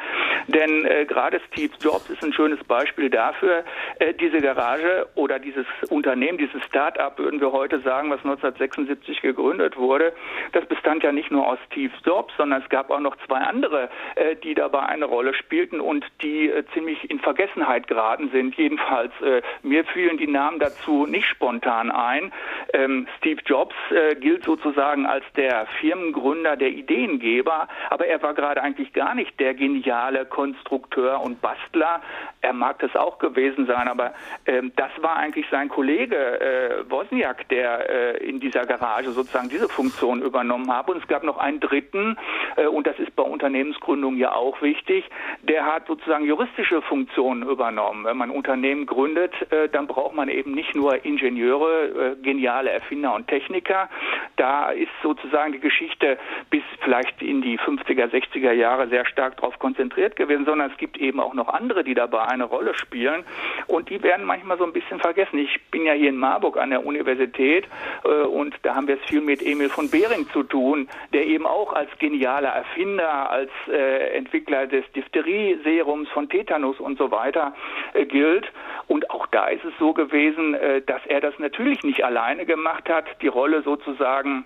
Denn 0.49 0.85
äh, 0.85 1.05
gerade 1.05 1.40
Steve 1.53 1.72
Jobs 1.81 2.09
ist 2.11 2.22
ein 2.22 2.33
schönes 2.33 2.62
Beispiel 2.64 3.11
dafür, 3.11 3.64
äh, 3.98 4.14
diese 4.14 4.40
Garage 4.40 5.08
oder 5.14 5.38
dieses 5.38 5.66
Unternehmen, 5.90 6.38
dieses 6.38 6.62
Start-up, 6.64 7.18
würden 7.18 7.40
wir 7.40 7.52
heute 7.52 7.80
sagen, 7.80 8.10
was 8.10 8.18
1976 8.18 9.22
gegründet 9.22 9.76
wurde, 9.76 10.12
das 10.52 10.66
bestand 10.66 11.02
ja 11.02 11.12
nicht 11.12 11.30
nur 11.30 11.46
aus 11.46 11.58
Steve 11.66 11.92
Jobs, 12.04 12.34
sondern 12.36 12.62
es 12.62 12.68
gab 12.68 12.90
auch 12.90 13.00
noch 13.00 13.16
zwei 13.26 13.38
andere, 13.38 13.88
äh, 14.14 14.36
die 14.36 14.54
dabei 14.54 14.80
eine 14.80 15.04
Rolle 15.04 15.34
spielten 15.34 15.80
und 15.80 16.04
die 16.22 16.48
äh, 16.48 16.64
ziemlich 16.74 17.10
in 17.10 17.20
Vergessenheit 17.20 17.86
geraten 17.88 18.30
sind. 18.30 18.54
Jedenfalls, 18.56 19.12
äh, 19.20 19.42
mir 19.62 19.84
fielen 19.84 20.18
die 20.18 20.26
Namen 20.26 20.58
dazu 20.58 21.06
nicht 21.06 21.26
spontan 21.26 21.90
ein. 21.90 22.32
Ähm, 22.72 23.06
Steve 23.18 23.40
Jobs 23.44 23.74
äh, 23.90 24.14
gilt 24.16 24.44
sozusagen 24.44 25.06
als 25.06 25.24
der 25.36 25.66
Firmengründer, 25.80 26.56
der 26.56 26.70
Ideengeber, 26.70 27.68
aber 27.90 28.06
er 28.06 28.22
war 28.22 28.34
gerade 28.34 28.62
eigentlich 28.62 28.92
gar 28.92 29.14
nicht 29.14 29.38
der 29.40 29.54
geniale 29.54 30.26
Konstrukteur 30.26 31.20
und 31.20 31.40
Bastler. 31.40 32.00
Er 32.40 32.52
mag 32.52 32.78
das 32.78 32.94
auch 32.96 33.18
gewesen 33.18 33.65
sein, 33.66 33.88
aber 33.88 34.14
ähm, 34.46 34.72
das 34.76 34.90
war 35.00 35.16
eigentlich 35.16 35.46
sein 35.50 35.68
Kollege 35.68 36.16
äh, 36.16 36.90
Wozniak, 36.90 37.48
der 37.48 37.90
äh, 38.18 38.29
in 38.29 38.40
dieser 38.40 38.64
Garage 38.64 39.11
sozusagen 39.11 39.48
diese 39.48 39.68
Funktion 39.68 40.22
übernommen 40.22 40.72
hat. 40.74 40.88
Und 40.88 41.02
es 41.02 41.09
gab 41.09 41.22
noch 41.22 41.38
einen 41.38 41.61
dritten, 41.61 42.16
äh, 42.57 42.66
und 42.66 42.87
das 42.87 42.98
ist 42.98 43.14
bei 43.16 43.22
Unternehmensgründung 43.22 44.16
ja 44.16 44.33
auch 44.33 44.62
wichtig, 44.62 45.05
der 45.42 45.66
hat 45.66 45.87
sozusagen 45.87 46.24
juristische 46.24 46.83
Funktionen 46.83 47.42
übernommen. 47.42 48.05
Wenn 48.05 48.16
man 48.16 48.31
Unternehmen 48.31 48.87
gründet, 48.87 49.33
äh, 49.50 49.68
dann 49.68 49.87
braucht 49.87 50.14
man 50.14 50.29
eben 50.29 50.52
nicht 50.52 50.74
nur 50.74 51.05
Ingenieure, 51.05 52.12
äh, 52.12 52.22
geniale 52.22 52.70
Erfinder 52.70 53.14
und 53.14 53.29
Techniker. 53.29 53.88
Da 54.37 54.70
ist 54.70 54.90
sozusagen 55.02 55.52
die 55.52 55.61
Geschichte 55.61 56.18
bis 56.50 56.62
vielleicht 56.83 57.22
in 57.22 57.42
die 57.42 57.59
50er, 57.59 58.11
60er 58.11 58.52
Jahre 58.52 58.88
sehr 58.88 59.07
stark 59.07 59.37
darauf 59.37 59.59
konzentriert 59.59 60.16
gewesen, 60.16 60.44
sondern 60.44 60.70
es 60.70 60.76
gibt 60.76 60.96
eben 60.98 61.20
auch 61.20 61.35
noch 61.35 61.48
andere, 61.48 61.85
die 61.85 61.94
dabei 61.94 62.22
eine 62.22 62.44
Rolle 62.44 62.74
spielen 62.74 63.24
und 63.66 63.90
die 63.90 64.02
werden 64.02 64.24
manchmal 64.24 64.58
so 64.58 64.64
ein 64.64 64.72
bisschen 64.72 65.00
vergessen. 65.00 65.38
Ich 65.38 65.60
bin 65.70 65.84
ja 65.84 65.92
hier 65.92 66.10
in 66.10 66.16
Marburg 66.16 66.56
an 66.56 66.70
der 66.70 66.84
Universität 66.84 67.66
äh, 68.04 68.08
und 68.08 68.54
da 68.62 68.74
haben 68.74 68.88
wir 68.88 68.96
es 68.96 69.08
viel 69.08 69.20
mit 69.20 69.42
Emil 69.44 69.68
von 69.68 69.90
Behring 69.90 70.28
zu 70.30 70.42
tun, 70.42 70.88
der 71.12 71.26
eben 71.26 71.46
auch 71.46 71.72
als 71.72 71.90
genialer 71.98 72.50
Erfinder, 72.50 73.30
als 73.30 73.50
äh, 73.68 74.16
Entwickler 74.16 74.66
des 74.66 74.84
Diphtherie-Serums 74.92 76.08
von 76.10 76.28
Tetanus 76.28 76.80
und 76.80 76.98
so 76.98 77.10
weiter 77.10 77.54
äh, 77.94 78.04
gilt. 78.04 78.46
Und 78.88 79.10
auch 79.10 79.26
da 79.26 79.48
ist 79.48 79.64
es 79.64 79.72
so 79.80 79.92
gewesen, 79.92 80.56
dass 80.86 81.04
er 81.06 81.20
das 81.20 81.36
natürlich 81.40 81.82
nicht 81.82 82.04
alleine 82.04 82.46
gemacht 82.46 82.88
hat, 82.88 83.04
die 83.20 83.26
Rolle 83.26 83.62
sozusagen 83.62 84.44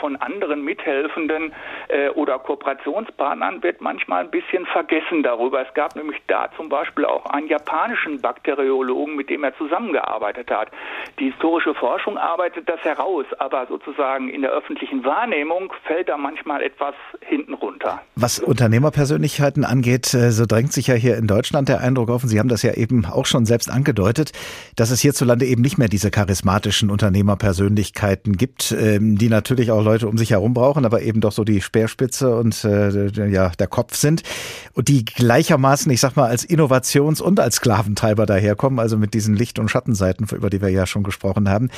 von 0.00 0.16
anderen 0.16 0.64
Mithelfenden 0.64 1.52
äh, 1.88 2.08
oder 2.10 2.38
Kooperationspartnern 2.38 3.62
wird 3.62 3.80
manchmal 3.80 4.24
ein 4.24 4.30
bisschen 4.30 4.66
vergessen 4.66 5.22
darüber. 5.22 5.66
Es 5.66 5.72
gab 5.74 5.96
nämlich 5.96 6.20
da 6.26 6.48
zum 6.56 6.68
Beispiel 6.68 7.04
auch 7.04 7.26
einen 7.26 7.48
japanischen 7.48 8.20
Bakteriologen, 8.20 9.16
mit 9.16 9.30
dem 9.30 9.44
er 9.44 9.56
zusammengearbeitet 9.56 10.50
hat. 10.50 10.70
Die 11.18 11.30
historische 11.30 11.74
Forschung 11.74 12.18
arbeitet 12.18 12.68
das 12.68 12.80
heraus, 12.82 13.26
aber 13.38 13.66
sozusagen 13.66 14.28
in 14.28 14.42
der 14.42 14.50
öffentlichen 14.50 15.04
Wahrnehmung 15.04 15.72
fällt 15.84 16.08
da 16.08 16.16
manchmal 16.16 16.62
etwas 16.62 16.94
hinten 17.20 17.54
runter. 17.54 18.00
Was 18.16 18.38
Unternehmerpersönlichkeiten 18.38 19.64
angeht, 19.64 20.12
äh, 20.14 20.30
so 20.30 20.46
drängt 20.46 20.72
sich 20.72 20.88
ja 20.88 20.94
hier 20.94 21.16
in 21.16 21.26
Deutschland 21.26 21.68
der 21.68 21.80
Eindruck 21.80 22.10
auf, 22.10 22.22
und 22.22 22.28
Sie 22.28 22.38
haben 22.38 22.48
das 22.48 22.62
ja 22.62 22.74
eben 22.74 23.04
auch 23.06 23.26
schon 23.26 23.46
selbst 23.46 23.70
angedeutet, 23.70 24.32
dass 24.76 24.90
es 24.90 25.00
hierzulande 25.00 25.44
eben 25.44 25.62
nicht 25.62 25.78
mehr 25.78 25.88
diese 25.88 26.10
charismatischen 26.10 26.90
Unternehmerpersönlichkeiten 26.90 28.36
gibt, 28.36 28.72
ähm, 28.72 29.18
die 29.18 29.28
natürlich 29.28 29.61
auch 29.70 29.82
Leute 29.82 30.08
um 30.08 30.18
sich 30.18 30.30
herum 30.30 30.54
brauchen, 30.54 30.84
aber 30.84 31.02
eben 31.02 31.20
doch 31.20 31.32
so 31.32 31.44
die 31.44 31.60
Speerspitze 31.60 32.34
und 32.36 32.64
äh, 32.64 33.08
ja 33.28 33.50
der 33.50 33.66
Kopf 33.66 33.96
sind 33.96 34.22
und 34.74 34.88
die 34.88 35.04
gleichermaßen, 35.04 35.90
ich 35.92 36.00
sag 36.00 36.16
mal, 36.16 36.28
als 36.28 36.44
Innovations- 36.44 37.20
und 37.20 37.40
als 37.40 37.56
Sklaventreiber 37.56 38.26
daherkommen, 38.26 38.78
also 38.78 38.96
mit 38.96 39.14
diesen 39.14 39.34
Licht- 39.34 39.58
und 39.58 39.70
Schattenseiten, 39.70 40.26
über 40.32 40.50
die 40.50 40.60
wir 40.60 40.70
ja 40.70 40.86
schon 40.86 41.02
gesprochen 41.02 41.48
haben. 41.48 41.70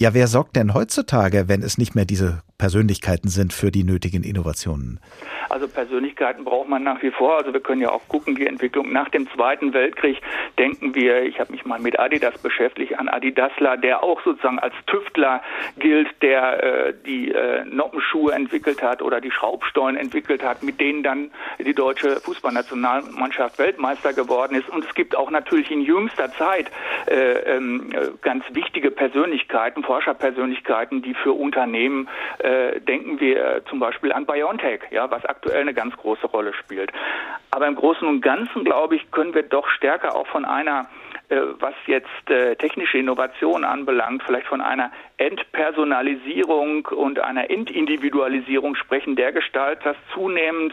Ja, 0.00 0.14
wer 0.14 0.28
sorgt 0.28 0.54
denn 0.54 0.74
heutzutage, 0.74 1.48
wenn 1.48 1.60
es 1.60 1.76
nicht 1.76 1.96
mehr 1.96 2.04
diese 2.04 2.42
Persönlichkeiten 2.56 3.28
sind, 3.28 3.52
für 3.52 3.72
die 3.72 3.82
nötigen 3.82 4.22
Innovationen? 4.22 5.00
Also 5.48 5.66
Persönlichkeiten 5.66 6.44
braucht 6.44 6.68
man 6.68 6.84
nach 6.84 7.02
wie 7.02 7.10
vor. 7.10 7.38
Also 7.38 7.52
wir 7.52 7.60
können 7.60 7.80
ja 7.80 7.90
auch 7.90 8.06
gucken, 8.08 8.36
die 8.36 8.46
Entwicklung 8.46 8.92
nach 8.92 9.08
dem 9.08 9.28
Zweiten 9.30 9.72
Weltkrieg. 9.72 10.20
Denken 10.56 10.94
wir, 10.94 11.22
ich 11.22 11.40
habe 11.40 11.50
mich 11.50 11.64
mal 11.64 11.80
mit 11.80 11.98
Adidas 11.98 12.38
beschäftigt, 12.38 12.98
an 12.98 13.08
Adidasler, 13.08 13.76
der 13.76 14.04
auch 14.04 14.22
sozusagen 14.22 14.58
als 14.60 14.74
Tüftler 14.86 15.42
gilt, 15.78 16.08
der 16.22 16.62
äh, 16.62 16.94
die 17.06 17.32
äh, 17.32 17.64
Noppenschuhe 17.64 18.32
entwickelt 18.32 18.82
hat 18.82 19.02
oder 19.02 19.20
die 19.20 19.30
Schraubstollen 19.30 19.96
entwickelt 19.96 20.44
hat, 20.44 20.62
mit 20.62 20.80
denen 20.80 21.02
dann 21.02 21.30
die 21.58 21.74
deutsche 21.74 22.20
Fußballnationalmannschaft 22.20 23.58
Weltmeister 23.58 24.12
geworden 24.12 24.54
ist. 24.54 24.68
Und 24.68 24.84
es 24.84 24.94
gibt 24.94 25.16
auch 25.16 25.30
natürlich 25.30 25.70
in 25.70 25.80
jüngster 25.80 26.32
Zeit 26.34 26.70
äh, 27.06 27.56
ähm, 27.56 27.90
ganz 28.20 28.44
wichtige 28.52 28.90
Persönlichkeiten, 28.90 29.82
Forscherpersönlichkeiten, 29.88 31.00
die 31.00 31.14
für 31.14 31.32
Unternehmen, 31.32 32.08
äh, 32.40 32.78
denken 32.78 33.20
wir 33.20 33.62
zum 33.70 33.80
Beispiel 33.80 34.12
an 34.12 34.26
BioNTech, 34.26 34.82
ja, 34.90 35.10
was 35.10 35.24
aktuell 35.24 35.62
eine 35.62 35.72
ganz 35.72 35.96
große 35.96 36.26
Rolle 36.26 36.52
spielt. 36.52 36.92
Aber 37.50 37.66
im 37.66 37.74
Großen 37.74 38.06
und 38.06 38.20
Ganzen, 38.20 38.64
glaube 38.64 38.96
ich, 38.96 39.10
können 39.10 39.32
wir 39.32 39.44
doch 39.44 39.66
stärker 39.70 40.14
auch 40.14 40.26
von 40.26 40.44
einer 40.44 40.90
was 41.30 41.74
jetzt 41.86 42.30
äh, 42.30 42.56
technische 42.56 42.98
Innovation 42.98 43.64
anbelangt, 43.64 44.22
vielleicht 44.24 44.46
von 44.46 44.60
einer 44.60 44.90
Entpersonalisierung 45.18 46.86
und 46.86 47.18
einer 47.18 47.50
Entindividualisierung 47.50 48.76
sprechen, 48.76 49.16
der 49.16 49.32
Gestalt, 49.32 49.84
dass 49.84 49.96
zunehmend 50.14 50.72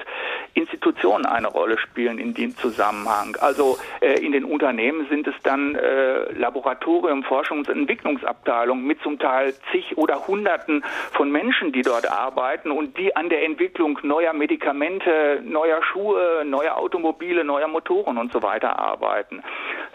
Institutionen 0.53 1.25
eine 1.25 1.47
Rolle 1.47 1.77
spielen 1.77 2.19
in 2.19 2.33
dem 2.33 2.55
Zusammenhang. 2.55 3.35
Also 3.41 3.77
äh, 4.01 4.23
in 4.23 4.31
den 4.31 4.45
Unternehmen 4.45 5.07
sind 5.09 5.27
es 5.27 5.35
dann 5.43 5.75
äh, 5.75 6.31
Laboratorium, 6.33 7.23
Forschungs- 7.23 7.69
und 7.69 7.79
Entwicklungsabteilungen 7.79 8.85
mit 8.85 9.01
zum 9.01 9.19
Teil 9.19 9.53
zig 9.71 9.97
oder 9.97 10.27
Hunderten 10.27 10.83
von 11.11 11.31
Menschen, 11.31 11.71
die 11.71 11.81
dort 11.81 12.09
arbeiten 12.09 12.71
und 12.71 12.97
die 12.97 13.15
an 13.15 13.29
der 13.29 13.43
Entwicklung 13.43 13.99
neuer 14.03 14.33
Medikamente, 14.33 15.41
neuer 15.43 15.83
Schuhe, 15.83 16.43
neuer 16.45 16.77
Automobile, 16.77 17.43
neuer 17.43 17.67
Motoren 17.67 18.17
und 18.17 18.31
so 18.31 18.41
weiter 18.41 18.79
arbeiten. 18.79 19.43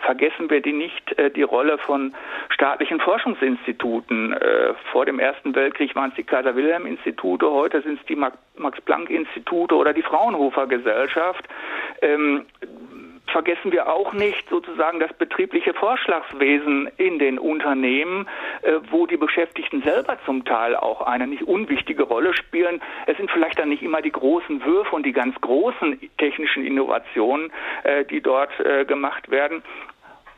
Vergessen 0.02 0.50
wir 0.50 0.60
die 0.60 0.72
nicht 0.72 1.18
äh, 1.18 1.30
die 1.30 1.42
Rolle 1.42 1.78
von 1.78 2.14
staatlichen 2.48 3.00
Forschungsinstituten. 3.00 4.32
Äh, 4.32 4.74
vor 4.92 5.06
dem 5.06 5.18
Ersten 5.18 5.54
Weltkrieg 5.54 5.94
waren 5.94 6.10
es 6.10 6.16
die 6.16 6.24
Kaiser-Wilhelm-Institute, 6.24 7.50
heute 7.50 7.82
sind 7.82 8.00
es 8.00 8.06
die 8.06 8.16
Max-Planck-Institute 8.16 9.74
oder 9.74 9.92
die 9.92 10.02
Fraunhofer-Gesellschaft. 10.02 11.48
Ähm, 12.02 12.46
vergessen 13.30 13.72
wir 13.72 13.88
auch 13.88 14.12
nicht 14.12 14.48
sozusagen 14.48 15.00
das 15.00 15.12
betriebliche 15.14 15.74
Vorschlagswesen 15.74 16.88
in 16.96 17.18
den 17.18 17.38
Unternehmen, 17.38 18.28
äh, 18.62 18.74
wo 18.90 19.06
die 19.06 19.16
Beschäftigten 19.16 19.82
selber 19.82 20.18
zum 20.24 20.44
Teil 20.44 20.76
auch 20.76 21.02
eine 21.02 21.26
nicht 21.26 21.42
unwichtige 21.42 22.02
Rolle 22.02 22.34
spielen. 22.34 22.80
Es 23.06 23.16
sind 23.16 23.30
vielleicht 23.30 23.58
dann 23.58 23.68
nicht 23.68 23.82
immer 23.82 24.02
die 24.02 24.12
großen 24.12 24.64
Würfe 24.64 24.94
und 24.94 25.04
die 25.04 25.12
ganz 25.12 25.40
großen 25.40 25.98
technischen 26.18 26.64
Innovationen, 26.64 27.52
äh, 27.84 28.04
die 28.04 28.20
dort 28.20 28.58
äh, 28.60 28.84
gemacht 28.84 29.30
werden, 29.30 29.62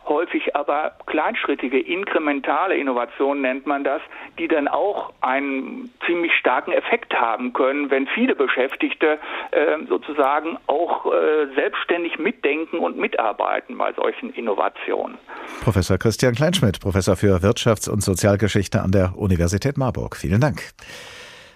häufig 0.07 0.55
aber 0.57 0.93
kleinschrittige, 1.07 1.79
inkrementale 1.79 2.77
Innovationen 2.77 3.43
nennt 3.43 3.67
man 3.67 3.85
das, 3.85 4.01
die 4.39 4.49
dann 4.49 4.69
auch 4.69 5.13
einen 5.21 5.93
ziemlich 6.07 6.33
starken 6.39 6.73
Effekt 6.73 7.15
haben 7.15 7.53
können, 7.53 7.91
wenn 7.91 8.07
viele 8.09 8.35
Beschäftigte 8.35 9.19
äh, 9.51 9.79
sozusagen 9.89 10.59
auch 10.67 11.07
äh, 11.07 11.47
selbstständig 11.55 12.19
mitdenken 12.19 12.79
und 12.79 12.99
mitarbeiten 12.99 13.79
bei 13.79 13.93
solchen 13.93 14.33
Innovationen. 14.35 15.19
Professor 15.63 15.99
Christian 15.99 16.35
Kleinschmidt, 16.35 16.81
Professor 16.81 17.17
für 17.17 17.39
Wirtschafts- 17.43 17.89
und 17.89 18.03
Sozialgeschichte 18.03 18.81
an 18.81 18.93
der 18.93 19.13
Universität 19.17 19.77
Marburg. 19.77 20.17
Vielen 20.17 20.41
Dank. 20.41 20.63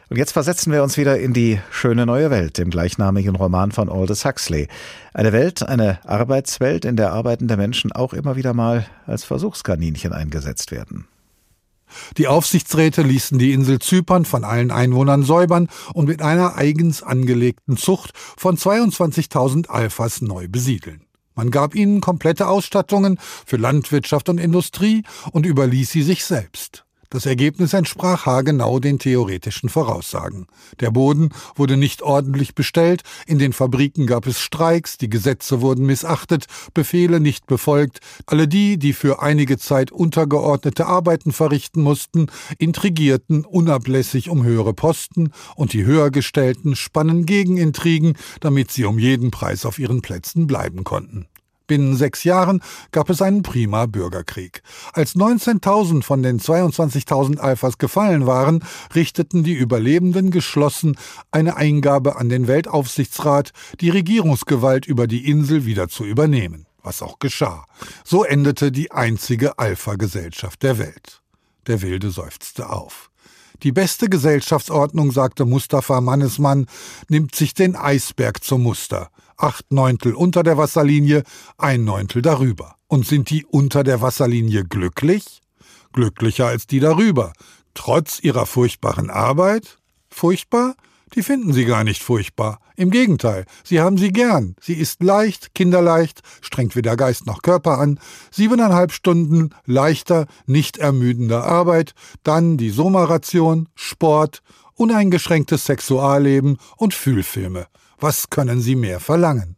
Und 0.08 0.18
jetzt 0.18 0.32
versetzen 0.32 0.72
wir 0.72 0.84
uns 0.84 0.96
wieder 0.96 1.18
in 1.18 1.32
die 1.32 1.58
schöne 1.70 2.06
neue 2.06 2.30
Welt, 2.30 2.58
dem 2.58 2.70
gleichnamigen 2.70 3.34
Roman 3.34 3.72
von 3.72 3.88
Aldous 3.88 4.24
Huxley. 4.24 4.68
Eine 5.12 5.32
Welt, 5.32 5.64
eine 5.64 5.98
Arbeitswelt, 6.04 6.84
in 6.84 6.96
der 6.96 7.12
arbeitende 7.12 7.56
Menschen 7.56 7.90
auch 7.90 8.12
immer 8.12 8.36
wieder 8.36 8.54
mal 8.54 8.86
als 9.06 9.24
Versuchskaninchen 9.24 10.12
eingesetzt 10.12 10.70
werden. 10.70 11.08
Die 12.18 12.28
Aufsichtsräte 12.28 13.02
ließen 13.02 13.38
die 13.38 13.52
Insel 13.52 13.80
Zypern 13.80 14.24
von 14.24 14.44
allen 14.44 14.70
Einwohnern 14.70 15.24
säubern 15.24 15.68
und 15.92 16.06
mit 16.06 16.22
einer 16.22 16.56
eigens 16.56 17.02
angelegten 17.02 17.76
Zucht 17.76 18.12
von 18.14 18.56
22.000 18.56 19.68
Alphas 19.68 20.20
neu 20.20 20.46
besiedeln. 20.48 21.02
Man 21.34 21.50
gab 21.50 21.74
ihnen 21.74 22.00
komplette 22.00 22.48
Ausstattungen 22.48 23.18
für 23.44 23.56
Landwirtschaft 23.56 24.28
und 24.28 24.38
Industrie 24.38 25.02
und 25.32 25.46
überließ 25.46 25.90
sie 25.90 26.02
sich 26.02 26.24
selbst. 26.24 26.85
Das 27.10 27.26
Ergebnis 27.26 27.72
entsprach 27.72 28.26
haargenau 28.26 28.80
den 28.80 28.98
theoretischen 28.98 29.68
Voraussagen. 29.68 30.46
Der 30.80 30.90
Boden 30.90 31.30
wurde 31.54 31.76
nicht 31.76 32.02
ordentlich 32.02 32.54
bestellt, 32.54 33.02
in 33.26 33.38
den 33.38 33.52
Fabriken 33.52 34.06
gab 34.06 34.26
es 34.26 34.40
Streiks, 34.40 34.98
die 34.98 35.08
Gesetze 35.08 35.60
wurden 35.60 35.86
missachtet, 35.86 36.46
Befehle 36.74 37.20
nicht 37.20 37.46
befolgt, 37.46 38.00
alle 38.26 38.48
die, 38.48 38.78
die 38.78 38.92
für 38.92 39.22
einige 39.22 39.58
Zeit 39.58 39.92
untergeordnete 39.92 40.86
Arbeiten 40.86 41.32
verrichten 41.32 41.82
mussten, 41.82 42.26
intrigierten 42.58 43.44
unablässig 43.44 44.28
um 44.28 44.44
höhere 44.44 44.74
Posten, 44.74 45.30
und 45.54 45.72
die 45.72 45.84
Höhergestellten 45.84 46.76
spannen 46.76 47.26
Gegenintrigen, 47.26 48.14
damit 48.40 48.70
sie 48.70 48.84
um 48.84 48.98
jeden 48.98 49.30
Preis 49.30 49.64
auf 49.64 49.78
ihren 49.78 50.02
Plätzen 50.02 50.46
bleiben 50.46 50.84
konnten. 50.84 51.26
Binnen 51.66 51.96
sechs 51.96 52.24
Jahren 52.24 52.60
gab 52.92 53.10
es 53.10 53.22
einen 53.22 53.42
prima 53.42 53.86
Bürgerkrieg. 53.86 54.62
Als 54.92 55.16
19.000 55.16 56.02
von 56.02 56.22
den 56.22 56.38
22.000 56.38 57.38
Alphas 57.38 57.78
gefallen 57.78 58.26
waren, 58.26 58.64
richteten 58.94 59.42
die 59.42 59.54
Überlebenden 59.54 60.30
geschlossen 60.30 60.96
eine 61.30 61.56
Eingabe 61.56 62.16
an 62.16 62.28
den 62.28 62.46
Weltaufsichtsrat, 62.46 63.52
die 63.80 63.90
Regierungsgewalt 63.90 64.86
über 64.86 65.06
die 65.06 65.28
Insel 65.28 65.64
wieder 65.64 65.88
zu 65.88 66.04
übernehmen. 66.04 66.66
Was 66.82 67.02
auch 67.02 67.18
geschah. 67.18 67.64
So 68.04 68.22
endete 68.22 68.70
die 68.70 68.92
einzige 68.92 69.58
Alpha-Gesellschaft 69.58 70.62
der 70.62 70.78
Welt. 70.78 71.20
Der 71.66 71.82
Wilde 71.82 72.10
seufzte 72.10 72.70
auf. 72.70 73.10
Die 73.62 73.72
beste 73.72 74.08
Gesellschaftsordnung, 74.08 75.10
sagte 75.10 75.46
Mustafa 75.46 76.00
Mannesmann, 76.00 76.66
nimmt 77.08 77.34
sich 77.34 77.54
den 77.54 77.74
Eisberg 77.74 78.44
zum 78.44 78.62
Muster 78.62 79.10
acht 79.36 79.72
Neuntel 79.72 80.14
unter 80.14 80.42
der 80.42 80.56
Wasserlinie, 80.56 81.22
ein 81.58 81.84
Neuntel 81.84 82.22
darüber. 82.22 82.76
Und 82.88 83.06
sind 83.06 83.30
die 83.30 83.44
unter 83.44 83.84
der 83.84 84.00
Wasserlinie 84.00 84.64
glücklich? 84.64 85.40
Glücklicher 85.92 86.46
als 86.46 86.66
die 86.66 86.80
darüber. 86.80 87.32
Trotz 87.74 88.20
ihrer 88.20 88.46
furchtbaren 88.46 89.10
Arbeit? 89.10 89.78
Furchtbar? 90.08 90.74
Die 91.14 91.22
finden 91.22 91.52
sie 91.52 91.64
gar 91.64 91.84
nicht 91.84 92.02
furchtbar. 92.02 92.58
Im 92.76 92.90
Gegenteil, 92.90 93.46
sie 93.64 93.80
haben 93.80 93.96
sie 93.96 94.10
gern. 94.10 94.56
Sie 94.60 94.74
ist 94.74 95.02
leicht, 95.02 95.54
kinderleicht, 95.54 96.20
strengt 96.42 96.76
weder 96.76 96.96
Geist 96.96 97.26
noch 97.26 97.42
Körper 97.42 97.78
an. 97.78 98.00
Siebeneinhalb 98.30 98.92
Stunden 98.92 99.50
leichter, 99.64 100.26
nicht 100.46 100.78
ermüdender 100.78 101.44
Arbeit, 101.44 101.94
dann 102.22 102.56
die 102.56 102.70
Sommerration, 102.70 103.68
Sport, 103.74 104.42
uneingeschränktes 104.74 105.64
Sexualleben 105.64 106.58
und 106.76 106.92
Fühlfilme. 106.92 107.66
Was 107.98 108.28
können 108.28 108.60
Sie 108.60 108.76
mehr 108.76 109.00
verlangen? 109.00 109.56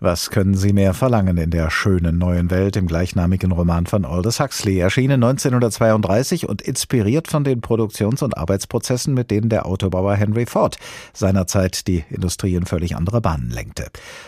Was 0.00 0.30
können 0.30 0.54
Sie 0.54 0.72
mehr 0.72 0.94
verlangen 0.94 1.36
in 1.36 1.50
der 1.50 1.70
schönen 1.70 2.18
neuen 2.18 2.50
Welt 2.50 2.74
im 2.74 2.88
gleichnamigen 2.88 3.52
Roman 3.52 3.86
von 3.86 4.04
Aldous 4.04 4.40
Huxley, 4.40 4.80
erschienen 4.80 5.22
1932 5.22 6.48
und 6.48 6.60
inspiriert 6.60 7.28
von 7.28 7.44
den 7.44 7.60
Produktions- 7.60 8.22
und 8.22 8.36
Arbeitsprozessen, 8.36 9.14
mit 9.14 9.30
denen 9.30 9.48
der 9.48 9.64
Autobauer 9.64 10.16
Henry 10.16 10.46
Ford 10.46 10.76
seinerzeit 11.12 11.86
die 11.86 12.04
Industrie 12.10 12.56
in 12.56 12.66
völlig 12.66 12.96
andere 12.96 13.20
Bahnen 13.20 13.50
lenkte. 13.50 13.86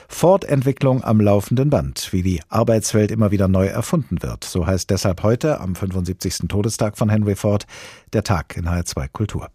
Ford-Entwicklung 0.09 1.03
am 1.03 1.21
laufenden 1.21 1.71
Band, 1.71 2.13
wie 2.13 2.23
die 2.23 2.43
Arbeitswelt 2.49 3.11
immer 3.11 3.33
wieder 3.33 3.49
neu 3.49 3.67
erfunden 3.67 4.23
wird. 4.23 4.45
So 4.45 4.65
heißt 4.65 4.91
deshalb 4.91 5.25
heute, 5.25 5.61
am 5.61 5.75
75. 5.75 6.47
Todestag 6.47 6.97
von 6.97 7.11
Henry 7.11 7.35
Ford, 7.35 7.67
der 8.13 8.23
Tag 8.23 8.57
in 8.57 8.69
HR2 8.69 9.09
Kultur. 9.09 9.51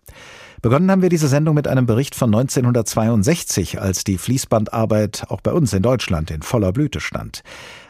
Begonnen 0.62 0.90
haben 0.90 1.02
wir 1.02 1.10
diese 1.10 1.28
Sendung 1.28 1.56
mit 1.56 1.68
einem 1.68 1.86
Bericht 1.86 2.16
von 2.16 2.34
1962, 2.34 3.82
als 3.82 4.04
die 4.04 4.18
Fließbandarbeit 4.18 5.26
auch 5.30 5.42
bei 5.42 5.52
uns 5.52 5.74
in 5.74 5.84
Deutschland 5.84 6.32
in 6.32 6.42
voller 6.42 6.72
Blüte 6.72 7.00
stand. 7.00 7.44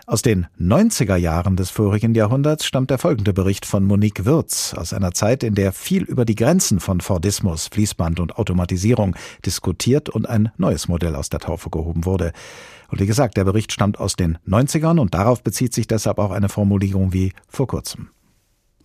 Aus 0.08 0.22
den 0.22 0.46
90er 0.60 1.16
Jahren 1.16 1.56
des 1.56 1.72
vorigen 1.72 2.14
Jahrhunderts 2.14 2.66
stammt 2.66 2.92
der 2.92 3.00
folgende 3.00 3.34
Bericht 3.34 3.66
von 3.66 3.86
Monique 3.86 4.26
Würz 4.26 4.76
aus 4.76 4.94
einer 4.94 5.14
Zeit, 5.14 5.42
in 5.44 5.56
der 5.56 5.72
viel 5.74 6.04
über 6.04 6.26
die 6.26 6.36
Grenzen 6.36 6.80
von 6.80 7.02
Fordismus, 7.02 7.70
Fließband 7.70 8.20
und 8.20 8.38
Automatisierung 8.38 9.16
diskutiert 9.44 10.10
und 10.10 10.30
ein 10.30 10.52
neues 10.58 10.88
Modell 10.88 11.16
aus 11.16 11.30
der 11.30 11.40
Taufe 11.40 11.72
gehoben 11.72 12.06
wurde. 12.06 12.34
Und 12.90 13.02
wie 13.02 13.08
gesagt, 13.08 13.36
der 13.36 13.46
Bericht 13.46 13.72
stammt 13.72 14.00
aus 14.00 14.16
den 14.16 14.38
90ern 14.48 15.00
und 15.00 15.16
darauf 15.16 15.42
bezieht 15.42 15.74
sich 15.74 15.88
deshalb 15.88 16.20
auch 16.20 16.32
eine 16.32 16.50
Formulierung 16.50 17.12
wie 17.12 17.34
vor 17.48 17.66
kurzem. 17.66 18.10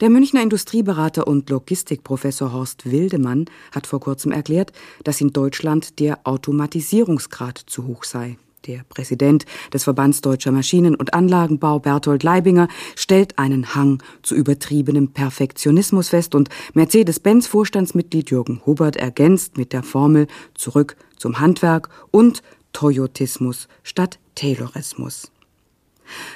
Der 0.00 0.08
Münchner 0.08 0.42
Industrieberater 0.42 1.26
und 1.26 1.50
Logistikprofessor 1.50 2.54
Horst 2.54 2.90
Wildemann 2.90 3.44
hat 3.70 3.86
vor 3.86 4.00
kurzem 4.00 4.32
erklärt, 4.32 4.72
dass 5.04 5.20
in 5.20 5.34
Deutschland 5.34 6.00
der 6.00 6.20
Automatisierungsgrad 6.24 7.58
zu 7.58 7.86
hoch 7.86 8.04
sei. 8.04 8.38
Der 8.66 8.82
Präsident 8.88 9.44
des 9.74 9.84
Verbands 9.84 10.22
Deutscher 10.22 10.52
Maschinen- 10.52 10.94
und 10.94 11.12
Anlagenbau, 11.12 11.80
Berthold 11.80 12.22
Leibinger, 12.22 12.68
stellt 12.96 13.38
einen 13.38 13.74
Hang 13.74 14.02
zu 14.22 14.34
übertriebenem 14.34 15.12
Perfektionismus 15.12 16.08
fest 16.08 16.34
und 16.34 16.48
Mercedes-Benz-Vorstandsmitglied 16.72 18.30
Jürgen 18.30 18.62
Hubert 18.64 18.96
ergänzt 18.96 19.58
mit 19.58 19.74
der 19.74 19.82
Formel 19.82 20.28
zurück 20.54 20.96
zum 21.18 21.40
Handwerk 21.40 21.90
und 22.10 22.42
Toyotismus 22.72 23.68
statt 23.82 24.18
Taylorismus. 24.34 25.30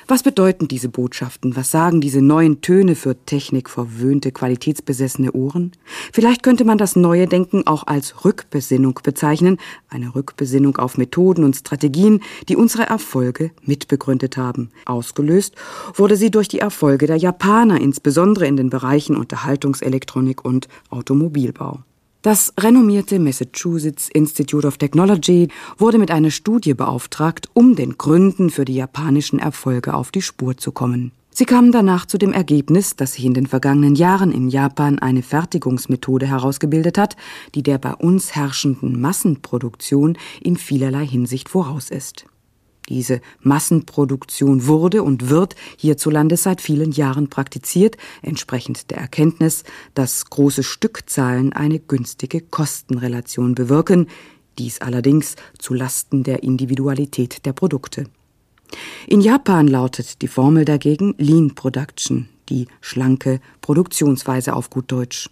Was 0.06 0.22
bedeuten 0.22 0.68
diese 0.68 0.88
Botschaften? 0.88 1.56
Was 1.56 1.70
sagen 1.70 2.00
diese 2.00 2.20
neuen 2.20 2.60
Töne 2.60 2.94
für 2.94 3.16
technikverwöhnte, 3.24 4.32
qualitätsbesessene 4.32 5.32
Ohren? 5.32 5.72
Vielleicht 6.12 6.42
könnte 6.42 6.64
man 6.64 6.78
das 6.78 6.96
neue 6.96 7.26
Denken 7.26 7.66
auch 7.66 7.86
als 7.86 8.24
Rückbesinnung 8.24 9.00
bezeichnen, 9.02 9.58
eine 9.88 10.14
Rückbesinnung 10.14 10.76
auf 10.76 10.98
Methoden 10.98 11.44
und 11.44 11.56
Strategien, 11.56 12.20
die 12.48 12.56
unsere 12.56 12.84
Erfolge 12.84 13.50
mitbegründet 13.62 14.36
haben. 14.36 14.70
Ausgelöst 14.84 15.54
wurde 15.94 16.16
sie 16.16 16.30
durch 16.30 16.48
die 16.48 16.58
Erfolge 16.58 17.06
der 17.06 17.16
Japaner, 17.16 17.80
insbesondere 17.80 18.46
in 18.46 18.56
den 18.56 18.70
Bereichen 18.70 19.16
Unterhaltungselektronik 19.16 20.44
und 20.44 20.68
Automobilbau. 20.90 21.80
Das 22.24 22.54
renommierte 22.58 23.18
Massachusetts 23.18 24.08
Institute 24.08 24.66
of 24.66 24.78
Technology 24.78 25.48
wurde 25.76 25.98
mit 25.98 26.10
einer 26.10 26.30
Studie 26.30 26.72
beauftragt, 26.72 27.50
um 27.52 27.76
den 27.76 27.98
Gründen 27.98 28.48
für 28.48 28.64
die 28.64 28.76
japanischen 28.76 29.38
Erfolge 29.38 29.92
auf 29.92 30.10
die 30.10 30.22
Spur 30.22 30.56
zu 30.56 30.72
kommen. 30.72 31.12
Sie 31.28 31.44
kamen 31.44 31.70
danach 31.70 32.06
zu 32.06 32.16
dem 32.16 32.32
Ergebnis, 32.32 32.96
dass 32.96 33.12
sich 33.12 33.26
in 33.26 33.34
den 33.34 33.46
vergangenen 33.46 33.94
Jahren 33.94 34.32
in 34.32 34.48
Japan 34.48 34.98
eine 34.98 35.22
Fertigungsmethode 35.22 36.26
herausgebildet 36.26 36.96
hat, 36.96 37.14
die 37.54 37.62
der 37.62 37.76
bei 37.76 37.92
uns 37.92 38.34
herrschenden 38.34 38.98
Massenproduktion 39.02 40.16
in 40.40 40.56
vielerlei 40.56 41.06
Hinsicht 41.06 41.50
voraus 41.50 41.90
ist. 41.90 42.24
Diese 42.88 43.20
Massenproduktion 43.40 44.66
wurde 44.66 45.02
und 45.02 45.30
wird 45.30 45.56
hierzulande 45.78 46.36
seit 46.36 46.60
vielen 46.60 46.92
Jahren 46.92 47.30
praktiziert, 47.30 47.96
entsprechend 48.20 48.90
der 48.90 48.98
Erkenntnis, 48.98 49.64
dass 49.94 50.26
große 50.26 50.62
Stückzahlen 50.62 51.52
eine 51.52 51.78
günstige 51.78 52.42
Kostenrelation 52.42 53.54
bewirken, 53.54 54.08
dies 54.58 54.80
allerdings 54.80 55.36
zu 55.58 55.74
Lasten 55.74 56.24
der 56.24 56.42
Individualität 56.42 57.46
der 57.46 57.54
Produkte. 57.54 58.04
In 59.06 59.20
Japan 59.20 59.68
lautet 59.68 60.22
die 60.22 60.28
Formel 60.28 60.64
dagegen 60.64 61.14
Lean 61.18 61.54
Production, 61.54 62.28
die 62.48 62.66
schlanke 62.80 63.40
Produktionsweise 63.60 64.54
auf 64.54 64.70
gut 64.70 64.90
Deutsch. 64.90 65.30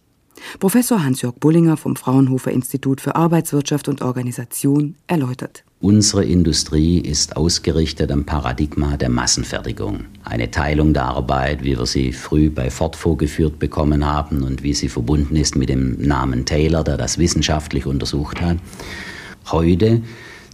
Professor 0.58 1.02
Hans-Jörg 1.02 1.34
Bullinger 1.36 1.76
vom 1.76 1.96
Fraunhofer 1.96 2.50
Institut 2.50 3.00
für 3.00 3.16
Arbeitswirtschaft 3.16 3.88
und 3.88 4.02
Organisation 4.02 4.94
erläutert. 5.06 5.64
Unsere 5.80 6.24
Industrie 6.24 7.00
ist 7.00 7.36
ausgerichtet 7.36 8.12
am 8.12 8.24
Paradigma 8.24 8.96
der 8.96 9.08
Massenfertigung. 9.08 10.04
Eine 10.22 10.50
Teilung 10.50 10.94
der 10.94 11.06
Arbeit, 11.06 11.64
wie 11.64 11.76
wir 11.76 11.86
sie 11.86 12.12
früh 12.12 12.50
bei 12.50 12.70
Ford 12.70 12.94
vorgeführt 12.94 13.58
bekommen 13.58 14.06
haben 14.06 14.44
und 14.44 14.62
wie 14.62 14.74
sie 14.74 14.88
verbunden 14.88 15.34
ist 15.34 15.56
mit 15.56 15.68
dem 15.68 16.00
Namen 16.00 16.44
Taylor, 16.44 16.84
der 16.84 16.96
das 16.96 17.18
wissenschaftlich 17.18 17.86
untersucht 17.86 18.40
hat. 18.40 18.58
Heute 19.50 20.02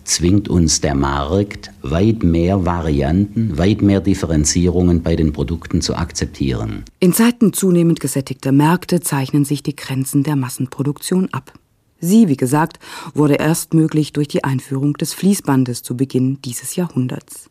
zwingt 0.09 0.49
uns 0.49 0.81
der 0.81 0.95
Markt, 0.95 1.71
weit 1.83 2.23
mehr 2.23 2.65
Varianten, 2.65 3.59
weit 3.59 3.83
mehr 3.83 4.01
Differenzierungen 4.01 5.03
bei 5.03 5.17
den 5.17 5.33
Produkten 5.33 5.81
zu 5.81 5.95
akzeptieren. 5.95 6.85
In 6.99 7.13
Zeiten 7.13 7.53
zunehmend 7.53 8.01
gesättigter 8.01 8.53
Märkte 8.53 9.01
zeichnen 9.01 9.45
sich 9.45 9.63
die 9.63 9.77
Grenzen 9.77 10.23
der 10.23 10.37
Massenproduktion 10.37 11.29
ab. 11.33 11.53
Sie, 12.01 12.29
wie 12.29 12.37
gesagt, 12.37 12.79
wurde 13.15 13.35
erst 13.35 13.75
möglich 13.75 14.13
durch 14.13 14.29
die 14.29 14.45
Einführung 14.45 14.95
des 14.95 15.15
Fließbandes 15.15 15.83
zu 15.83 15.97
Beginn 15.97 16.41
dieses 16.43 16.77
Jahrhunderts. 16.77 17.51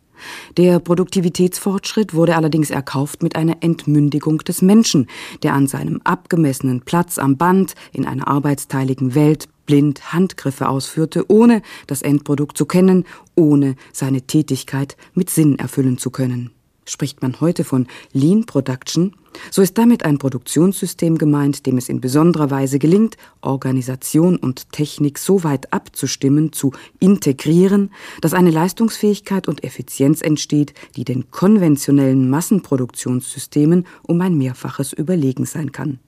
Der 0.57 0.79
Produktivitätsfortschritt 0.79 2.13
wurde 2.13 2.35
allerdings 2.35 2.71
erkauft 2.71 3.21
mit 3.21 3.35
einer 3.35 3.57
Entmündigung 3.61 4.39
des 4.39 4.61
Menschen, 4.61 5.07
der 5.43 5.53
an 5.53 5.67
seinem 5.67 6.01
abgemessenen 6.03 6.81
Platz 6.81 7.19
am 7.19 7.37
Band 7.37 7.75
in 7.93 8.05
einer 8.05 8.27
arbeitsteiligen 8.27 9.13
Welt 9.13 9.47
blind 9.67 10.11
Handgriffe 10.11 10.67
ausführte, 10.67 11.25
ohne 11.27 11.61
das 11.85 12.01
Endprodukt 12.01 12.57
zu 12.57 12.65
kennen, 12.65 13.05
ohne 13.35 13.75
seine 13.93 14.23
Tätigkeit 14.23 14.97
mit 15.13 15.29
Sinn 15.29 15.59
erfüllen 15.59 15.99
zu 15.99 16.09
können. 16.09 16.49
Spricht 16.89 17.21
man 17.21 17.41
heute 17.41 17.65
von 17.65 17.85
Lean 18.13 18.45
Production, 18.45 19.13
so 19.51 19.61
ist 19.61 19.77
damit 19.77 20.05
ein 20.05 20.17
Produktionssystem 20.17 21.17
gemeint, 21.17 21.65
dem 21.65 21.77
es 21.77 21.89
in 21.89 21.99
besonderer 21.99 22.49
Weise 22.49 22.79
gelingt, 22.79 23.17
Organisation 23.41 24.37
und 24.37 24.71
Technik 24.71 25.19
so 25.19 25.43
weit 25.43 25.73
abzustimmen, 25.73 26.53
zu 26.53 26.71
integrieren, 26.99 27.91
dass 28.21 28.33
eine 28.33 28.51
Leistungsfähigkeit 28.51 29.49
und 29.49 29.65
Effizienz 29.65 30.21
entsteht, 30.21 30.73
die 30.95 31.03
den 31.03 31.29
konventionellen 31.29 32.29
Massenproduktionssystemen 32.29 33.85
um 34.03 34.21
ein 34.21 34.37
Mehrfaches 34.37 34.93
überlegen 34.93 35.45
sein 35.45 35.73
kann. 35.73 35.99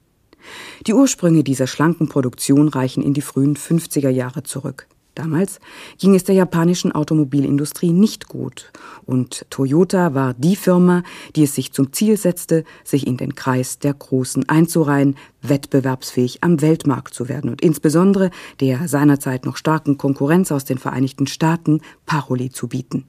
Die 0.86 0.94
Ursprünge 0.94 1.44
dieser 1.44 1.66
schlanken 1.66 2.08
Produktion 2.08 2.68
reichen 2.68 3.02
in 3.02 3.14
die 3.14 3.22
frühen 3.22 3.56
50er 3.56 4.10
Jahre 4.10 4.42
zurück. 4.42 4.86
Damals 5.14 5.58
ging 5.98 6.14
es 6.14 6.24
der 6.24 6.34
japanischen 6.34 6.92
Automobilindustrie 6.92 7.92
nicht 7.92 8.28
gut 8.28 8.70
und 9.04 9.44
Toyota 9.50 10.14
war 10.14 10.34
die 10.34 10.56
Firma, 10.56 11.02
die 11.34 11.42
es 11.42 11.54
sich 11.54 11.72
zum 11.72 11.92
Ziel 11.92 12.16
setzte, 12.16 12.64
sich 12.84 13.06
in 13.06 13.16
den 13.16 13.34
Kreis 13.34 13.80
der 13.80 13.92
Großen 13.92 14.48
einzureihen, 14.48 15.16
wettbewerbsfähig 15.42 16.42
am 16.42 16.60
Weltmarkt 16.60 17.12
zu 17.12 17.28
werden 17.28 17.50
und 17.50 17.60
insbesondere 17.60 18.30
der 18.60 18.86
seinerzeit 18.88 19.44
noch 19.44 19.56
starken 19.56 19.98
Konkurrenz 19.98 20.52
aus 20.52 20.64
den 20.64 20.78
Vereinigten 20.78 21.26
Staaten 21.26 21.80
Paroli 22.06 22.50
zu 22.50 22.68
bieten. 22.68 23.04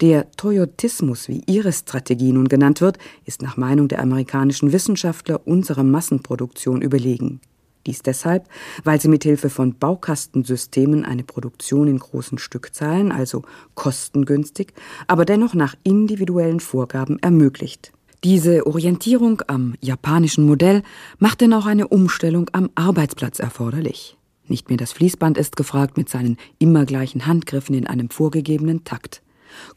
Der 0.00 0.30
Toyotismus, 0.32 1.28
wie 1.28 1.42
ihre 1.46 1.72
Strategie 1.72 2.32
nun 2.32 2.48
genannt 2.48 2.80
wird, 2.80 2.98
ist 3.24 3.42
nach 3.42 3.56
Meinung 3.56 3.88
der 3.88 4.00
amerikanischen 4.00 4.72
Wissenschaftler 4.72 5.46
unserer 5.46 5.84
Massenproduktion 5.84 6.82
überlegen. 6.82 7.40
Dies 7.86 8.02
deshalb, 8.02 8.46
weil 8.84 9.00
sie 9.00 9.08
mithilfe 9.08 9.48
von 9.48 9.74
Baukastensystemen 9.74 11.04
eine 11.04 11.24
Produktion 11.24 11.88
in 11.88 11.98
großen 11.98 12.38
Stückzahlen, 12.38 13.10
also 13.10 13.42
kostengünstig, 13.74 14.74
aber 15.06 15.24
dennoch 15.24 15.54
nach 15.54 15.74
individuellen 15.82 16.60
Vorgaben 16.60 17.18
ermöglicht. 17.20 17.92
Diese 18.22 18.66
Orientierung 18.66 19.40
am 19.46 19.76
japanischen 19.80 20.44
Modell 20.44 20.82
macht 21.18 21.40
denn 21.40 21.54
auch 21.54 21.64
eine 21.64 21.88
Umstellung 21.88 22.50
am 22.52 22.68
Arbeitsplatz 22.74 23.38
erforderlich. 23.38 24.18
Nicht 24.46 24.68
mehr 24.68 24.76
das 24.76 24.92
Fließband 24.92 25.38
ist 25.38 25.56
gefragt 25.56 25.96
mit 25.96 26.10
seinen 26.10 26.36
immer 26.58 26.84
gleichen 26.84 27.26
Handgriffen 27.26 27.74
in 27.74 27.86
einem 27.86 28.10
vorgegebenen 28.10 28.84
Takt. 28.84 29.22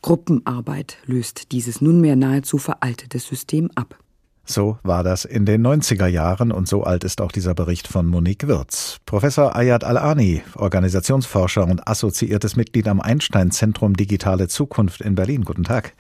Gruppenarbeit 0.01 0.97
löst 1.05 1.51
dieses 1.51 1.81
nunmehr 1.81 2.15
nahezu 2.15 2.57
veraltete 2.57 3.19
System 3.19 3.69
ab. 3.75 3.97
So 4.45 4.77
war 4.83 5.03
das 5.03 5.23
in 5.23 5.45
den 5.45 5.65
90er 5.65 6.07
Jahren 6.07 6.51
und 6.51 6.67
so 6.67 6.83
alt 6.83 7.05
ist 7.05 7.21
auch 7.21 7.31
dieser 7.31 7.53
Bericht 7.53 7.88
von 7.88 8.05
Monique 8.05 8.47
Wirz. 8.47 8.97
Professor 9.05 9.55
Ayat 9.55 9.86
Al-Ani, 9.86 10.43
Organisationsforscher 10.55 11.65
und 11.65 11.88
assoziiertes 11.88 12.57
Mitglied 12.57 12.89
am 12.89 12.99
Einstein-Zentrum 12.99 13.95
Digitale 13.95 14.49
Zukunft 14.49 14.99
in 14.99 15.15
Berlin. 15.15 15.45
Guten 15.45 15.63
Tag. 15.63 15.93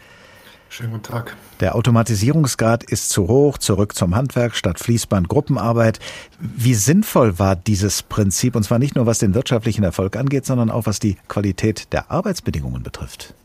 Schönen 0.67 0.91
guten 0.91 1.03
Tag. 1.03 1.37
Der 1.61 1.75
Automatisierungsgrad 1.75 2.83
ist 2.83 3.11
zu 3.11 3.27
hoch, 3.27 3.59
zurück 3.59 3.95
zum 3.95 4.15
Handwerk 4.15 4.55
statt 4.55 4.79
Fließband 4.79 5.29
Gruppenarbeit. 5.29 5.99
Wie 6.39 6.73
sinnvoll 6.73 7.39
war 7.39 7.55
dieses 7.55 8.03
Prinzip, 8.03 8.55
und 8.55 8.63
zwar 8.63 8.79
nicht 8.79 8.95
nur 8.95 9.05
was 9.05 9.19
den 9.19 9.35
wirtschaftlichen 9.35 9.83
Erfolg 9.83 10.17
angeht, 10.17 10.45
sondern 10.45 10.69
auch 10.69 10.85
was 10.85 10.99
die 10.99 11.15
Qualität 11.29 11.93
der 11.93 12.11
Arbeitsbedingungen 12.11 12.83
betrifft? 12.83 13.35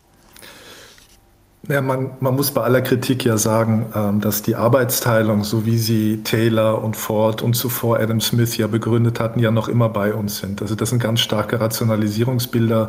Ja, 1.68 1.83
man, 1.83 2.12
man 2.20 2.35
muss 2.35 2.50
bei 2.50 2.62
aller 2.62 2.81
Kritik 2.81 3.26
ja 3.26 3.37
sagen, 3.37 3.85
ähm, 3.94 4.22
dass 4.22 4.40
die 4.40 4.57
Arbeitsteilung, 4.57 5.44
so 5.44 5.66
wie 5.66 5.76
sie 5.76 6.22
Taylor 6.24 6.83
und 6.83 6.96
Ford 6.96 7.42
und 7.42 7.52
zuvor 7.54 7.98
Adam 8.00 8.22
Smith 8.22 8.57
ja 8.57 8.66
begründet 8.66 9.20
hatten, 9.20 9.38
ja 9.38 9.50
noch 9.50 9.68
immer 9.68 9.90
bei 9.90 10.14
uns 10.14 10.38
sind. 10.38 10.62
Also 10.62 10.74
das 10.74 10.88
sind 10.88 11.02
ganz 11.02 11.20
starke 11.20 11.61
Rationalisierungsbilder, 11.61 12.88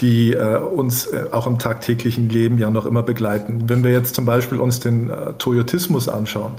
die 0.00 0.32
äh, 0.32 0.56
uns 0.56 1.06
äh, 1.06 1.26
auch 1.30 1.46
im 1.46 1.60
tagtäglichen 1.60 2.28
Leben 2.28 2.58
ja 2.58 2.70
noch 2.70 2.86
immer 2.86 3.04
begleiten. 3.04 3.68
Wenn 3.68 3.84
wir 3.84 3.92
jetzt 3.92 4.16
zum 4.16 4.24
Beispiel 4.24 4.58
uns 4.58 4.80
den 4.80 5.08
äh, 5.10 5.34
Toyotismus 5.38 6.08
anschauen, 6.08 6.54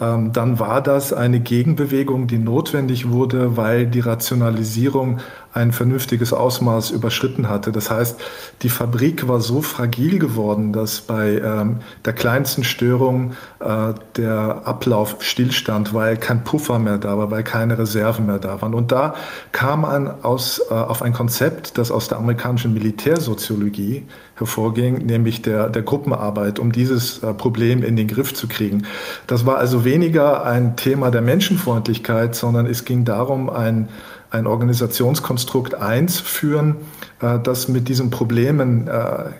ähm, 0.00 0.32
dann 0.32 0.58
war 0.58 0.80
das 0.80 1.12
eine 1.12 1.40
Gegenbewegung, 1.40 2.26
die 2.26 2.38
notwendig 2.38 3.10
wurde, 3.10 3.58
weil 3.58 3.86
die 3.86 4.00
Rationalisierung 4.00 5.18
ein 5.56 5.72
vernünftiges 5.72 6.32
Ausmaß 6.32 6.90
überschritten 6.90 7.48
hatte. 7.48 7.72
Das 7.72 7.90
heißt, 7.90 8.20
die 8.62 8.68
Fabrik 8.68 9.26
war 9.26 9.40
so 9.40 9.62
fragil 9.62 10.18
geworden, 10.18 10.72
dass 10.72 11.00
bei 11.00 11.40
ähm, 11.42 11.78
der 12.04 12.12
kleinsten 12.12 12.62
Störung 12.62 13.32
äh, 13.60 13.94
der 14.16 14.62
Ablauf 14.64 15.16
stillstand, 15.20 15.94
weil 15.94 16.18
kein 16.18 16.44
Puffer 16.44 16.78
mehr 16.78 16.98
da 16.98 17.16
war, 17.16 17.30
weil 17.30 17.42
keine 17.42 17.78
Reserven 17.78 18.26
mehr 18.26 18.38
da 18.38 18.60
waren. 18.60 18.74
Und 18.74 18.92
da 18.92 19.14
kam 19.52 19.80
man 19.82 20.22
aus, 20.22 20.60
äh, 20.70 20.74
auf 20.74 21.02
ein 21.02 21.14
Konzept, 21.14 21.78
das 21.78 21.90
aus 21.90 22.08
der 22.08 22.18
amerikanischen 22.18 22.74
Militärsoziologie 22.74 24.06
hervorging, 24.36 25.06
nämlich 25.06 25.40
der, 25.40 25.70
der 25.70 25.82
Gruppenarbeit, 25.82 26.58
um 26.58 26.70
dieses 26.70 27.22
äh, 27.22 27.32
Problem 27.32 27.82
in 27.82 27.96
den 27.96 28.06
Griff 28.08 28.34
zu 28.34 28.46
kriegen. 28.46 28.86
Das 29.26 29.46
war 29.46 29.56
also 29.56 29.84
weniger 29.84 30.44
ein 30.44 30.76
Thema 30.76 31.10
der 31.10 31.22
Menschenfreundlichkeit, 31.22 32.34
sondern 32.34 32.66
es 32.66 32.84
ging 32.84 33.06
darum, 33.06 33.48
ein 33.48 33.88
ein 34.36 34.46
Organisationskonstrukt 34.46 35.74
einzuführen, 35.74 36.76
äh, 37.20 37.38
das 37.42 37.68
mit 37.68 37.88
diesen 37.88 38.10
Problemen 38.10 38.88
äh, 38.88 39.30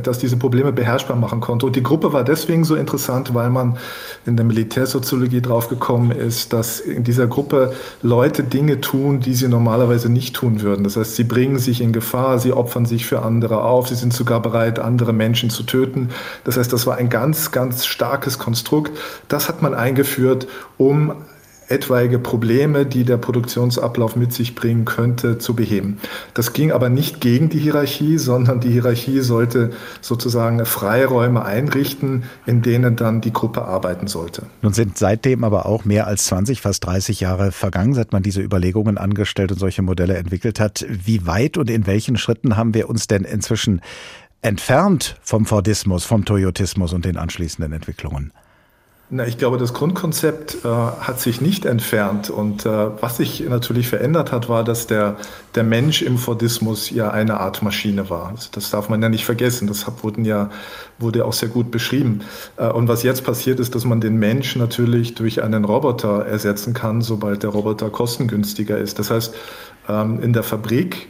das 0.00 0.18
diese 0.18 0.36
Probleme 0.36 0.72
beherrschbar 0.72 1.16
machen 1.16 1.40
konnte. 1.40 1.66
Und 1.66 1.76
die 1.76 1.82
Gruppe 1.82 2.12
war 2.12 2.24
deswegen 2.24 2.64
so 2.64 2.76
interessant, 2.76 3.34
weil 3.34 3.50
man 3.50 3.78
in 4.26 4.36
der 4.36 4.44
Militärsoziologie 4.44 5.40
draufgekommen 5.40 6.12
ist, 6.12 6.52
dass 6.52 6.80
in 6.80 7.04
dieser 7.04 7.26
Gruppe 7.26 7.72
Leute 8.02 8.44
Dinge 8.44 8.80
tun, 8.80 9.20
die 9.20 9.34
sie 9.34 9.48
normalerweise 9.48 10.10
nicht 10.10 10.34
tun 10.34 10.62
würden. 10.62 10.84
Das 10.84 10.96
heißt, 10.96 11.16
sie 11.16 11.24
bringen 11.24 11.58
sich 11.58 11.80
in 11.80 11.92
Gefahr, 11.92 12.38
sie 12.38 12.52
opfern 12.52 12.86
sich 12.86 13.06
für 13.06 13.22
andere 13.22 13.62
auf, 13.62 13.88
sie 13.88 13.96
sind 13.96 14.12
sogar 14.12 14.40
bereit, 14.40 14.78
andere 14.78 15.12
Menschen 15.12 15.50
zu 15.50 15.64
töten. 15.64 16.10
Das 16.44 16.56
heißt, 16.56 16.72
das 16.72 16.86
war 16.86 16.96
ein 16.96 17.08
ganz, 17.08 17.50
ganz 17.50 17.86
starkes 17.86 18.38
Konstrukt. 18.38 18.96
Das 19.28 19.48
hat 19.48 19.62
man 19.62 19.74
eingeführt, 19.74 20.46
um 20.78 21.14
etwaige 21.72 22.18
Probleme, 22.18 22.86
die 22.86 23.04
der 23.04 23.16
Produktionsablauf 23.16 24.14
mit 24.14 24.32
sich 24.32 24.54
bringen 24.54 24.84
könnte, 24.84 25.38
zu 25.38 25.54
beheben. 25.54 25.98
Das 26.34 26.52
ging 26.52 26.70
aber 26.70 26.88
nicht 26.88 27.20
gegen 27.20 27.48
die 27.48 27.58
Hierarchie, 27.58 28.18
sondern 28.18 28.60
die 28.60 28.70
Hierarchie 28.70 29.20
sollte 29.20 29.70
sozusagen 30.00 30.64
Freiräume 30.66 31.44
einrichten, 31.44 32.24
in 32.46 32.62
denen 32.62 32.96
dann 32.96 33.20
die 33.20 33.32
Gruppe 33.32 33.62
arbeiten 33.62 34.06
sollte. 34.06 34.46
Nun 34.60 34.72
sind 34.72 34.98
seitdem 34.98 35.44
aber 35.44 35.66
auch 35.66 35.84
mehr 35.84 36.06
als 36.06 36.26
20, 36.26 36.60
fast 36.60 36.84
30 36.86 37.20
Jahre 37.20 37.52
vergangen, 37.52 37.94
seit 37.94 38.12
man 38.12 38.22
diese 38.22 38.42
Überlegungen 38.42 38.98
angestellt 38.98 39.52
und 39.52 39.58
solche 39.58 39.82
Modelle 39.82 40.16
entwickelt 40.16 40.60
hat. 40.60 40.84
Wie 40.88 41.26
weit 41.26 41.56
und 41.56 41.70
in 41.70 41.86
welchen 41.86 42.16
Schritten 42.16 42.56
haben 42.56 42.74
wir 42.74 42.88
uns 42.88 43.06
denn 43.06 43.24
inzwischen 43.24 43.80
entfernt 44.42 45.16
vom 45.22 45.46
Fordismus, 45.46 46.04
vom 46.04 46.24
Toyotismus 46.24 46.92
und 46.92 47.04
den 47.04 47.16
anschließenden 47.16 47.72
Entwicklungen? 47.72 48.32
Na, 49.10 49.26
ich 49.26 49.36
glaube, 49.36 49.58
das 49.58 49.74
Grundkonzept 49.74 50.64
äh, 50.64 50.68
hat 50.68 51.20
sich 51.20 51.42
nicht 51.42 51.66
entfernt. 51.66 52.30
Und 52.30 52.64
äh, 52.64 53.02
was 53.02 53.18
sich 53.18 53.40
natürlich 53.40 53.88
verändert 53.88 54.32
hat, 54.32 54.48
war, 54.48 54.64
dass 54.64 54.86
der, 54.86 55.16
der 55.54 55.64
Mensch 55.64 56.00
im 56.00 56.16
Fordismus 56.16 56.88
ja 56.88 57.10
eine 57.10 57.38
Art 57.38 57.62
Maschine 57.62 58.08
war. 58.08 58.28
Also 58.28 58.48
das 58.52 58.70
darf 58.70 58.88
man 58.88 59.02
ja 59.02 59.10
nicht 59.10 59.26
vergessen. 59.26 59.68
Das 59.68 59.86
wurden 60.02 60.24
ja, 60.24 60.48
wurde 60.98 61.26
auch 61.26 61.34
sehr 61.34 61.50
gut 61.50 61.70
beschrieben. 61.70 62.20
Äh, 62.56 62.68
und 62.68 62.88
was 62.88 63.02
jetzt 63.02 63.22
passiert 63.22 63.60
ist, 63.60 63.74
dass 63.74 63.84
man 63.84 64.00
den 64.00 64.16
Mensch 64.16 64.56
natürlich 64.56 65.14
durch 65.14 65.42
einen 65.42 65.66
Roboter 65.66 66.24
ersetzen 66.24 66.72
kann, 66.72 67.02
sobald 67.02 67.42
der 67.42 67.50
Roboter 67.50 67.90
kostengünstiger 67.90 68.78
ist. 68.78 68.98
Das 68.98 69.10
heißt, 69.10 69.34
ähm, 69.90 70.22
in 70.22 70.32
der 70.32 70.42
Fabrik 70.42 71.08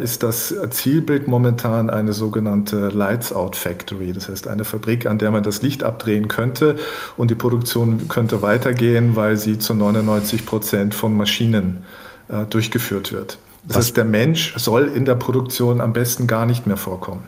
ist 0.00 0.22
das 0.22 0.54
Zielbild 0.70 1.28
momentan 1.28 1.90
eine 1.90 2.14
sogenannte 2.14 2.88
Lights 2.88 3.32
Out 3.32 3.56
Factory. 3.56 4.12
Das 4.12 4.28
heißt 4.28 4.48
eine 4.48 4.64
Fabrik, 4.64 5.04
an 5.04 5.18
der 5.18 5.30
man 5.30 5.42
das 5.42 5.60
Licht 5.60 5.82
abdrehen 5.82 6.28
könnte 6.28 6.76
und 7.18 7.30
die 7.30 7.34
Produktion 7.34 8.08
könnte 8.08 8.40
weitergehen, 8.40 9.16
weil 9.16 9.36
sie 9.36 9.58
zu 9.58 9.74
99 9.74 10.46
Prozent 10.46 10.94
von 10.94 11.14
Maschinen 11.14 11.84
äh, 12.28 12.44
durchgeführt 12.46 13.12
wird. 13.12 13.38
Das 13.64 13.78
heißt, 13.78 13.96
der 13.96 14.04
Mensch 14.04 14.54
soll 14.56 14.88
in 14.88 15.04
der 15.04 15.16
Produktion 15.16 15.80
am 15.80 15.92
besten 15.92 16.26
gar 16.26 16.46
nicht 16.46 16.66
mehr 16.66 16.76
vorkommen. 16.76 17.24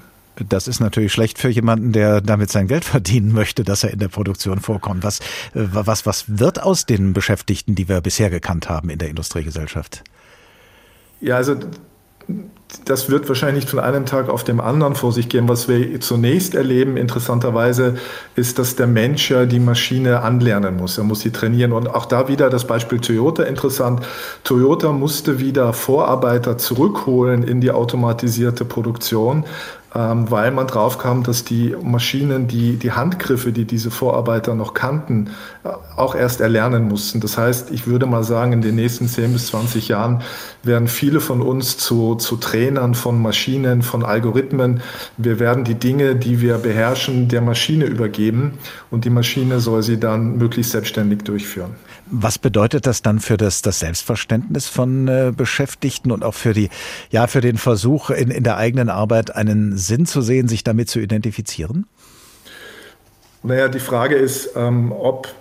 Das 0.48 0.68
ist 0.68 0.78
natürlich 0.80 1.12
schlecht 1.12 1.38
für 1.38 1.48
jemanden, 1.48 1.92
der 1.92 2.20
damit 2.20 2.50
sein 2.50 2.68
Geld 2.68 2.84
verdienen 2.84 3.32
möchte, 3.32 3.64
dass 3.64 3.82
er 3.82 3.90
in 3.90 3.98
der 3.98 4.08
Produktion 4.08 4.60
vorkommt. 4.60 5.02
Was, 5.02 5.20
äh, 5.20 5.24
was, 5.72 6.06
was 6.06 6.24
wird 6.28 6.62
aus 6.62 6.86
den 6.86 7.12
Beschäftigten, 7.12 7.74
die 7.74 7.88
wir 7.88 8.00
bisher 8.00 8.30
gekannt 8.30 8.68
haben 8.68 8.88
in 8.88 8.98
der 8.98 9.08
Industriegesellschaft? 9.08 10.04
Ja, 11.20 11.36
also 11.36 11.56
das 12.84 13.08
wird 13.08 13.26
wahrscheinlich 13.28 13.66
von 13.66 13.78
einem 13.78 14.04
Tag 14.04 14.28
auf 14.28 14.44
dem 14.44 14.60
anderen 14.60 14.94
vor 14.94 15.12
sich 15.12 15.30
gehen. 15.30 15.48
Was 15.48 15.68
wir 15.68 16.00
zunächst 16.00 16.54
erleben, 16.54 16.98
interessanterweise, 16.98 17.96
ist, 18.36 18.58
dass 18.58 18.76
der 18.76 18.86
Mensch 18.86 19.30
ja 19.30 19.46
die 19.46 19.60
Maschine 19.60 20.20
anlernen 20.20 20.76
muss. 20.76 20.98
Er 20.98 21.04
muss 21.04 21.20
sie 21.20 21.30
trainieren. 21.30 21.72
Und 21.72 21.88
auch 21.88 22.04
da 22.04 22.28
wieder 22.28 22.50
das 22.50 22.66
Beispiel 22.66 23.00
Toyota 23.00 23.44
interessant. 23.44 24.06
Toyota 24.44 24.92
musste 24.92 25.38
wieder 25.38 25.72
Vorarbeiter 25.72 26.58
zurückholen 26.58 27.42
in 27.42 27.62
die 27.62 27.70
automatisierte 27.70 28.66
Produktion, 28.66 29.44
weil 29.92 30.50
man 30.50 30.66
drauf 30.66 30.98
kam, 30.98 31.22
dass 31.22 31.44
die 31.44 31.74
Maschinen, 31.82 32.46
die, 32.46 32.76
die 32.76 32.92
Handgriffe, 32.92 33.52
die 33.52 33.64
diese 33.64 33.90
Vorarbeiter 33.90 34.54
noch 34.54 34.74
kannten, 34.74 35.30
äh, 35.64 35.68
auch 35.96 36.14
erst 36.14 36.40
erlernen 36.40 36.88
mussten. 36.88 37.20
Das 37.20 37.38
heißt, 37.38 37.70
ich 37.70 37.86
würde 37.86 38.06
mal 38.06 38.22
sagen, 38.22 38.52
in 38.52 38.62
den 38.62 38.74
nächsten 38.74 39.08
10 39.08 39.32
bis 39.32 39.46
20 39.46 39.88
Jahren 39.88 40.22
werden 40.62 40.88
viele 40.88 41.20
von 41.20 41.40
uns 41.40 41.78
zu, 41.78 42.16
zu 42.16 42.36
Trainern 42.36 42.94
von 42.94 43.20
Maschinen, 43.20 43.82
von 43.82 44.04
Algorithmen. 44.04 44.82
Wir 45.16 45.40
werden 45.40 45.64
die 45.64 45.76
Dinge, 45.76 46.16
die 46.16 46.40
wir 46.40 46.58
beherrschen, 46.58 47.28
der 47.28 47.40
Maschine 47.40 47.86
übergeben 47.86 48.58
und 48.90 49.04
die 49.04 49.10
Maschine 49.10 49.60
soll 49.60 49.82
sie 49.82 49.98
dann 49.98 50.36
möglichst 50.36 50.72
selbstständig 50.72 51.22
durchführen. 51.22 51.76
Was 52.10 52.38
bedeutet 52.38 52.86
das 52.86 53.02
dann 53.02 53.20
für 53.20 53.36
das, 53.36 53.62
das 53.62 53.80
Selbstverständnis 53.80 54.68
von 54.68 55.08
äh, 55.08 55.32
Beschäftigten 55.36 56.10
und 56.10 56.24
auch 56.24 56.34
für 56.34 56.54
die, 56.54 56.70
ja, 57.10 57.26
für 57.26 57.40
den 57.40 57.58
Versuch 57.58 58.10
in, 58.10 58.30
in 58.30 58.44
der 58.44 58.56
eigenen 58.56 58.88
Arbeit 58.88 59.34
einen 59.34 59.76
Sinn 59.76 60.06
zu 60.06 60.22
sehen, 60.22 60.48
sich 60.48 60.64
damit 60.64 60.88
zu 60.88 61.00
identifizieren? 61.00 61.86
Naja, 63.42 63.68
die 63.68 63.80
Frage 63.80 64.16
ist, 64.16 64.50
ähm, 64.56 64.92
ob 64.92 65.34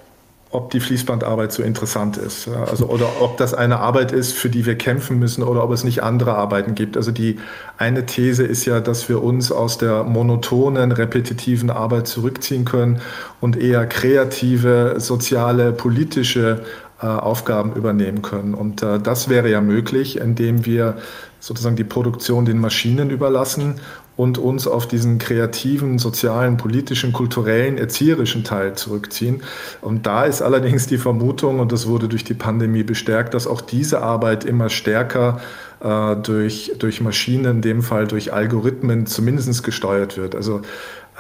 ob 0.50 0.72
die 0.72 0.80
Fließbandarbeit 0.80 1.52
so 1.52 1.62
interessant 1.62 2.18
ist. 2.18 2.48
Also, 2.48 2.88
oder 2.88 3.22
ob 3.22 3.38
das 3.38 3.54
eine 3.54 3.80
Arbeit 3.80 4.12
ist, 4.14 4.34
für 4.34 4.50
die 4.50 4.66
wir 4.66 4.76
kämpfen 4.76 5.20
müssen 5.20 5.44
oder 5.44 5.64
ob 5.64 5.72
es 5.72 5.84
nicht 5.84 6.04
andere 6.04 6.36
Arbeiten 6.36 6.74
gibt. 6.74 6.96
Also 6.96 7.12
die 7.12 7.40
eine 7.78 8.06
These 8.06 8.44
ist 8.44 8.66
ja, 8.66 8.80
dass 8.80 9.10
wir 9.10 9.22
uns 9.22 9.52
aus 9.52 9.78
der 9.78 10.04
monotonen, 10.04 10.92
repetitiven 10.94 11.70
Arbeit 11.70 12.08
zurückziehen 12.08 12.64
können 12.64 13.02
und 13.42 13.58
eher 13.58 13.86
kreative, 13.86 14.96
soziale, 15.00 15.74
politische 15.74 16.64
äh, 17.02 17.06
Aufgaben 17.06 17.74
übernehmen 17.74 18.22
können. 18.22 18.54
Und 18.54 18.82
äh, 18.82 19.00
das 19.00 19.30
wäre 19.30 19.52
ja 19.52 19.62
möglich, 19.62 20.18
indem 20.18 20.66
wir 20.66 20.98
sozusagen 21.40 21.76
die 21.76 21.84
Produktion 21.84 22.46
den 22.46 22.60
Maschinen 22.60 23.10
überlassen 23.10 23.76
und 24.18 24.40
uns 24.40 24.68
auf 24.68 24.88
diesen 24.88 25.20
kreativen, 25.20 26.00
sozialen, 26.00 26.58
politischen, 26.58 27.14
kulturellen, 27.14 27.78
erzieherischen 27.78 28.44
Teil 28.44 28.74
zurückziehen. 28.74 29.44
Und 29.80 30.08
da 30.08 30.26
ist 30.26 30.42
allerdings 30.42 30.88
die 30.88 30.98
Vermutung, 30.98 31.60
und 31.60 31.72
das 31.72 31.88
wurde 31.88 32.08
durch 32.10 32.24
die 32.24 32.34
Pandemie 32.34 32.84
bestärkt, 32.84 33.36
dass 33.36 33.48
auch 33.48 33.62
diese 33.62 34.02
Arbeit 34.02 34.44
immer 34.44 34.70
stärker 34.70 35.40
äh, 35.80 36.16
durch, 36.16 36.74
durch 36.80 37.00
Maschinen, 37.00 37.58
in 37.58 37.62
dem 37.62 37.84
Fall 37.84 38.08
durch 38.08 38.34
Algorithmen 38.34 39.06
zumindest 39.06 39.64
gesteuert 39.64 40.18
wird. 40.18 40.36
Also 40.36 40.62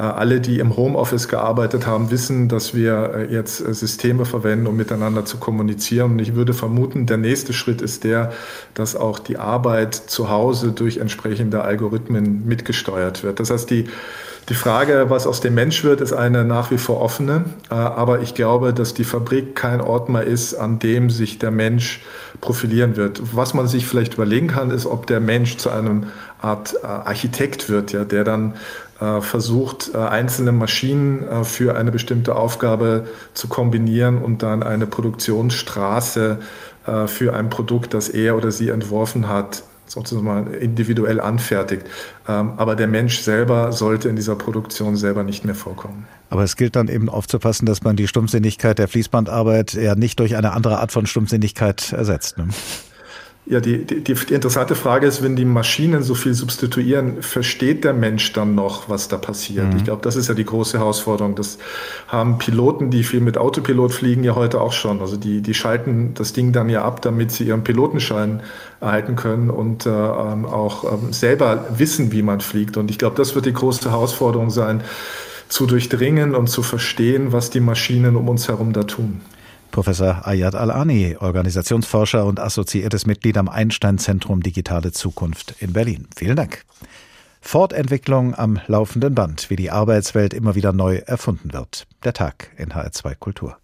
alle, 0.03 0.39
die 0.39 0.59
im 0.59 0.77
Homeoffice 0.77 1.27
gearbeitet 1.27 1.87
haben, 1.87 2.11
wissen, 2.11 2.49
dass 2.49 2.75
wir 2.75 3.13
äh, 3.15 3.33
jetzt 3.33 3.65
äh, 3.65 3.73
Systeme 3.73 4.25
verwenden, 4.25 4.67
um 4.67 4.77
miteinander 4.77 5.25
zu 5.25 5.37
kommunizieren. 5.37 6.11
Und 6.11 6.19
ich 6.19 6.35
würde 6.35 6.53
vermuten, 6.53 7.07
der 7.07 7.17
nächste 7.17 7.51
Schritt 7.51 7.81
ist 7.81 8.03
der, 8.03 8.31
dass 8.75 8.95
auch 8.95 9.17
die 9.17 9.37
Arbeit 9.37 9.95
zu 9.95 10.29
Hause 10.29 10.71
durch 10.71 10.97
entsprechende 10.97 11.63
Algorithmen 11.63 12.45
mitgesteuert 12.45 13.23
wird. 13.23 13.39
Das 13.39 13.49
heißt, 13.49 13.69
die, 13.71 13.85
die 14.49 14.53
Frage, 14.53 15.07
was 15.09 15.25
aus 15.25 15.41
dem 15.41 15.55
Mensch 15.55 15.83
wird, 15.83 15.99
ist 15.99 16.13
eine 16.13 16.45
nach 16.45 16.71
wie 16.71 16.77
vor 16.77 17.01
offene. 17.01 17.45
Aber 17.69 18.21
ich 18.21 18.33
glaube, 18.33 18.73
dass 18.73 18.93
die 18.93 19.03
Fabrik 19.03 19.55
kein 19.55 19.81
Ort 19.81 20.07
mehr 20.07 20.23
ist, 20.23 20.53
an 20.53 20.79
dem 20.79 21.09
sich 21.09 21.37
der 21.37 21.51
Mensch 21.51 22.01
profilieren 22.39 22.95
wird. 22.95 23.21
Was 23.35 23.53
man 23.53 23.67
sich 23.67 23.85
vielleicht 23.85 24.13
überlegen 24.13 24.47
kann, 24.47 24.71
ist, 24.71 24.85
ob 24.85 25.05
der 25.07 25.19
Mensch 25.19 25.57
zu 25.57 25.69
einem 25.69 26.05
Art 26.39 26.81
Architekt 26.83 27.67
wird, 27.67 27.91
ja, 27.91 28.05
der 28.05 28.23
dann 28.23 28.53
äh, 28.53 28.55
versucht, 29.21 29.91
äh, 29.93 29.97
einzelne 29.97 30.51
Maschinen 30.51 31.27
äh, 31.27 31.43
für 31.43 31.75
eine 31.77 31.91
bestimmte 31.91 32.35
Aufgabe 32.35 33.07
zu 33.33 33.47
kombinieren 33.47 34.17
und 34.17 34.43
dann 34.43 34.63
eine 34.63 34.87
Produktionsstraße 34.87 36.39
für 37.07 37.33
ein 37.35 37.49
Produkt, 37.49 37.93
das 37.93 38.07
er 38.07 38.37
oder 38.37 38.49
sie 38.49 38.69
entworfen 38.69 39.27
hat, 39.27 39.63
sozusagen 39.87 40.53
individuell 40.53 41.19
anfertigt. 41.19 41.83
Ähm, 42.27 42.53
aber 42.57 42.75
der 42.75 42.87
Mensch 42.87 43.19
selber 43.19 43.71
sollte 43.71 44.09
in 44.09 44.15
dieser 44.15 44.35
Produktion 44.35 44.95
selber 44.95 45.23
nicht 45.23 45.45
mehr 45.45 45.55
vorkommen. 45.55 46.07
Aber 46.29 46.43
es 46.43 46.55
gilt 46.55 46.75
dann 46.75 46.87
eben 46.87 47.09
aufzupassen, 47.09 47.65
dass 47.65 47.83
man 47.83 47.95
die 47.95 48.07
Stumpfsinnigkeit 48.07 48.79
der 48.79 48.87
Fließbandarbeit 48.87 49.73
ja 49.73 49.95
nicht 49.95 50.19
durch 50.19 50.35
eine 50.35 50.53
andere 50.53 50.79
Art 50.79 50.91
von 50.91 51.05
Stumpfsinnigkeit 51.05 51.93
ersetzt. 51.93 52.37
Ne? 52.37 52.47
Ja, 53.49 53.61
die, 53.61 53.85
die, 53.85 54.01
die, 54.01 54.33
interessante 54.33 54.75
Frage 54.75 55.07
ist, 55.07 55.23
wenn 55.23 55.37
die 55.37 55.45
Maschinen 55.45 56.03
so 56.03 56.15
viel 56.15 56.33
substituieren, 56.33 57.21
versteht 57.21 57.85
der 57.85 57.93
Mensch 57.93 58.33
dann 58.33 58.55
noch, 58.55 58.89
was 58.89 59.07
da 59.07 59.17
passiert? 59.17 59.69
Mhm. 59.69 59.77
Ich 59.77 59.83
glaube, 59.85 60.01
das 60.01 60.17
ist 60.17 60.27
ja 60.27 60.33
die 60.33 60.43
große 60.43 60.77
Herausforderung. 60.77 61.35
Das 61.35 61.57
haben 62.09 62.39
Piloten, 62.39 62.89
die 62.89 63.03
viel 63.03 63.21
mit 63.21 63.37
Autopilot 63.37 63.93
fliegen, 63.93 64.25
ja 64.25 64.35
heute 64.35 64.59
auch 64.59 64.73
schon. 64.73 64.99
Also 64.99 65.15
die, 65.15 65.41
die 65.41 65.53
schalten 65.53 66.13
das 66.13 66.33
Ding 66.33 66.51
dann 66.51 66.67
ja 66.67 66.83
ab, 66.83 67.01
damit 67.01 67.31
sie 67.31 67.45
ihren 67.45 67.63
Pilotenschein 67.63 68.41
erhalten 68.81 69.15
können 69.15 69.49
und 69.49 69.85
äh, 69.85 69.89
ähm, 69.89 70.45
auch 70.45 70.83
ähm, 70.83 71.13
selber 71.13 71.67
wissen, 71.77 72.11
wie 72.11 72.23
man 72.23 72.41
fliegt. 72.41 72.75
Und 72.75 72.91
ich 72.91 72.97
glaube, 72.97 73.15
das 73.15 73.33
wird 73.33 73.45
die 73.45 73.53
große 73.53 73.89
Herausforderung 73.89 74.49
sein, 74.49 74.81
zu 75.47 75.67
durchdringen 75.67 76.35
und 76.35 76.47
zu 76.47 76.63
verstehen, 76.63 77.31
was 77.31 77.49
die 77.49 77.61
Maschinen 77.61 78.17
um 78.17 78.27
uns 78.27 78.49
herum 78.49 78.73
da 78.73 78.83
tun. 78.83 79.21
Professor 79.71 80.27
Ayat 80.27 80.55
Al-Ani, 80.55 81.17
Organisationsforscher 81.19 82.25
und 82.25 82.39
assoziiertes 82.39 83.05
Mitglied 83.05 83.37
am 83.37 83.49
Einstein-Zentrum 83.49 84.41
Digitale 84.41 84.91
Zukunft 84.91 85.55
in 85.59 85.73
Berlin. 85.73 86.07
Vielen 86.15 86.35
Dank. 86.35 86.65
Fortentwicklung 87.41 88.35
am 88.35 88.59
laufenden 88.67 89.15
Band, 89.15 89.49
wie 89.49 89.55
die 89.55 89.71
Arbeitswelt 89.71 90.33
immer 90.33 90.55
wieder 90.55 90.73
neu 90.73 90.97
erfunden 90.97 91.53
wird. 91.53 91.87
Der 92.03 92.13
Tag 92.13 92.51
in 92.57 92.73
HR2 92.73 93.15
Kultur. 93.15 93.57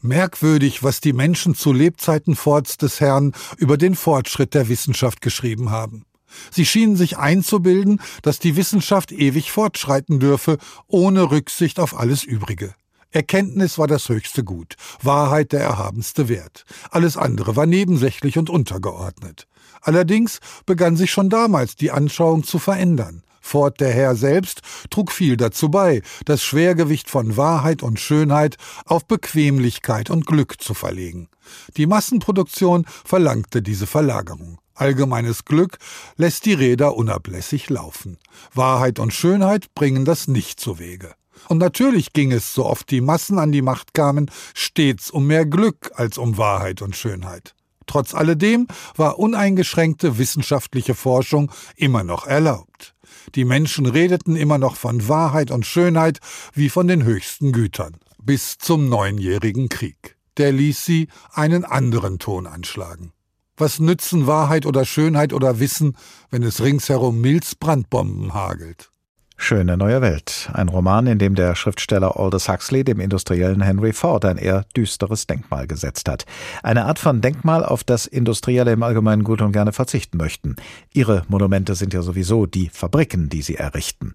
Merkwürdig, 0.00 0.82
was 0.82 1.00
die 1.00 1.12
Menschen 1.12 1.54
zu 1.54 1.72
Lebzeiten 1.72 2.34
Fords 2.34 2.76
des 2.76 3.00
Herrn 3.00 3.32
über 3.56 3.78
den 3.78 3.94
Fortschritt 3.94 4.52
der 4.52 4.68
Wissenschaft 4.68 5.20
geschrieben 5.20 5.70
haben. 5.70 6.04
Sie 6.50 6.66
schienen 6.66 6.96
sich 6.96 7.16
einzubilden, 7.16 8.00
dass 8.22 8.38
die 8.38 8.56
Wissenschaft 8.56 9.12
ewig 9.12 9.50
fortschreiten 9.50 10.20
dürfe, 10.20 10.58
ohne 10.88 11.30
Rücksicht 11.30 11.78
auf 11.80 11.98
alles 11.98 12.24
Übrige. 12.24 12.74
Erkenntnis 13.14 13.78
war 13.78 13.86
das 13.86 14.08
höchste 14.08 14.42
Gut, 14.42 14.74
Wahrheit 15.00 15.52
der 15.52 15.60
erhabenste 15.60 16.28
Wert. 16.28 16.64
Alles 16.90 17.16
andere 17.16 17.54
war 17.54 17.64
nebensächlich 17.64 18.38
und 18.38 18.50
untergeordnet. 18.50 19.46
Allerdings 19.82 20.40
begann 20.66 20.96
sich 20.96 21.12
schon 21.12 21.30
damals 21.30 21.76
die 21.76 21.92
Anschauung 21.92 22.42
zu 22.42 22.58
verändern. 22.58 23.22
Ford 23.40 23.78
der 23.78 23.92
Herr 23.92 24.16
selbst 24.16 24.62
trug 24.90 25.12
viel 25.12 25.36
dazu 25.36 25.68
bei, 25.68 26.02
das 26.24 26.42
Schwergewicht 26.42 27.08
von 27.08 27.36
Wahrheit 27.36 27.84
und 27.84 28.00
Schönheit 28.00 28.56
auf 28.84 29.06
Bequemlichkeit 29.06 30.10
und 30.10 30.26
Glück 30.26 30.60
zu 30.60 30.74
verlegen. 30.74 31.28
Die 31.76 31.86
Massenproduktion 31.86 32.84
verlangte 33.04 33.62
diese 33.62 33.86
Verlagerung. 33.86 34.58
Allgemeines 34.74 35.44
Glück 35.44 35.78
lässt 36.16 36.46
die 36.46 36.54
Räder 36.54 36.96
unablässig 36.96 37.70
laufen. 37.70 38.18
Wahrheit 38.54 38.98
und 38.98 39.14
Schönheit 39.14 39.72
bringen 39.76 40.04
das 40.04 40.26
nicht 40.26 40.58
zu 40.58 40.80
Wege. 40.80 41.14
Und 41.48 41.58
natürlich 41.58 42.12
ging 42.12 42.32
es, 42.32 42.54
so 42.54 42.66
oft 42.66 42.90
die 42.90 43.00
Massen 43.00 43.38
an 43.38 43.52
die 43.52 43.62
Macht 43.62 43.94
kamen, 43.94 44.30
stets 44.54 45.10
um 45.10 45.26
mehr 45.26 45.46
Glück 45.46 45.92
als 45.94 46.18
um 46.18 46.38
Wahrheit 46.38 46.82
und 46.82 46.96
Schönheit. 46.96 47.54
Trotz 47.86 48.14
alledem 48.14 48.66
war 48.96 49.18
uneingeschränkte 49.18 50.18
wissenschaftliche 50.18 50.94
Forschung 50.94 51.50
immer 51.76 52.02
noch 52.02 52.26
erlaubt. 52.26 52.94
Die 53.34 53.44
Menschen 53.44 53.86
redeten 53.86 54.36
immer 54.36 54.58
noch 54.58 54.76
von 54.76 55.08
Wahrheit 55.08 55.50
und 55.50 55.66
Schönheit 55.66 56.20
wie 56.52 56.68
von 56.68 56.88
den 56.88 57.04
höchsten 57.04 57.52
Gütern. 57.52 57.96
Bis 58.22 58.56
zum 58.58 58.88
Neunjährigen 58.88 59.68
Krieg. 59.68 60.16
Der 60.38 60.50
ließ 60.50 60.84
sie 60.84 61.08
einen 61.32 61.64
anderen 61.64 62.18
Ton 62.18 62.46
anschlagen. 62.46 63.12
Was 63.56 63.78
nützen 63.78 64.26
Wahrheit 64.26 64.66
oder 64.66 64.84
Schönheit 64.84 65.32
oder 65.32 65.60
Wissen, 65.60 65.96
wenn 66.30 66.42
es 66.42 66.60
ringsherum 66.60 67.20
Milzbrandbomben 67.20 68.34
hagelt? 68.34 68.90
Schöne 69.36 69.76
neue 69.76 70.00
Welt. 70.00 70.48
Ein 70.54 70.68
Roman, 70.68 71.06
in 71.06 71.18
dem 71.18 71.34
der 71.34 71.54
Schriftsteller 71.54 72.18
Aldous 72.18 72.48
Huxley 72.48 72.84
dem 72.84 73.00
industriellen 73.00 73.60
Henry 73.60 73.92
Ford 73.92 74.24
ein 74.24 74.38
eher 74.38 74.64
düsteres 74.76 75.26
Denkmal 75.26 75.66
gesetzt 75.66 76.08
hat. 76.08 76.24
Eine 76.62 76.86
Art 76.86 76.98
von 76.98 77.20
Denkmal, 77.20 77.64
auf 77.64 77.84
das 77.84 78.06
Industrielle 78.06 78.72
im 78.72 78.82
Allgemeinen 78.82 79.24
gut 79.24 79.42
und 79.42 79.52
gerne 79.52 79.72
verzichten 79.72 80.16
möchten. 80.16 80.56
Ihre 80.92 81.24
Monumente 81.28 81.74
sind 81.74 81.92
ja 81.92 82.00
sowieso 82.00 82.46
die 82.46 82.70
Fabriken, 82.72 83.28
die 83.28 83.42
sie 83.42 83.56
errichten. 83.56 84.14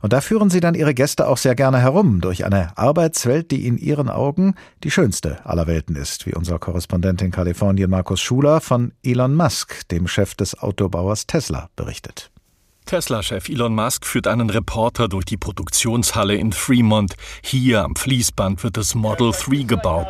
Und 0.00 0.12
da 0.12 0.20
führen 0.20 0.50
sie 0.50 0.60
dann 0.60 0.74
ihre 0.74 0.94
Gäste 0.94 1.26
auch 1.26 1.36
sehr 1.36 1.56
gerne 1.56 1.80
herum 1.80 2.20
durch 2.20 2.46
eine 2.46 2.78
Arbeitswelt, 2.78 3.50
die 3.50 3.66
in 3.66 3.76
ihren 3.76 4.08
Augen 4.08 4.54
die 4.84 4.90
schönste 4.90 5.44
aller 5.44 5.66
Welten 5.66 5.96
ist, 5.96 6.26
wie 6.26 6.34
unser 6.34 6.58
Korrespondent 6.58 7.20
in 7.22 7.32
Kalifornien 7.32 7.90
Markus 7.90 8.20
Schuler 8.20 8.60
von 8.60 8.92
Elon 9.02 9.34
Musk, 9.34 9.88
dem 9.88 10.06
Chef 10.06 10.34
des 10.36 10.58
Autobauers 10.58 11.26
Tesla, 11.26 11.68
berichtet. 11.76 12.30
Tesla-Chef 12.86 13.48
Elon 13.48 13.74
Musk 13.74 14.06
führt 14.06 14.26
einen 14.26 14.50
Reporter 14.50 15.08
durch 15.08 15.24
die 15.24 15.36
Produktionshalle 15.36 16.34
in 16.34 16.52
Fremont. 16.52 17.14
Hier 17.42 17.84
am 17.84 17.94
Fließband 17.96 18.64
wird 18.64 18.76
das 18.76 18.94
Model 18.94 19.32
3 19.32 19.62
gebaut. 19.62 20.08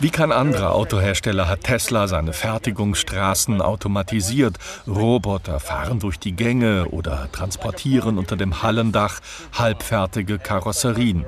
Wie 0.00 0.10
kein 0.10 0.32
anderer 0.32 0.74
Autohersteller 0.74 1.48
hat 1.48 1.64
Tesla 1.64 2.08
seine 2.08 2.32
Fertigungsstraßen 2.32 3.60
automatisiert. 3.60 4.56
Roboter 4.86 5.60
fahren 5.60 6.00
durch 6.00 6.18
die 6.18 6.32
Gänge 6.32 6.86
oder 6.88 7.28
transportieren 7.32 8.18
unter 8.18 8.36
dem 8.36 8.62
Hallendach 8.62 9.20
halbfertige 9.52 10.38
Karosserien. 10.38 11.24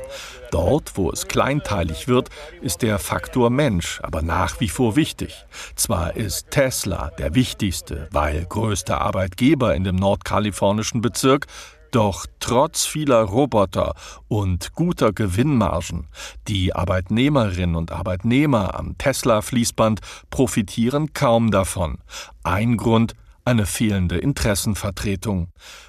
Dort, 0.55 0.97
wo 0.97 1.11
es 1.11 1.27
kleinteilig 1.27 2.07
wird, 2.07 2.29
ist 2.63 2.83
der 2.83 3.01
Faktor 3.01 3.51
Mensch 3.51 3.99
aber 4.05 4.23
nach 4.23 4.61
wie 4.61 4.69
vor 4.69 4.95
wichtig. 4.95 5.45
Zwar 5.75 6.15
ist 6.15 6.53
Tesla 6.53 7.11
der 7.19 7.35
wichtigste, 7.35 8.07
weil 8.13 8.47
größter 8.47 9.01
Arbeitgeber 9.01 9.75
in 9.75 9.83
dem 9.83 9.97
nordkalifornischen 9.97 11.01
Bezirk, 11.01 11.49
doch 11.91 12.27
trotz 12.39 12.87
vieler 12.87 13.23
Roboter 13.23 13.95
und 14.29 14.75
guter 14.75 15.13
Gewinnmargen, 15.13 16.07
die 16.47 16.73
Arbeitnehmerinnen 16.73 17.75
und 17.75 17.91
Arbeitnehmer 17.91 18.79
am 18.79 18.97
Tesla-Fließband 18.97 20.03
profitieren 20.31 21.13
kaum 21.15 21.51
davon. 21.51 21.99
Ein 22.45 22.77
Grund, 22.77 23.15
eine 23.45 23.67
fehlende 23.67 24.19
Interessenvertretung. 24.19 25.49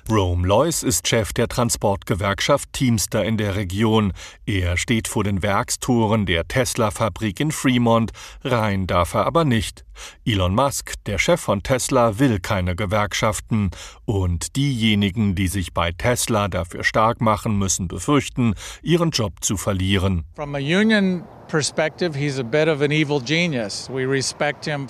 Rome 0.10 0.46
Lois 0.46 0.84
ist 0.84 1.08
Chef 1.08 1.32
der 1.34 1.48
Transportgewerkschaft 1.48 2.72
Teamster 2.74 3.24
in 3.24 3.38
der 3.38 3.56
Region. 3.56 4.14
Er 4.46 4.78
steht 4.78 5.08
vor 5.08 5.24
den 5.24 5.42
Werkstoren 5.42 6.26
der 6.26 6.48
Tesla-Fabrik 6.48 7.40
in 7.40 7.52
Fremont. 7.52 8.12
Rein 8.44 8.88
darf 8.88 9.14
er 9.14 9.26
aber 9.26 9.46
nicht. 9.46 9.86
Elon 10.26 10.54
Musk, 10.54 10.94
der 11.06 11.18
Chef 11.18 11.40
von 11.40 11.64
Tesla, 11.64 12.20
will 12.20 12.40
keine 12.40 12.76
Gewerkschaften. 12.76 13.72
Und 14.04 14.56
diejenigen, 14.56 15.36
die 15.36 15.48
sich 15.48 15.74
bei 15.74 15.92
Tesla 15.94 16.50
dafür 16.50 16.84
stark 16.84 17.22
machen, 17.22 17.58
müssen 17.58 17.88
befürchten, 17.88 18.54
ihren 18.82 19.12
Job 19.12 19.34
zu 19.42 19.56
verlieren. 19.56 20.26
From 20.36 20.56
a 20.56 20.60
union 20.60 21.24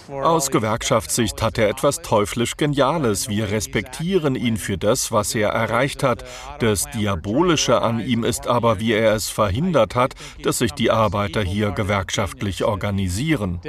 aus 0.10 0.52
Gewerkschaftssicht 0.52 1.42
hat 1.42 1.58
er 1.58 1.70
etwas 1.70 2.02
teuflisch 2.02 2.58
Geniales. 2.58 3.30
Wir 3.30 3.52
respektieren 3.52 4.36
ihn 4.36 4.58
für 4.58 4.78
das, 4.78 5.12
was 5.12 5.36
er 5.36 5.50
erreicht 5.50 6.04
hat. 6.04 6.24
Das 6.60 6.90
Diabolische 6.92 7.82
an 7.82 8.00
ihm 8.00 8.24
ist 8.24 8.48
aber, 8.48 8.80
wie 8.80 8.94
er 8.94 9.14
es 9.14 9.30
verhindert 9.30 9.96
hat, 9.96 10.14
dass 10.44 10.60
sich 10.60 10.72
die 10.72 10.92
Arbeiter 10.92 11.42
hier 11.42 11.72
gewerkschaftlich 11.72 12.64
organisieren. 12.64 13.60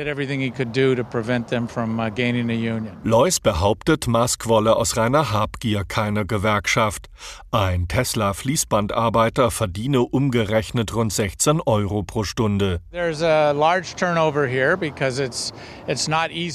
Lois 3.05 3.41
behauptet, 3.41 4.07
Musk 4.07 4.47
wolle 4.47 4.77
aus 4.77 4.97
reiner 4.97 5.33
Habgier 5.33 5.85
keine 5.85 6.27
Gewerkschaft. 6.27 7.09
Ein 7.57 7.89
Tesla-Fließbandarbeiter 7.89 9.51
verdiene 9.51 10.03
umgerechnet 10.03 10.95
rund 10.95 11.11
16 11.11 11.63
Euro 11.63 12.03
pro 12.03 12.23
Stunde. 12.23 12.83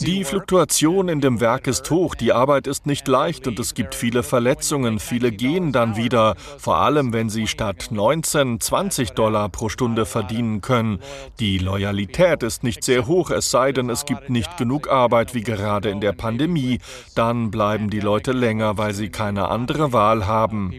Die 0.01 0.23
Fluktuation 0.23 1.09
in 1.09 1.19
dem 1.19 1.39
Werk 1.39 1.65
ist 1.65 1.89
hoch, 1.89 2.13
die 2.13 2.33
Arbeit 2.33 2.67
ist 2.67 2.85
nicht 2.85 3.07
leicht 3.07 3.47
und 3.47 3.57
es 3.57 3.73
gibt 3.73 3.95
viele 3.95 4.21
Verletzungen. 4.21 4.99
Viele 4.99 5.31
gehen 5.31 5.71
dann 5.71 5.95
wieder, 5.95 6.35
vor 6.59 6.77
allem 6.77 7.13
wenn 7.13 7.29
sie 7.31 7.47
statt 7.47 7.87
19, 7.89 8.59
20 8.59 9.13
Dollar 9.13 9.49
pro 9.49 9.69
Stunde 9.69 10.05
verdienen 10.05 10.61
können. 10.61 10.99
Die 11.39 11.57
Loyalität 11.57 12.43
ist 12.43 12.63
nicht 12.63 12.83
sehr 12.83 13.07
hoch, 13.07 13.31
es 13.31 13.49
sei 13.49 13.71
denn, 13.71 13.89
es 13.89 14.05
gibt 14.05 14.29
nicht 14.29 14.55
genug 14.57 14.87
Arbeit 14.87 15.33
wie 15.33 15.41
gerade 15.41 15.89
in 15.89 15.99
der 15.99 16.13
Pandemie. 16.13 16.77
Dann 17.15 17.49
bleiben 17.49 17.89
die 17.89 18.01
Leute 18.01 18.33
länger, 18.33 18.77
weil 18.77 18.93
sie 18.93 19.09
keine 19.09 19.47
andere 19.47 19.93
Wahl 19.93 20.27
haben. 20.27 20.75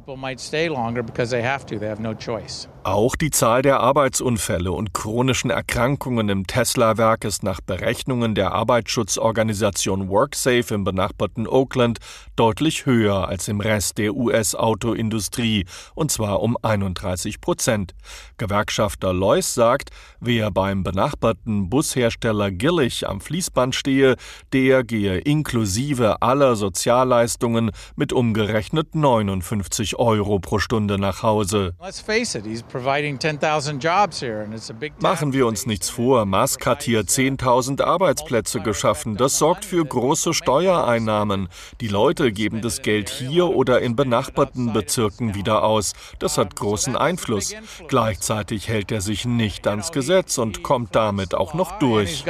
Auch 2.85 3.17
die 3.17 3.31
Zahl 3.31 3.63
der 3.63 3.81
Arbeitsunfälle 3.81 4.73
und 4.73 4.93
chronischen 4.93 5.51
Erkrankungen 5.51 6.29
im 6.29 6.47
Tesla-Werk 6.47 7.25
ist 7.25 7.43
nach 7.43 7.61
Berechnungen 7.61 8.35
der 8.35 8.53
Arbeitsschutzorganisation 8.53 10.11
WorkSafe 10.11 10.75
im 10.75 10.85
benachbarten 10.85 11.47
Oakland 11.47 11.99
deutlich 12.37 12.85
höher 12.85 13.29
als 13.29 13.49
im 13.49 13.61
Rest 13.61 13.99
der 13.99 14.15
US-Autoindustrie, 14.15 15.65
und 15.95 16.11
zwar 16.11 16.43
um 16.43 16.59
31 16.61 17.41
Prozent. 17.41 17.95
Gewerkschafter 18.37 19.13
Lois 19.15 19.55
sagt, 19.55 19.91
wer 20.21 20.51
beim 20.51 20.83
benachbarten 20.83 21.71
Bushersteller 21.71 22.51
Gillig 22.51 23.09
am 23.09 23.21
Fließband 23.21 23.75
stehe, 23.75 24.17
der 24.53 24.85
gehe 24.85 25.19
inklusive 25.19 26.21
aller 26.21 26.57
Sozialleistungen 26.57 27.71
mit 27.97 28.13
umgerechnet 28.13 28.95
59 28.95 29.97
Euro 29.97 30.02
pro 30.41 30.59
Stunde 30.59 30.99
nach 30.99 31.23
Hause. 31.23 31.75
Machen 35.01 35.33
wir 35.33 35.47
uns 35.47 35.67
nichts 35.67 35.91
vor, 35.91 36.27
Musk 36.27 36.67
hat 36.67 36.83
hier 36.83 37.03
10.000 37.03 37.83
Arbeitsplätze 37.83 38.61
geschaffen. 38.61 39.17
Das 39.17 39.39
sorgt 39.39 39.65
für 39.65 39.85
große 39.85 40.35
Steuereinnahmen. 40.35 41.49
Die 41.81 41.89
Leute 41.89 42.33
geben 42.33 42.61
das 42.63 42.83
Geld 42.83 43.11
hier 43.11 43.49
oder 43.49 43.81
in 43.81 43.97
benachbarten 43.97 44.73
Bezirken 44.73 45.35
wieder 45.35 45.63
aus. 45.63 45.93
Das 46.19 46.39
hat 46.39 46.57
großen 46.57 46.97
Einfluss. 46.97 47.55
Gleichzeitig 47.89 48.69
hält 48.69 48.91
er 48.93 49.01
sich 49.01 49.25
nicht 49.25 49.67
ans 49.67 49.93
Gesetz 49.93 50.39
und 50.39 50.63
kommt 50.63 50.95
damit 50.95 51.35
auch 51.35 51.55
noch 51.55 51.79
durch. 51.79 52.25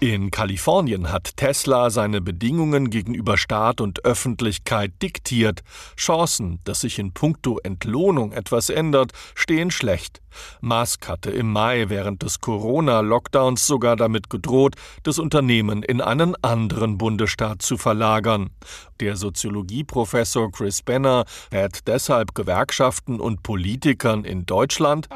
In 0.00 0.30
Kalifornien 0.30 1.12
hat 1.12 1.36
Tesla 1.36 1.90
seine 1.90 2.20
Bedingungen 2.20 2.90
gegenüber 2.90 3.36
Staat 3.36 3.80
und 3.80 4.04
Öffentlichkeit 4.04 4.92
diktiert. 5.02 5.62
Chancen, 6.18 6.58
dass 6.64 6.80
sich 6.80 6.98
in 6.98 7.12
puncto 7.12 7.60
Entlohnung 7.62 8.32
etwas 8.32 8.70
ändert, 8.70 9.12
stehen 9.36 9.70
schlecht. 9.70 10.20
Musk 10.60 11.08
hatte 11.08 11.30
im 11.30 11.52
Mai 11.52 11.86
während 11.88 12.22
des 12.22 12.40
Corona-Lockdowns 12.40 13.66
sogar 13.66 13.96
damit 13.96 14.30
gedroht, 14.30 14.74
das 15.02 15.18
Unternehmen 15.18 15.82
in 15.82 16.00
einen 16.00 16.34
anderen 16.42 16.98
Bundesstaat 16.98 17.62
zu 17.62 17.76
verlagern. 17.76 18.50
Der 19.00 19.16
Soziologieprofessor 19.16 20.50
Chris 20.50 20.82
Benner 20.82 21.24
rät 21.52 21.86
deshalb 21.86 22.34
Gewerkschaften 22.34 23.20
und 23.20 23.44
Politikern 23.44 24.24
in 24.24 24.44
Deutschland. 24.44 25.06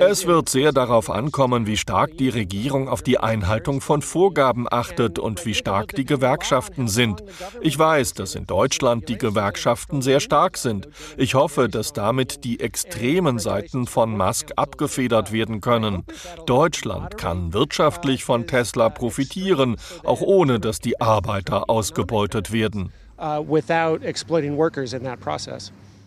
Es 0.00 0.26
wird 0.26 0.48
sehr 0.48 0.72
darauf 0.72 1.10
ankommen, 1.10 1.66
wie 1.66 1.76
stark 1.76 2.16
die 2.16 2.30
Regierung 2.30 2.88
auf 2.88 3.02
die 3.02 3.18
Einhaltung 3.18 3.82
von 3.82 4.00
Vorgaben 4.00 4.66
achtet 4.70 5.18
und 5.18 5.44
wie 5.44 5.54
stark 5.54 5.94
die 5.94 6.06
Gewerkschaften 6.06 6.88
sind. 6.88 7.22
Ich 7.60 7.78
weiß, 7.78 8.14
dass 8.14 8.34
in 8.34 8.46
Deutschland 8.46 9.08
die 9.10 9.18
Gewerkschaften 9.18 10.00
sehr 10.00 10.20
stark 10.20 10.56
sind. 10.56 10.88
Ich 11.18 11.34
hoffe, 11.34 11.68
dass 11.68 11.92
damit 11.92 12.44
die 12.44 12.49
extremen 12.58 13.38
Seiten 13.38 13.86
von 13.86 14.16
Musk 14.16 14.50
abgefedert 14.56 15.30
werden 15.30 15.60
können. 15.60 16.04
Deutschland 16.46 17.16
kann 17.16 17.52
wirtschaftlich 17.52 18.24
von 18.24 18.46
Tesla 18.46 18.88
profitieren, 18.88 19.76
auch 20.02 20.22
ohne 20.22 20.58
dass 20.58 20.80
die 20.80 21.00
Arbeiter 21.00 21.70
ausgebeutet 21.70 22.50
werden. 22.52 22.92
Uh, 23.18 23.44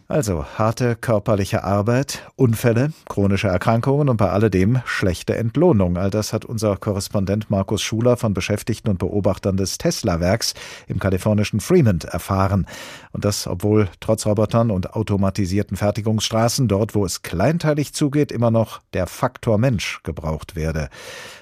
Also 0.09 0.45
harte 0.57 0.97
körperliche 0.97 1.63
Arbeit, 1.63 2.29
Unfälle, 2.35 2.91
chronische 3.07 3.47
Erkrankungen 3.47 4.09
und 4.09 4.17
bei 4.17 4.29
alledem 4.29 4.81
schlechte 4.85 5.35
Entlohnung. 5.37 5.97
All 5.97 6.09
das 6.09 6.33
hat 6.33 6.43
unser 6.43 6.75
Korrespondent 6.75 7.49
Markus 7.49 7.81
Schuler 7.81 8.17
von 8.17 8.33
Beschäftigten 8.33 8.89
und 8.89 8.99
Beobachtern 8.99 9.55
des 9.55 9.77
Tesla-Werks 9.77 10.55
im 10.87 10.99
kalifornischen 10.99 11.61
Fremont 11.61 12.03
erfahren. 12.03 12.67
Und 13.13 13.23
das, 13.23 13.47
obwohl 13.47 13.87
trotz 14.01 14.25
Robotern 14.25 14.71
und 14.71 14.93
automatisierten 14.93 15.77
Fertigungsstraßen 15.77 16.67
dort, 16.67 16.95
wo 16.95 17.05
es 17.05 17.21
kleinteilig 17.21 17.93
zugeht, 17.93 18.31
immer 18.31 18.51
noch 18.51 18.81
der 18.93 19.07
Faktor 19.07 19.57
Mensch 19.57 20.03
gebraucht 20.03 20.57
werde. 20.57 20.89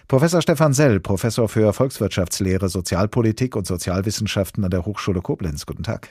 Professor 0.08 0.42
Stefan 0.42 0.74
Sell, 0.74 1.00
Professor 1.00 1.50
für 1.50 1.74
Volkswirtschaftslehre, 1.74 2.70
Sozialpolitik 2.70 3.56
und 3.56 3.66
Sozialwissenschaften 3.66 4.64
an 4.64 4.70
der 4.70 4.86
Hochschule 4.86 5.22
Koblenz. 5.22 5.66
Guten 5.66 5.84
Tag. 5.84 6.10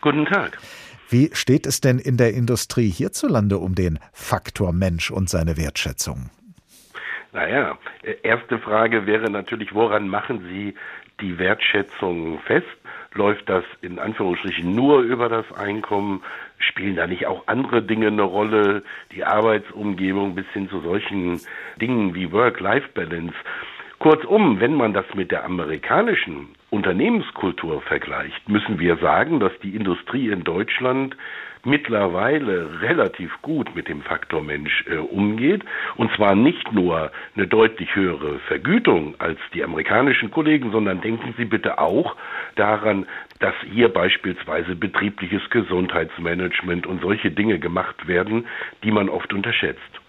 Guten 0.00 0.24
Tag. 0.24 0.58
Wie 1.12 1.28
steht 1.34 1.66
es 1.66 1.82
denn 1.82 1.98
in 1.98 2.16
der 2.16 2.32
Industrie 2.32 2.88
hierzulande 2.88 3.58
um 3.58 3.74
den 3.74 3.98
Faktor 4.14 4.72
Mensch 4.72 5.10
und 5.10 5.28
seine 5.28 5.58
Wertschätzung? 5.58 6.30
Naja, 7.34 7.76
erste 8.22 8.58
Frage 8.58 9.04
wäre 9.04 9.30
natürlich, 9.30 9.74
woran 9.74 10.08
machen 10.08 10.46
Sie 10.48 10.74
die 11.20 11.38
Wertschätzung 11.38 12.38
fest? 12.46 12.66
Läuft 13.12 13.46
das 13.50 13.62
in 13.82 13.98
Anführungsstrichen 13.98 14.74
nur 14.74 15.00
über 15.00 15.28
das 15.28 15.44
Einkommen? 15.52 16.22
Spielen 16.56 16.96
da 16.96 17.06
nicht 17.06 17.26
auch 17.26 17.46
andere 17.46 17.82
Dinge 17.82 18.06
eine 18.06 18.22
Rolle? 18.22 18.82
Die 19.14 19.22
Arbeitsumgebung 19.22 20.34
bis 20.34 20.46
hin 20.54 20.70
zu 20.70 20.80
solchen 20.80 21.42
Dingen 21.78 22.14
wie 22.14 22.32
Work-Life-Balance. 22.32 23.34
Kurzum, 23.98 24.60
wenn 24.60 24.76
man 24.76 24.94
das 24.94 25.04
mit 25.14 25.30
der 25.30 25.44
amerikanischen 25.44 26.48
Unternehmenskultur 26.72 27.82
vergleicht, 27.82 28.48
müssen 28.48 28.78
wir 28.78 28.96
sagen, 28.96 29.40
dass 29.40 29.52
die 29.62 29.76
Industrie 29.76 30.30
in 30.30 30.42
Deutschland 30.42 31.14
mittlerweile 31.64 32.80
relativ 32.80 33.30
gut 33.42 33.76
mit 33.76 33.88
dem 33.88 34.00
Faktor 34.00 34.42
Mensch 34.42 34.84
äh, 34.88 34.96
umgeht. 34.96 35.62
Und 35.96 36.10
zwar 36.16 36.34
nicht 36.34 36.72
nur 36.72 37.12
eine 37.36 37.46
deutlich 37.46 37.94
höhere 37.94 38.38
Vergütung 38.48 39.14
als 39.18 39.38
die 39.52 39.62
amerikanischen 39.62 40.30
Kollegen, 40.30 40.72
sondern 40.72 41.02
denken 41.02 41.34
Sie 41.36 41.44
bitte 41.44 41.78
auch 41.78 42.16
daran, 42.56 43.06
dass 43.38 43.54
hier 43.70 43.90
beispielsweise 43.90 44.74
betriebliches 44.74 45.42
Gesundheitsmanagement 45.50 46.86
und 46.86 47.02
solche 47.02 47.30
Dinge 47.30 47.58
gemacht 47.58 48.08
werden, 48.08 48.46
die 48.82 48.90
man 48.90 49.10
oft 49.10 49.34
unterschätzt. 49.34 50.01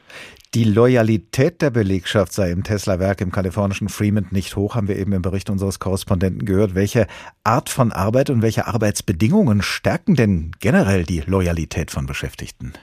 Die 0.56 0.66
Loyalität 0.66 1.64
der 1.64 1.72
Belegschaft 1.72 2.32
sei 2.32 2.52
im 2.52 2.64
Tesla-Werk 2.64 3.22
im 3.22 3.32
kalifornischen 3.32 3.90
Fremont 3.90 4.32
nicht 4.32 4.56
hoch, 4.56 4.76
haben 4.76 4.88
wir 4.88 4.98
eben 4.98 5.12
im 5.14 5.24
Bericht 5.24 5.50
unseres 5.50 5.80
Korrespondenten 5.80 6.46
gehört. 6.46 6.76
Welche 6.76 7.08
Art 7.44 7.70
von 7.70 7.92
Arbeit 7.92 8.30
und 8.30 8.44
welche 8.44 8.68
Arbeitsbedingungen 8.68 9.64
stärken 9.64 10.14
denn 10.14 10.52
generell 10.60 11.06
die 11.06 11.24
Loyalität 11.26 11.90
von 11.90 12.06
Beschäftigten? 12.06 12.74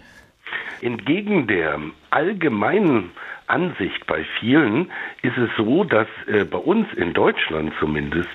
Entgegen 0.83 1.47
der 1.47 1.79
allgemeinen 2.11 3.13
Ansicht 3.47 4.05
bei 4.09 4.25
vielen 4.41 4.91
ist 5.23 5.39
es 5.39 5.51
so, 5.57 5.85
dass 5.85 6.09
äh, 6.27 6.45
bei 6.45 6.59
uns 6.59 6.89
in 6.97 7.13
Deutschland 7.13 7.73
zumindest 7.79 8.31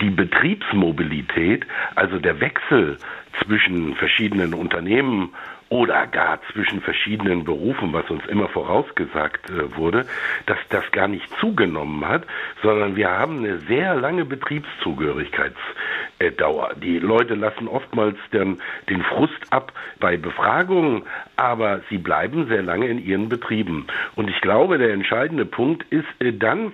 die 0.00 0.10
Betriebsmobilität, 0.10 1.66
also 1.96 2.20
der 2.20 2.38
Wechsel 2.38 2.98
zwischen 3.44 3.96
verschiedenen 3.96 4.54
Unternehmen 4.54 5.30
oder 5.70 6.06
gar 6.08 6.40
zwischen 6.52 6.82
verschiedenen 6.82 7.44
Berufen, 7.44 7.92
was 7.92 8.10
uns 8.10 8.26
immer 8.26 8.48
vorausgesagt 8.48 9.50
äh, 9.50 9.76
wurde, 9.76 10.04
dass 10.46 10.58
das 10.68 10.90
gar 10.90 11.06
nicht 11.06 11.30
zugenommen 11.38 12.04
hat, 12.06 12.24
sondern 12.62 12.96
wir 12.96 13.10
haben 13.10 13.38
eine 13.38 13.58
sehr 13.60 13.94
lange 13.94 14.24
Betriebszugehörigkeitsdauer. 14.24 16.74
Die 16.82 16.98
Leute 16.98 17.36
lassen 17.36 17.68
oftmals 17.68 18.16
den, 18.32 18.58
den 18.88 19.04
Frust 19.04 19.40
ab 19.50 19.72
bei 20.00 20.16
Befragungen, 20.16 21.04
aber 21.36 21.82
sie 21.88 21.98
bleiben 21.98 22.48
sehr 22.48 22.62
lange 22.62 22.88
in 22.88 22.98
ihren 22.98 23.28
Betrieben. 23.28 23.86
Und 24.16 24.28
ich 24.28 24.40
glaube, 24.40 24.78
der 24.78 24.92
entscheidende 24.92 25.44
Punkt 25.44 25.84
ist 25.92 26.08
äh, 26.18 26.32
dann, 26.32 26.72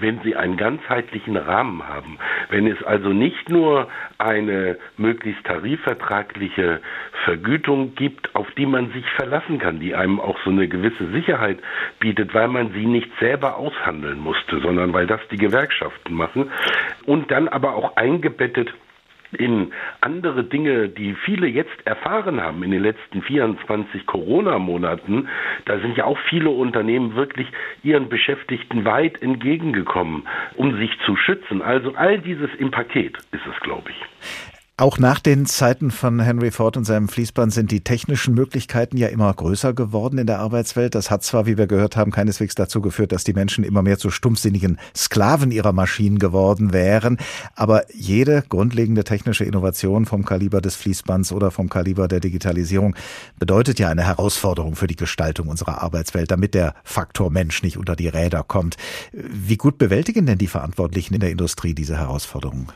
wenn 0.00 0.20
Sie 0.22 0.36
einen 0.36 0.56
ganzheitlichen 0.56 1.36
Rahmen 1.36 1.86
haben, 1.86 2.18
wenn 2.50 2.66
es 2.66 2.82
also 2.82 3.10
nicht 3.10 3.48
nur 3.48 3.88
eine 4.18 4.78
möglichst 4.96 5.44
tarifvertragliche 5.44 6.80
Vergütung 7.24 7.94
gibt, 7.94 8.34
auf 8.34 8.50
die 8.52 8.66
man 8.66 8.90
sich 8.92 9.08
verlassen 9.12 9.58
kann, 9.58 9.80
die 9.80 9.94
einem 9.94 10.20
auch 10.20 10.38
so 10.44 10.50
eine 10.50 10.68
gewisse 10.68 11.10
Sicherheit 11.12 11.58
bietet, 12.00 12.34
weil 12.34 12.48
man 12.48 12.72
sie 12.72 12.86
nicht 12.86 13.10
selber 13.20 13.56
aushandeln 13.56 14.18
musste, 14.18 14.60
sondern 14.60 14.92
weil 14.92 15.06
das 15.06 15.20
die 15.30 15.38
Gewerkschaften 15.38 16.14
machen 16.14 16.50
und 17.06 17.30
dann 17.30 17.48
aber 17.48 17.74
auch 17.74 17.96
eingebettet 17.96 18.72
in 19.34 19.72
andere 20.00 20.44
Dinge, 20.44 20.88
die 20.88 21.14
viele 21.24 21.46
jetzt 21.46 21.86
erfahren 21.86 22.40
haben 22.40 22.62
in 22.62 22.70
den 22.70 22.82
letzten 22.82 23.22
24 23.22 24.06
Corona-Monaten, 24.06 25.28
da 25.64 25.78
sind 25.78 25.96
ja 25.96 26.04
auch 26.04 26.18
viele 26.30 26.50
Unternehmen 26.50 27.14
wirklich 27.14 27.48
ihren 27.82 28.08
Beschäftigten 28.08 28.84
weit 28.84 29.20
entgegengekommen, 29.22 30.26
um 30.56 30.76
sich 30.78 30.90
zu 31.04 31.16
schützen. 31.16 31.62
Also 31.62 31.94
all 31.96 32.18
dieses 32.18 32.54
im 32.58 32.70
Paket 32.70 33.16
ist 33.32 33.46
es, 33.46 33.60
glaube 33.60 33.90
ich. 33.90 34.53
Auch 34.76 34.98
nach 34.98 35.20
den 35.20 35.46
Zeiten 35.46 35.92
von 35.92 36.18
Henry 36.18 36.50
Ford 36.50 36.76
und 36.76 36.82
seinem 36.82 37.06
Fließband 37.06 37.54
sind 37.54 37.70
die 37.70 37.84
technischen 37.84 38.34
Möglichkeiten 38.34 38.96
ja 38.96 39.06
immer 39.06 39.32
größer 39.32 39.72
geworden 39.72 40.18
in 40.18 40.26
der 40.26 40.40
Arbeitswelt. 40.40 40.96
Das 40.96 41.12
hat 41.12 41.22
zwar, 41.22 41.46
wie 41.46 41.56
wir 41.56 41.68
gehört 41.68 41.96
haben, 41.96 42.10
keineswegs 42.10 42.56
dazu 42.56 42.80
geführt, 42.80 43.12
dass 43.12 43.22
die 43.22 43.34
Menschen 43.34 43.62
immer 43.62 43.82
mehr 43.82 43.98
zu 43.98 44.10
stumpfsinnigen 44.10 44.80
Sklaven 44.96 45.52
ihrer 45.52 45.72
Maschinen 45.72 46.18
geworden 46.18 46.72
wären, 46.72 47.18
aber 47.54 47.84
jede 47.94 48.42
grundlegende 48.48 49.04
technische 49.04 49.44
Innovation 49.44 50.06
vom 50.06 50.24
Kaliber 50.24 50.60
des 50.60 50.74
Fließbands 50.74 51.30
oder 51.30 51.52
vom 51.52 51.68
Kaliber 51.68 52.08
der 52.08 52.18
Digitalisierung 52.18 52.96
bedeutet 53.38 53.78
ja 53.78 53.90
eine 53.90 54.02
Herausforderung 54.02 54.74
für 54.74 54.88
die 54.88 54.96
Gestaltung 54.96 55.46
unserer 55.46 55.82
Arbeitswelt, 55.84 56.32
damit 56.32 56.54
der 56.54 56.74
Faktor 56.82 57.30
Mensch 57.30 57.62
nicht 57.62 57.78
unter 57.78 57.94
die 57.94 58.08
Räder 58.08 58.42
kommt. 58.42 58.76
Wie 59.12 59.56
gut 59.56 59.78
bewältigen 59.78 60.26
denn 60.26 60.38
die 60.38 60.48
Verantwortlichen 60.48 61.14
in 61.14 61.20
der 61.20 61.30
Industrie 61.30 61.76
diese 61.76 61.96
Herausforderung? 61.96 62.72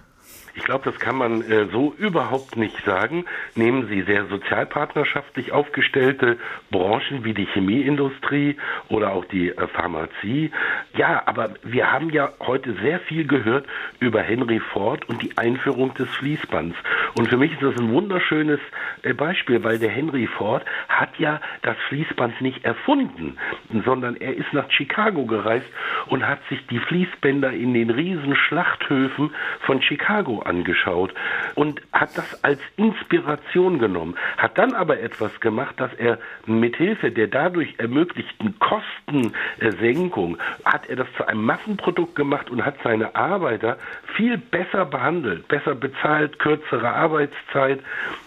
Ich 0.59 0.65
glaube, 0.65 0.91
das 0.91 0.99
kann 0.99 1.17
man 1.17 1.41
äh, 1.43 1.67
so 1.71 1.95
überhaupt 1.97 2.57
nicht 2.57 2.85
sagen. 2.85 3.27
Nehmen 3.55 3.87
Sie 3.87 4.03
sehr 4.03 4.27
sozialpartnerschaftlich 4.27 5.53
aufgestellte 5.53 6.37
Branchen 6.73 7.25
wie 7.25 7.33
die 7.33 7.47
Chemieindustrie 7.47 8.57
oder 8.89 9.13
auch 9.13 9.25
die 9.27 9.51
äh, 9.51 9.69
Pharmazie. 9.69 10.51
Ja, 10.97 11.23
aber 11.27 11.51
wir 11.63 11.93
haben 11.93 12.11
ja 12.11 12.33
heute 12.41 12.75
sehr 12.83 12.99
viel 12.99 13.25
gehört 13.25 13.67
über 14.01 14.21
Henry 14.21 14.59
Ford 14.59 15.09
und 15.09 15.23
die 15.23 15.39
Einführung 15.39 15.95
des 15.95 16.09
Fließbands. 16.17 16.77
Und 17.17 17.29
für 17.29 17.37
mich 17.37 17.53
ist 17.53 17.63
das 17.63 17.77
ein 17.79 17.93
wunderschönes 17.93 18.59
äh, 19.03 19.15
Beispiel, 19.15 19.63
weil 19.63 19.79
der 19.79 19.91
Henry 19.91 20.27
Ford 20.27 20.65
hat 20.89 21.17
ja 21.21 21.41
das 21.63 21.77
Fließband 21.89 22.41
nicht 22.41 22.65
erfunden, 22.65 23.39
sondern 23.85 24.17
er 24.17 24.37
ist 24.37 24.53
nach 24.53 24.69
Chicago 24.73 25.25
gereist 25.25 25.69
und 26.07 26.27
hat 26.27 26.41
sich 26.49 26.67
die 26.67 26.81
Fließbänder 26.81 27.53
in 27.53 27.75
den 27.75 27.91
riesen 27.91 28.35
Schlachthöfen 28.35 29.31
von 29.61 29.81
Chicago 29.83 30.43
angeschaut 30.49 31.15
und 31.55 31.81
hat 31.93 32.17
das 32.17 32.43
als 32.43 32.61
Inspiration 32.77 33.79
genommen, 33.79 34.17
hat 34.37 34.59
dann 34.59 34.75
aber 34.75 35.01
etwas 35.01 35.41
gemacht, 35.41 35.75
dass 35.79 35.93
er 35.95 36.19
mithilfe 36.47 37.11
der 37.11 37.29
dadurch 37.29 37.75
ermöglichten 37.79 38.57
Kostensenkung 38.59 40.39
hat 40.65 40.89
er 40.89 40.97
das 40.97 41.09
zu 41.17 41.27
einem 41.27 41.45
Massenprodukt 41.45 42.15
gemacht 42.15 42.51
und 42.51 42.65
hat 42.65 42.77
seine 42.83 43.15
Arbeiter 43.15 43.79
viel 44.17 44.39
besser 44.39 44.85
behandelt, 44.85 45.49
besser 45.49 45.75
bezahlt, 45.75 46.39
kürzere 46.39 46.89
Arbeitszeit. 46.89 47.81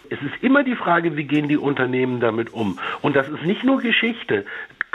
Es 0.10 0.22
ist 0.22 0.44
immer 0.44 0.64
die 0.64 0.76
Frage, 0.76 1.16
wie 1.16 1.24
gehen 1.24 1.48
die 1.48 1.58
Unternehmen 1.58 2.20
damit 2.20 2.54
um? 2.54 2.80
Und 3.02 3.16
das 3.16 3.30
ist 3.30 3.44
nicht 3.44 3.64
nur 3.64 3.82
Geschichte. 3.82 4.46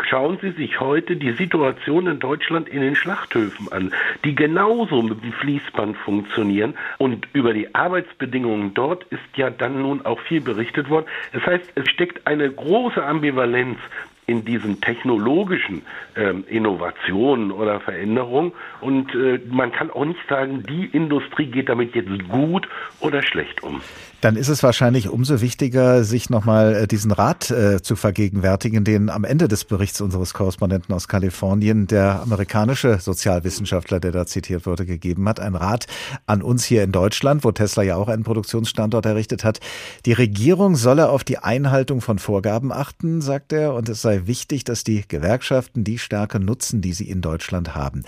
Schauen 0.05 0.39
Sie 0.43 0.51
sich 0.51 0.79
heute 0.79 1.17
die 1.17 1.33
Situation 1.33 2.07
in 2.07 2.19
Deutschland 2.21 2.69
in 2.69 2.83
den 2.83 2.97
Schlachthöfen 2.97 3.73
an, 3.73 3.95
die 4.25 4.35
genauso 4.35 5.01
mit 5.01 5.23
dem 5.23 5.33
Fließband 5.33 5.97
funktionieren. 5.97 6.75
Und 6.99 7.27
über 7.33 7.55
die 7.55 7.75
Arbeitsbedingungen 7.75 8.75
dort 8.75 9.05
ist 9.05 9.23
ja 9.37 9.49
dann 9.49 9.81
nun 9.81 10.05
auch 10.05 10.21
viel 10.21 10.43
berichtet 10.43 10.91
worden. 10.91 11.07
Das 11.33 11.45
heißt, 11.47 11.73
es 11.75 11.89
steckt 11.89 12.27
eine 12.27 12.51
große 12.51 13.03
Ambivalenz 13.03 13.79
in 14.27 14.45
diesen 14.45 14.81
technologischen 14.81 15.83
ähm, 16.17 16.45
Innovationen 16.49 17.51
oder 17.51 17.81
Veränderungen. 17.81 18.53
Und 18.81 19.15
äh, 19.15 19.41
man 19.49 19.73
kann 19.73 19.91
auch 19.91 20.05
nicht 20.05 20.21
sagen, 20.29 20.63
die 20.69 20.87
Industrie 20.87 21.47
geht 21.47 21.69
damit 21.69 21.95
jetzt 21.95 22.29
gut 22.29 22.69
oder 23.01 23.23
schlecht 23.23 23.63
um. 23.63 23.81
Dann 24.27 24.35
ist 24.35 24.49
es 24.49 24.65
wahrscheinlich 24.65 25.09
umso 25.09 25.41
wichtiger, 25.41 26.03
sich 26.03 26.31
nochmal 26.31 26.75
äh, 26.75 26.87
diesen 26.89 27.13
Rat 27.13 27.49
äh, 27.53 27.81
zu 27.81 27.95
vergegenwärtigen, 27.95 28.83
den 28.83 29.09
am 29.09 29.23
Ende 29.23 29.47
des 29.47 29.65
Berichts 29.65 30.01
unseres 30.01 30.35
Korrespondenten 30.35 30.93
aus 30.93 31.07
Kalifornien 31.07 31.87
der 31.87 32.23
amerikanische 32.23 32.99
Sozialwissenschaftler, 32.99 34.01
der 34.01 34.11
da 34.11 34.27
zitiert 34.27 34.67
wurde, 34.67 34.85
gegeben 34.85 35.29
hat. 35.29 35.39
Ein 35.39 35.55
Rat 35.55 35.87
an 36.27 36.43
uns 36.43 36.65
hier 36.65 36.83
in 36.83 36.91
Deutschland, 36.91 37.45
wo 37.45 37.53
Tesla 37.53 37.85
ja 37.85 37.95
auch 37.95 38.09
einen 38.09 38.25
Produktionsstandort 38.25 39.07
errichtet 39.07 39.45
hat. 39.45 39.61
Die 40.07 40.13
Regierung 40.13 40.75
solle 40.75 41.09
auf 41.09 41.23
die 41.23 41.39
Einhaltung 41.39 42.01
von 42.01 42.19
Vorgaben 42.19 42.73
achten, 42.73 43.21
sagt 43.21 43.53
er, 43.53 43.75
und 43.75 43.89
es 43.89 44.03
sei 44.03 44.23
wichtig, 44.25 44.65
dass 44.65 44.83
die 44.83 45.05
Gewerkschaften 45.07 45.85
die 45.85 46.01
Stärke 46.01 46.41
nutzen, 46.41 46.81
die 46.81 46.95
sie 46.95 47.09
in 47.09 47.21
Deutschland 47.21 47.77
haben. 47.77 48.03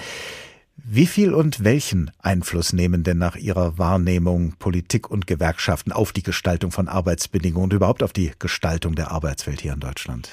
Wie 0.90 1.04
viel 1.04 1.34
und 1.34 1.64
welchen 1.64 2.10
Einfluss 2.22 2.72
nehmen 2.72 3.02
denn 3.02 3.18
nach 3.18 3.36
Ihrer 3.36 3.76
Wahrnehmung 3.76 4.54
Politik 4.58 5.10
und 5.10 5.26
Gewerkschaften 5.26 5.92
auf 5.92 6.12
die 6.12 6.22
Gestaltung 6.22 6.70
von 6.70 6.88
Arbeitsbedingungen 6.88 7.64
und 7.64 7.74
überhaupt 7.74 8.02
auf 8.02 8.14
die 8.14 8.32
Gestaltung 8.38 8.94
der 8.94 9.10
Arbeitswelt 9.10 9.60
hier 9.60 9.74
in 9.74 9.80
Deutschland? 9.80 10.30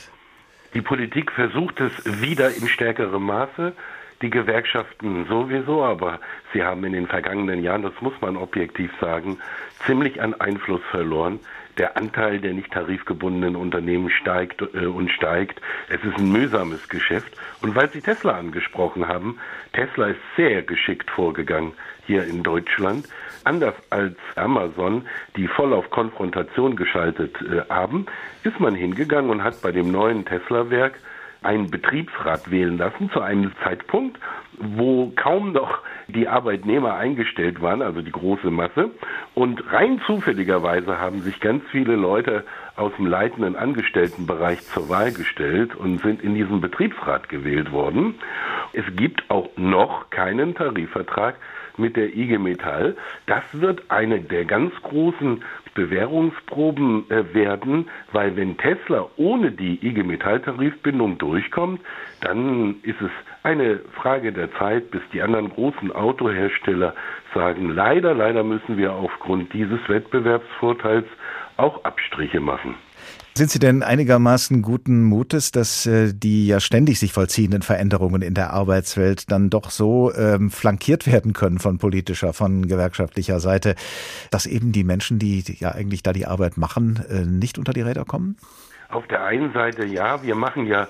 Die 0.74 0.82
Politik 0.82 1.34
versucht 1.34 1.82
es 1.82 1.92
wieder 2.22 2.56
in 2.56 2.70
stärkerem 2.70 3.24
Maße, 3.24 3.74
die 4.22 4.30
Gewerkschaften 4.30 5.26
sowieso, 5.28 5.84
aber 5.84 6.22
sie 6.54 6.64
haben 6.64 6.86
in 6.86 6.94
den 6.94 7.08
vergangenen 7.08 7.62
Jahren, 7.62 7.82
das 7.82 8.00
muss 8.00 8.14
man 8.22 8.38
objektiv 8.38 8.92
sagen, 9.02 9.38
ziemlich 9.86 10.22
an 10.22 10.36
Einfluss 10.36 10.82
verloren 10.90 11.42
der 11.78 11.98
Anteil 11.98 12.40
der 12.40 12.54
nicht 12.54 12.72
tarifgebundenen 12.72 13.56
Unternehmen 13.56 14.10
steigt 14.10 14.62
äh, 14.62 14.86
und 14.86 15.12
steigt. 15.12 15.62
Es 15.90 16.04
ist 16.04 16.18
ein 16.18 16.32
mühsames 16.32 16.88
Geschäft. 16.90 17.32
Und 17.62 17.76
weil 17.76 17.90
Sie 17.90 18.02
Tesla 18.02 18.38
angesprochen 18.38 19.08
haben, 19.08 19.40
Tesla 19.74 20.08
ist 20.08 20.20
sehr 20.36 20.62
geschickt 20.62 21.10
vorgegangen 21.12 21.74
hier 22.06 22.26
in 22.26 22.44
Deutschland. 22.44 23.08
Anders 23.44 23.76
als 23.90 24.18
Amazon, 24.36 25.06
die 25.36 25.48
voll 25.48 25.74
auf 25.74 25.90
Konfrontation 25.90 26.76
geschaltet 26.76 27.36
äh, 27.42 27.62
haben, 27.70 28.06
ist 28.44 28.60
man 28.60 28.76
hingegangen 28.76 29.30
und 29.30 29.44
hat 29.44 29.62
bei 29.62 29.72
dem 29.72 29.92
neuen 29.92 30.26
Tesla-Werk 30.26 31.00
einen 31.46 31.70
Betriebsrat 31.70 32.52
wählen 32.52 32.78
lassen 32.78 33.10
zu 33.12 33.22
einem 33.22 33.52
Zeitpunkt, 33.64 34.20
wo 34.58 35.12
kaum 35.16 35.52
noch 35.52 35.80
die 36.08 36.28
Arbeitnehmer 36.28 36.96
eingestellt 36.96 37.62
waren, 37.62 37.82
also 37.82 38.02
die 38.02 38.12
große 38.12 38.52
Masse. 38.52 38.92
Und 39.34 39.72
rein 39.72 40.02
zufälligerweise 40.06 41.00
haben 41.00 41.22
sich 41.22 41.40
ganz 41.40 41.64
viele 41.72 41.96
Leute 41.96 42.44
aus 42.76 42.92
dem 42.98 43.06
leitenden 43.06 43.56
Angestelltenbereich 43.56 44.62
zur 44.64 44.90
Wahl 44.90 45.12
gestellt 45.12 45.76
und 45.76 46.02
sind 46.02 46.22
in 46.22 46.36
diesen 46.36 46.62
Betriebsrat 46.62 47.30
gewählt 47.30 47.72
worden. 47.72 48.16
Es 48.74 48.86
gibt 48.96 49.30
auch 49.30 49.50
noch 49.56 50.10
keinen 50.10 50.56
Tarifvertrag 50.56 51.36
mit 51.78 51.96
der 51.96 52.16
IG 52.16 52.38
Metall. 52.38 52.96
Das 53.28 53.44
wird 53.54 53.90
eine 53.90 54.22
der 54.22 54.46
ganz 54.46 54.74
großen 54.82 55.44
Bewährungsproben 55.74 57.10
äh, 57.10 57.34
werden, 57.34 57.90
weil 58.12 58.36
wenn 58.36 58.58
Tesla 58.58 59.10
ohne 59.18 59.52
die 59.52 59.86
IG 59.86 60.04
Metall 60.04 60.40
Tarifbindung 60.40 61.18
durchkommt, 61.18 61.82
dann 62.22 62.78
ist 62.84 63.02
es 63.02 63.12
eine 63.44 63.80
Frage 63.94 64.32
der 64.32 64.52
Zeit, 64.54 64.90
bis 64.92 65.02
die 65.14 65.22
anderen 65.22 65.50
großen 65.50 65.92
Autohersteller 65.92 66.96
sagen, 67.34 67.70
leider, 67.70 68.14
leider 68.16 68.44
müssen 68.44 68.78
wir 68.78 68.94
aufgrund 68.94 69.54
dieses 69.54 69.88
Wettbewerbsvorteils 69.88 71.06
auch 71.58 71.84
Abstriche 71.84 72.40
machen. 72.40 72.76
Sind 73.38 73.50
Sie 73.50 73.60
denn 73.60 73.84
einigermaßen 73.84 74.62
guten 74.62 75.04
Mutes, 75.04 75.52
dass 75.52 75.86
äh, 75.86 76.14
die 76.14 76.48
ja 76.48 76.62
ständig 76.62 77.00
sich 77.00 77.12
vollziehenden 77.12 77.64
Veränderungen 77.64 78.22
in 78.22 78.34
der 78.34 78.54
Arbeitswelt 78.54 79.30
dann 79.30 79.50
doch 79.50 79.72
so 79.72 80.14
ähm, 80.14 80.50
flankiert 80.50 81.06
werden 81.06 81.34
können 81.34 81.60
von 81.60 81.78
politischer, 81.78 82.32
von 82.32 82.66
gewerkschaftlicher 82.66 83.42
Seite, 83.42 83.76
dass 84.32 84.46
eben 84.46 84.72
die 84.72 84.86
Menschen, 84.86 85.20
die 85.20 85.44
ja 85.60 85.74
eigentlich 85.74 86.02
da 86.02 86.14
die 86.14 86.26
Arbeit 86.26 86.56
machen, 86.56 87.04
äh, 87.10 87.26
nicht 87.26 87.58
unter 87.58 87.74
die 87.74 87.82
Räder 87.82 88.06
kommen? 88.06 88.38
Auf 88.88 89.06
der 89.08 89.26
einen 89.26 89.52
Seite 89.52 89.86
ja, 89.86 90.24
wir 90.24 90.36
machen 90.36 90.66
ja 90.66 90.88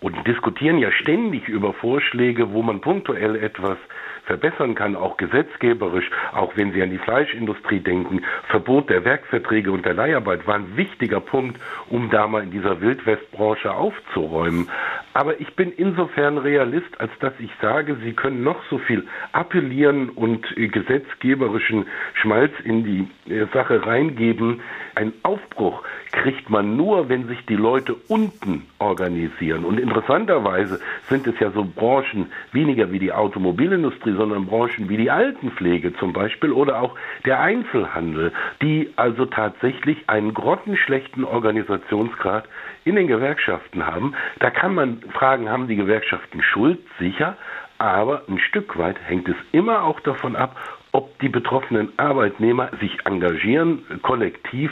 und 0.00 0.16
diskutieren 0.26 0.78
ja 0.78 0.90
ständig 0.92 1.46
über 1.46 1.74
Vorschläge, 1.74 2.52
wo 2.52 2.62
man 2.62 2.80
punktuell 2.80 3.36
etwas 3.36 3.76
verbessern 4.24 4.74
kann, 4.74 4.96
auch 4.96 5.16
gesetzgeberisch, 5.16 6.10
auch 6.32 6.56
wenn 6.56 6.72
Sie 6.72 6.82
an 6.82 6.90
die 6.90 6.98
Fleischindustrie 6.98 7.80
denken. 7.80 8.22
Verbot 8.48 8.88
der 8.90 9.04
Werkverträge 9.04 9.72
und 9.72 9.84
der 9.84 9.94
Leiharbeit 9.94 10.46
war 10.46 10.56
ein 10.56 10.76
wichtiger 10.76 11.20
Punkt, 11.20 11.60
um 11.88 12.10
da 12.10 12.26
mal 12.26 12.42
in 12.42 12.50
dieser 12.50 12.80
Wildwestbranche 12.80 13.72
aufzuräumen. 13.72 14.68
Aber 15.14 15.40
ich 15.40 15.54
bin 15.56 15.72
insofern 15.72 16.38
Realist, 16.38 17.00
als 17.00 17.12
dass 17.20 17.32
ich 17.38 17.50
sage, 17.60 17.96
Sie 18.02 18.12
können 18.12 18.42
noch 18.42 18.62
so 18.70 18.78
viel 18.78 19.06
appellieren 19.32 20.08
und 20.10 20.46
gesetzgeberischen 20.56 21.86
Schmalz 22.14 22.52
in 22.64 22.84
die 22.84 23.30
äh, 23.30 23.46
Sache 23.52 23.84
reingeben. 23.84 24.60
Ein 24.94 25.12
Aufbruch 25.22 25.82
kriegt 26.12 26.50
man 26.50 26.76
nur, 26.76 27.08
wenn 27.08 27.26
sich 27.26 27.44
die 27.46 27.56
Leute 27.56 27.96
unten 28.08 28.66
organisieren. 28.78 29.64
Und 29.64 29.80
interessanterweise 29.80 30.80
sind 31.08 31.26
es 31.26 31.38
ja 31.40 31.50
so 31.50 31.64
Branchen 31.64 32.30
weniger 32.52 32.92
wie 32.92 32.98
die 32.98 33.12
Automobilindustrie, 33.12 34.12
sondern 34.12 34.46
Branchen 34.46 34.88
wie 34.88 34.98
die 34.98 35.10
Altenpflege 35.10 35.94
zum 35.94 36.12
Beispiel 36.12 36.52
oder 36.52 36.80
auch 36.80 36.94
der 37.24 37.40
Einzelhandel, 37.40 38.32
die 38.60 38.92
also 38.96 39.26
tatsächlich 39.26 40.08
einen 40.08 40.34
grottenschlechten 40.34 41.24
Organisationsgrad 41.24 42.44
in 42.84 42.96
den 42.96 43.06
Gewerkschaften 43.06 43.86
haben. 43.86 44.14
Da 44.38 44.50
kann 44.50 44.74
man 44.74 45.00
fragen, 45.12 45.48
haben 45.48 45.66
die 45.66 45.76
Gewerkschaften 45.76 46.42
Schuld? 46.42 46.78
Sicher. 46.98 47.36
Aber 47.78 48.22
ein 48.28 48.38
Stück 48.38 48.78
weit 48.78 48.96
hängt 49.06 49.28
es 49.28 49.36
immer 49.50 49.82
auch 49.82 49.98
davon 50.00 50.36
ab, 50.36 50.56
ob 50.92 51.18
die 51.20 51.28
betroffenen 51.28 51.92
Arbeitnehmer 51.98 52.70
sich 52.80 52.98
engagieren, 53.04 53.82
kollektiv 54.02 54.70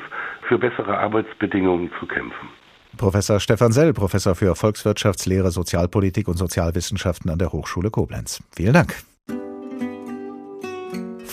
für 0.49 0.59
bessere 0.59 0.99
Arbeitsbedingungen 0.99 1.91
zu 1.99 2.07
kämpfen. 2.07 2.49
Professor 2.97 3.41
Stefan 3.41 3.73
Sell, 3.73 3.93
Professor 3.93 4.35
für 4.35 4.55
Volkswirtschaftslehre, 4.55 5.51
Sozialpolitik 5.51 6.29
und 6.29 6.37
Sozialwissenschaften 6.37 7.31
an 7.31 7.39
der 7.39 7.53
Hochschule 7.53 7.91
Koblenz. 7.91 8.43
Vielen 8.55 8.75
Dank. 8.75 9.10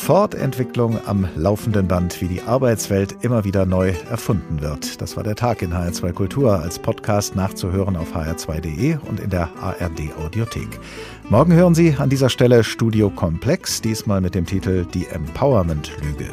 Fortentwicklung 0.07 1.05
am 1.05 1.27
laufenden 1.35 1.89
Band, 1.89 2.21
wie 2.21 2.29
die 2.29 2.41
Arbeitswelt 2.41 3.17
immer 3.23 3.43
wieder 3.43 3.65
neu 3.65 3.91
erfunden 4.09 4.61
wird. 4.61 5.01
Das 5.01 5.17
war 5.17 5.23
der 5.23 5.35
Tag 5.35 5.61
in 5.61 5.73
HR2 5.73 6.13
Kultur 6.13 6.61
als 6.61 6.79
Podcast 6.79 7.35
nachzuhören 7.35 7.97
auf 7.97 8.15
hr2.de 8.15 8.99
und 9.05 9.19
in 9.19 9.29
der 9.29 9.49
ARD 9.59 10.15
Audiothek. 10.17 10.79
Morgen 11.27 11.51
hören 11.51 11.75
Sie 11.75 11.93
an 11.97 12.09
dieser 12.09 12.29
Stelle 12.29 12.63
Studio 12.63 13.09
Komplex, 13.09 13.81
diesmal 13.81 14.21
mit 14.21 14.33
dem 14.33 14.45
Titel 14.45 14.85
Die 14.85 15.07
Empowerment-Lüge. 15.07 16.29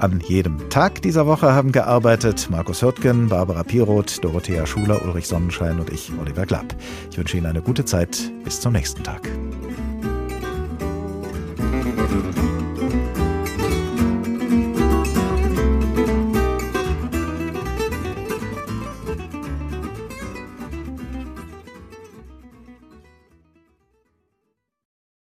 An 0.00 0.20
jedem 0.20 0.68
Tag 0.68 1.00
dieser 1.00 1.26
Woche 1.26 1.54
haben 1.54 1.72
gearbeitet 1.72 2.48
Markus 2.50 2.82
Hürtgen, 2.82 3.30
Barbara 3.30 3.62
Piroth, 3.62 4.22
Dorothea 4.22 4.66
Schuler, 4.66 5.02
Ulrich 5.02 5.28
Sonnenschein 5.28 5.80
und 5.80 5.88
ich, 5.88 6.12
Oliver 6.20 6.44
Glapp. 6.44 6.76
Ich 7.10 7.16
wünsche 7.16 7.38
Ihnen 7.38 7.46
eine 7.46 7.62
gute 7.62 7.86
Zeit. 7.86 8.30
Bis 8.44 8.60
zum 8.60 8.74
nächsten 8.74 9.02
Tag. 9.02 9.30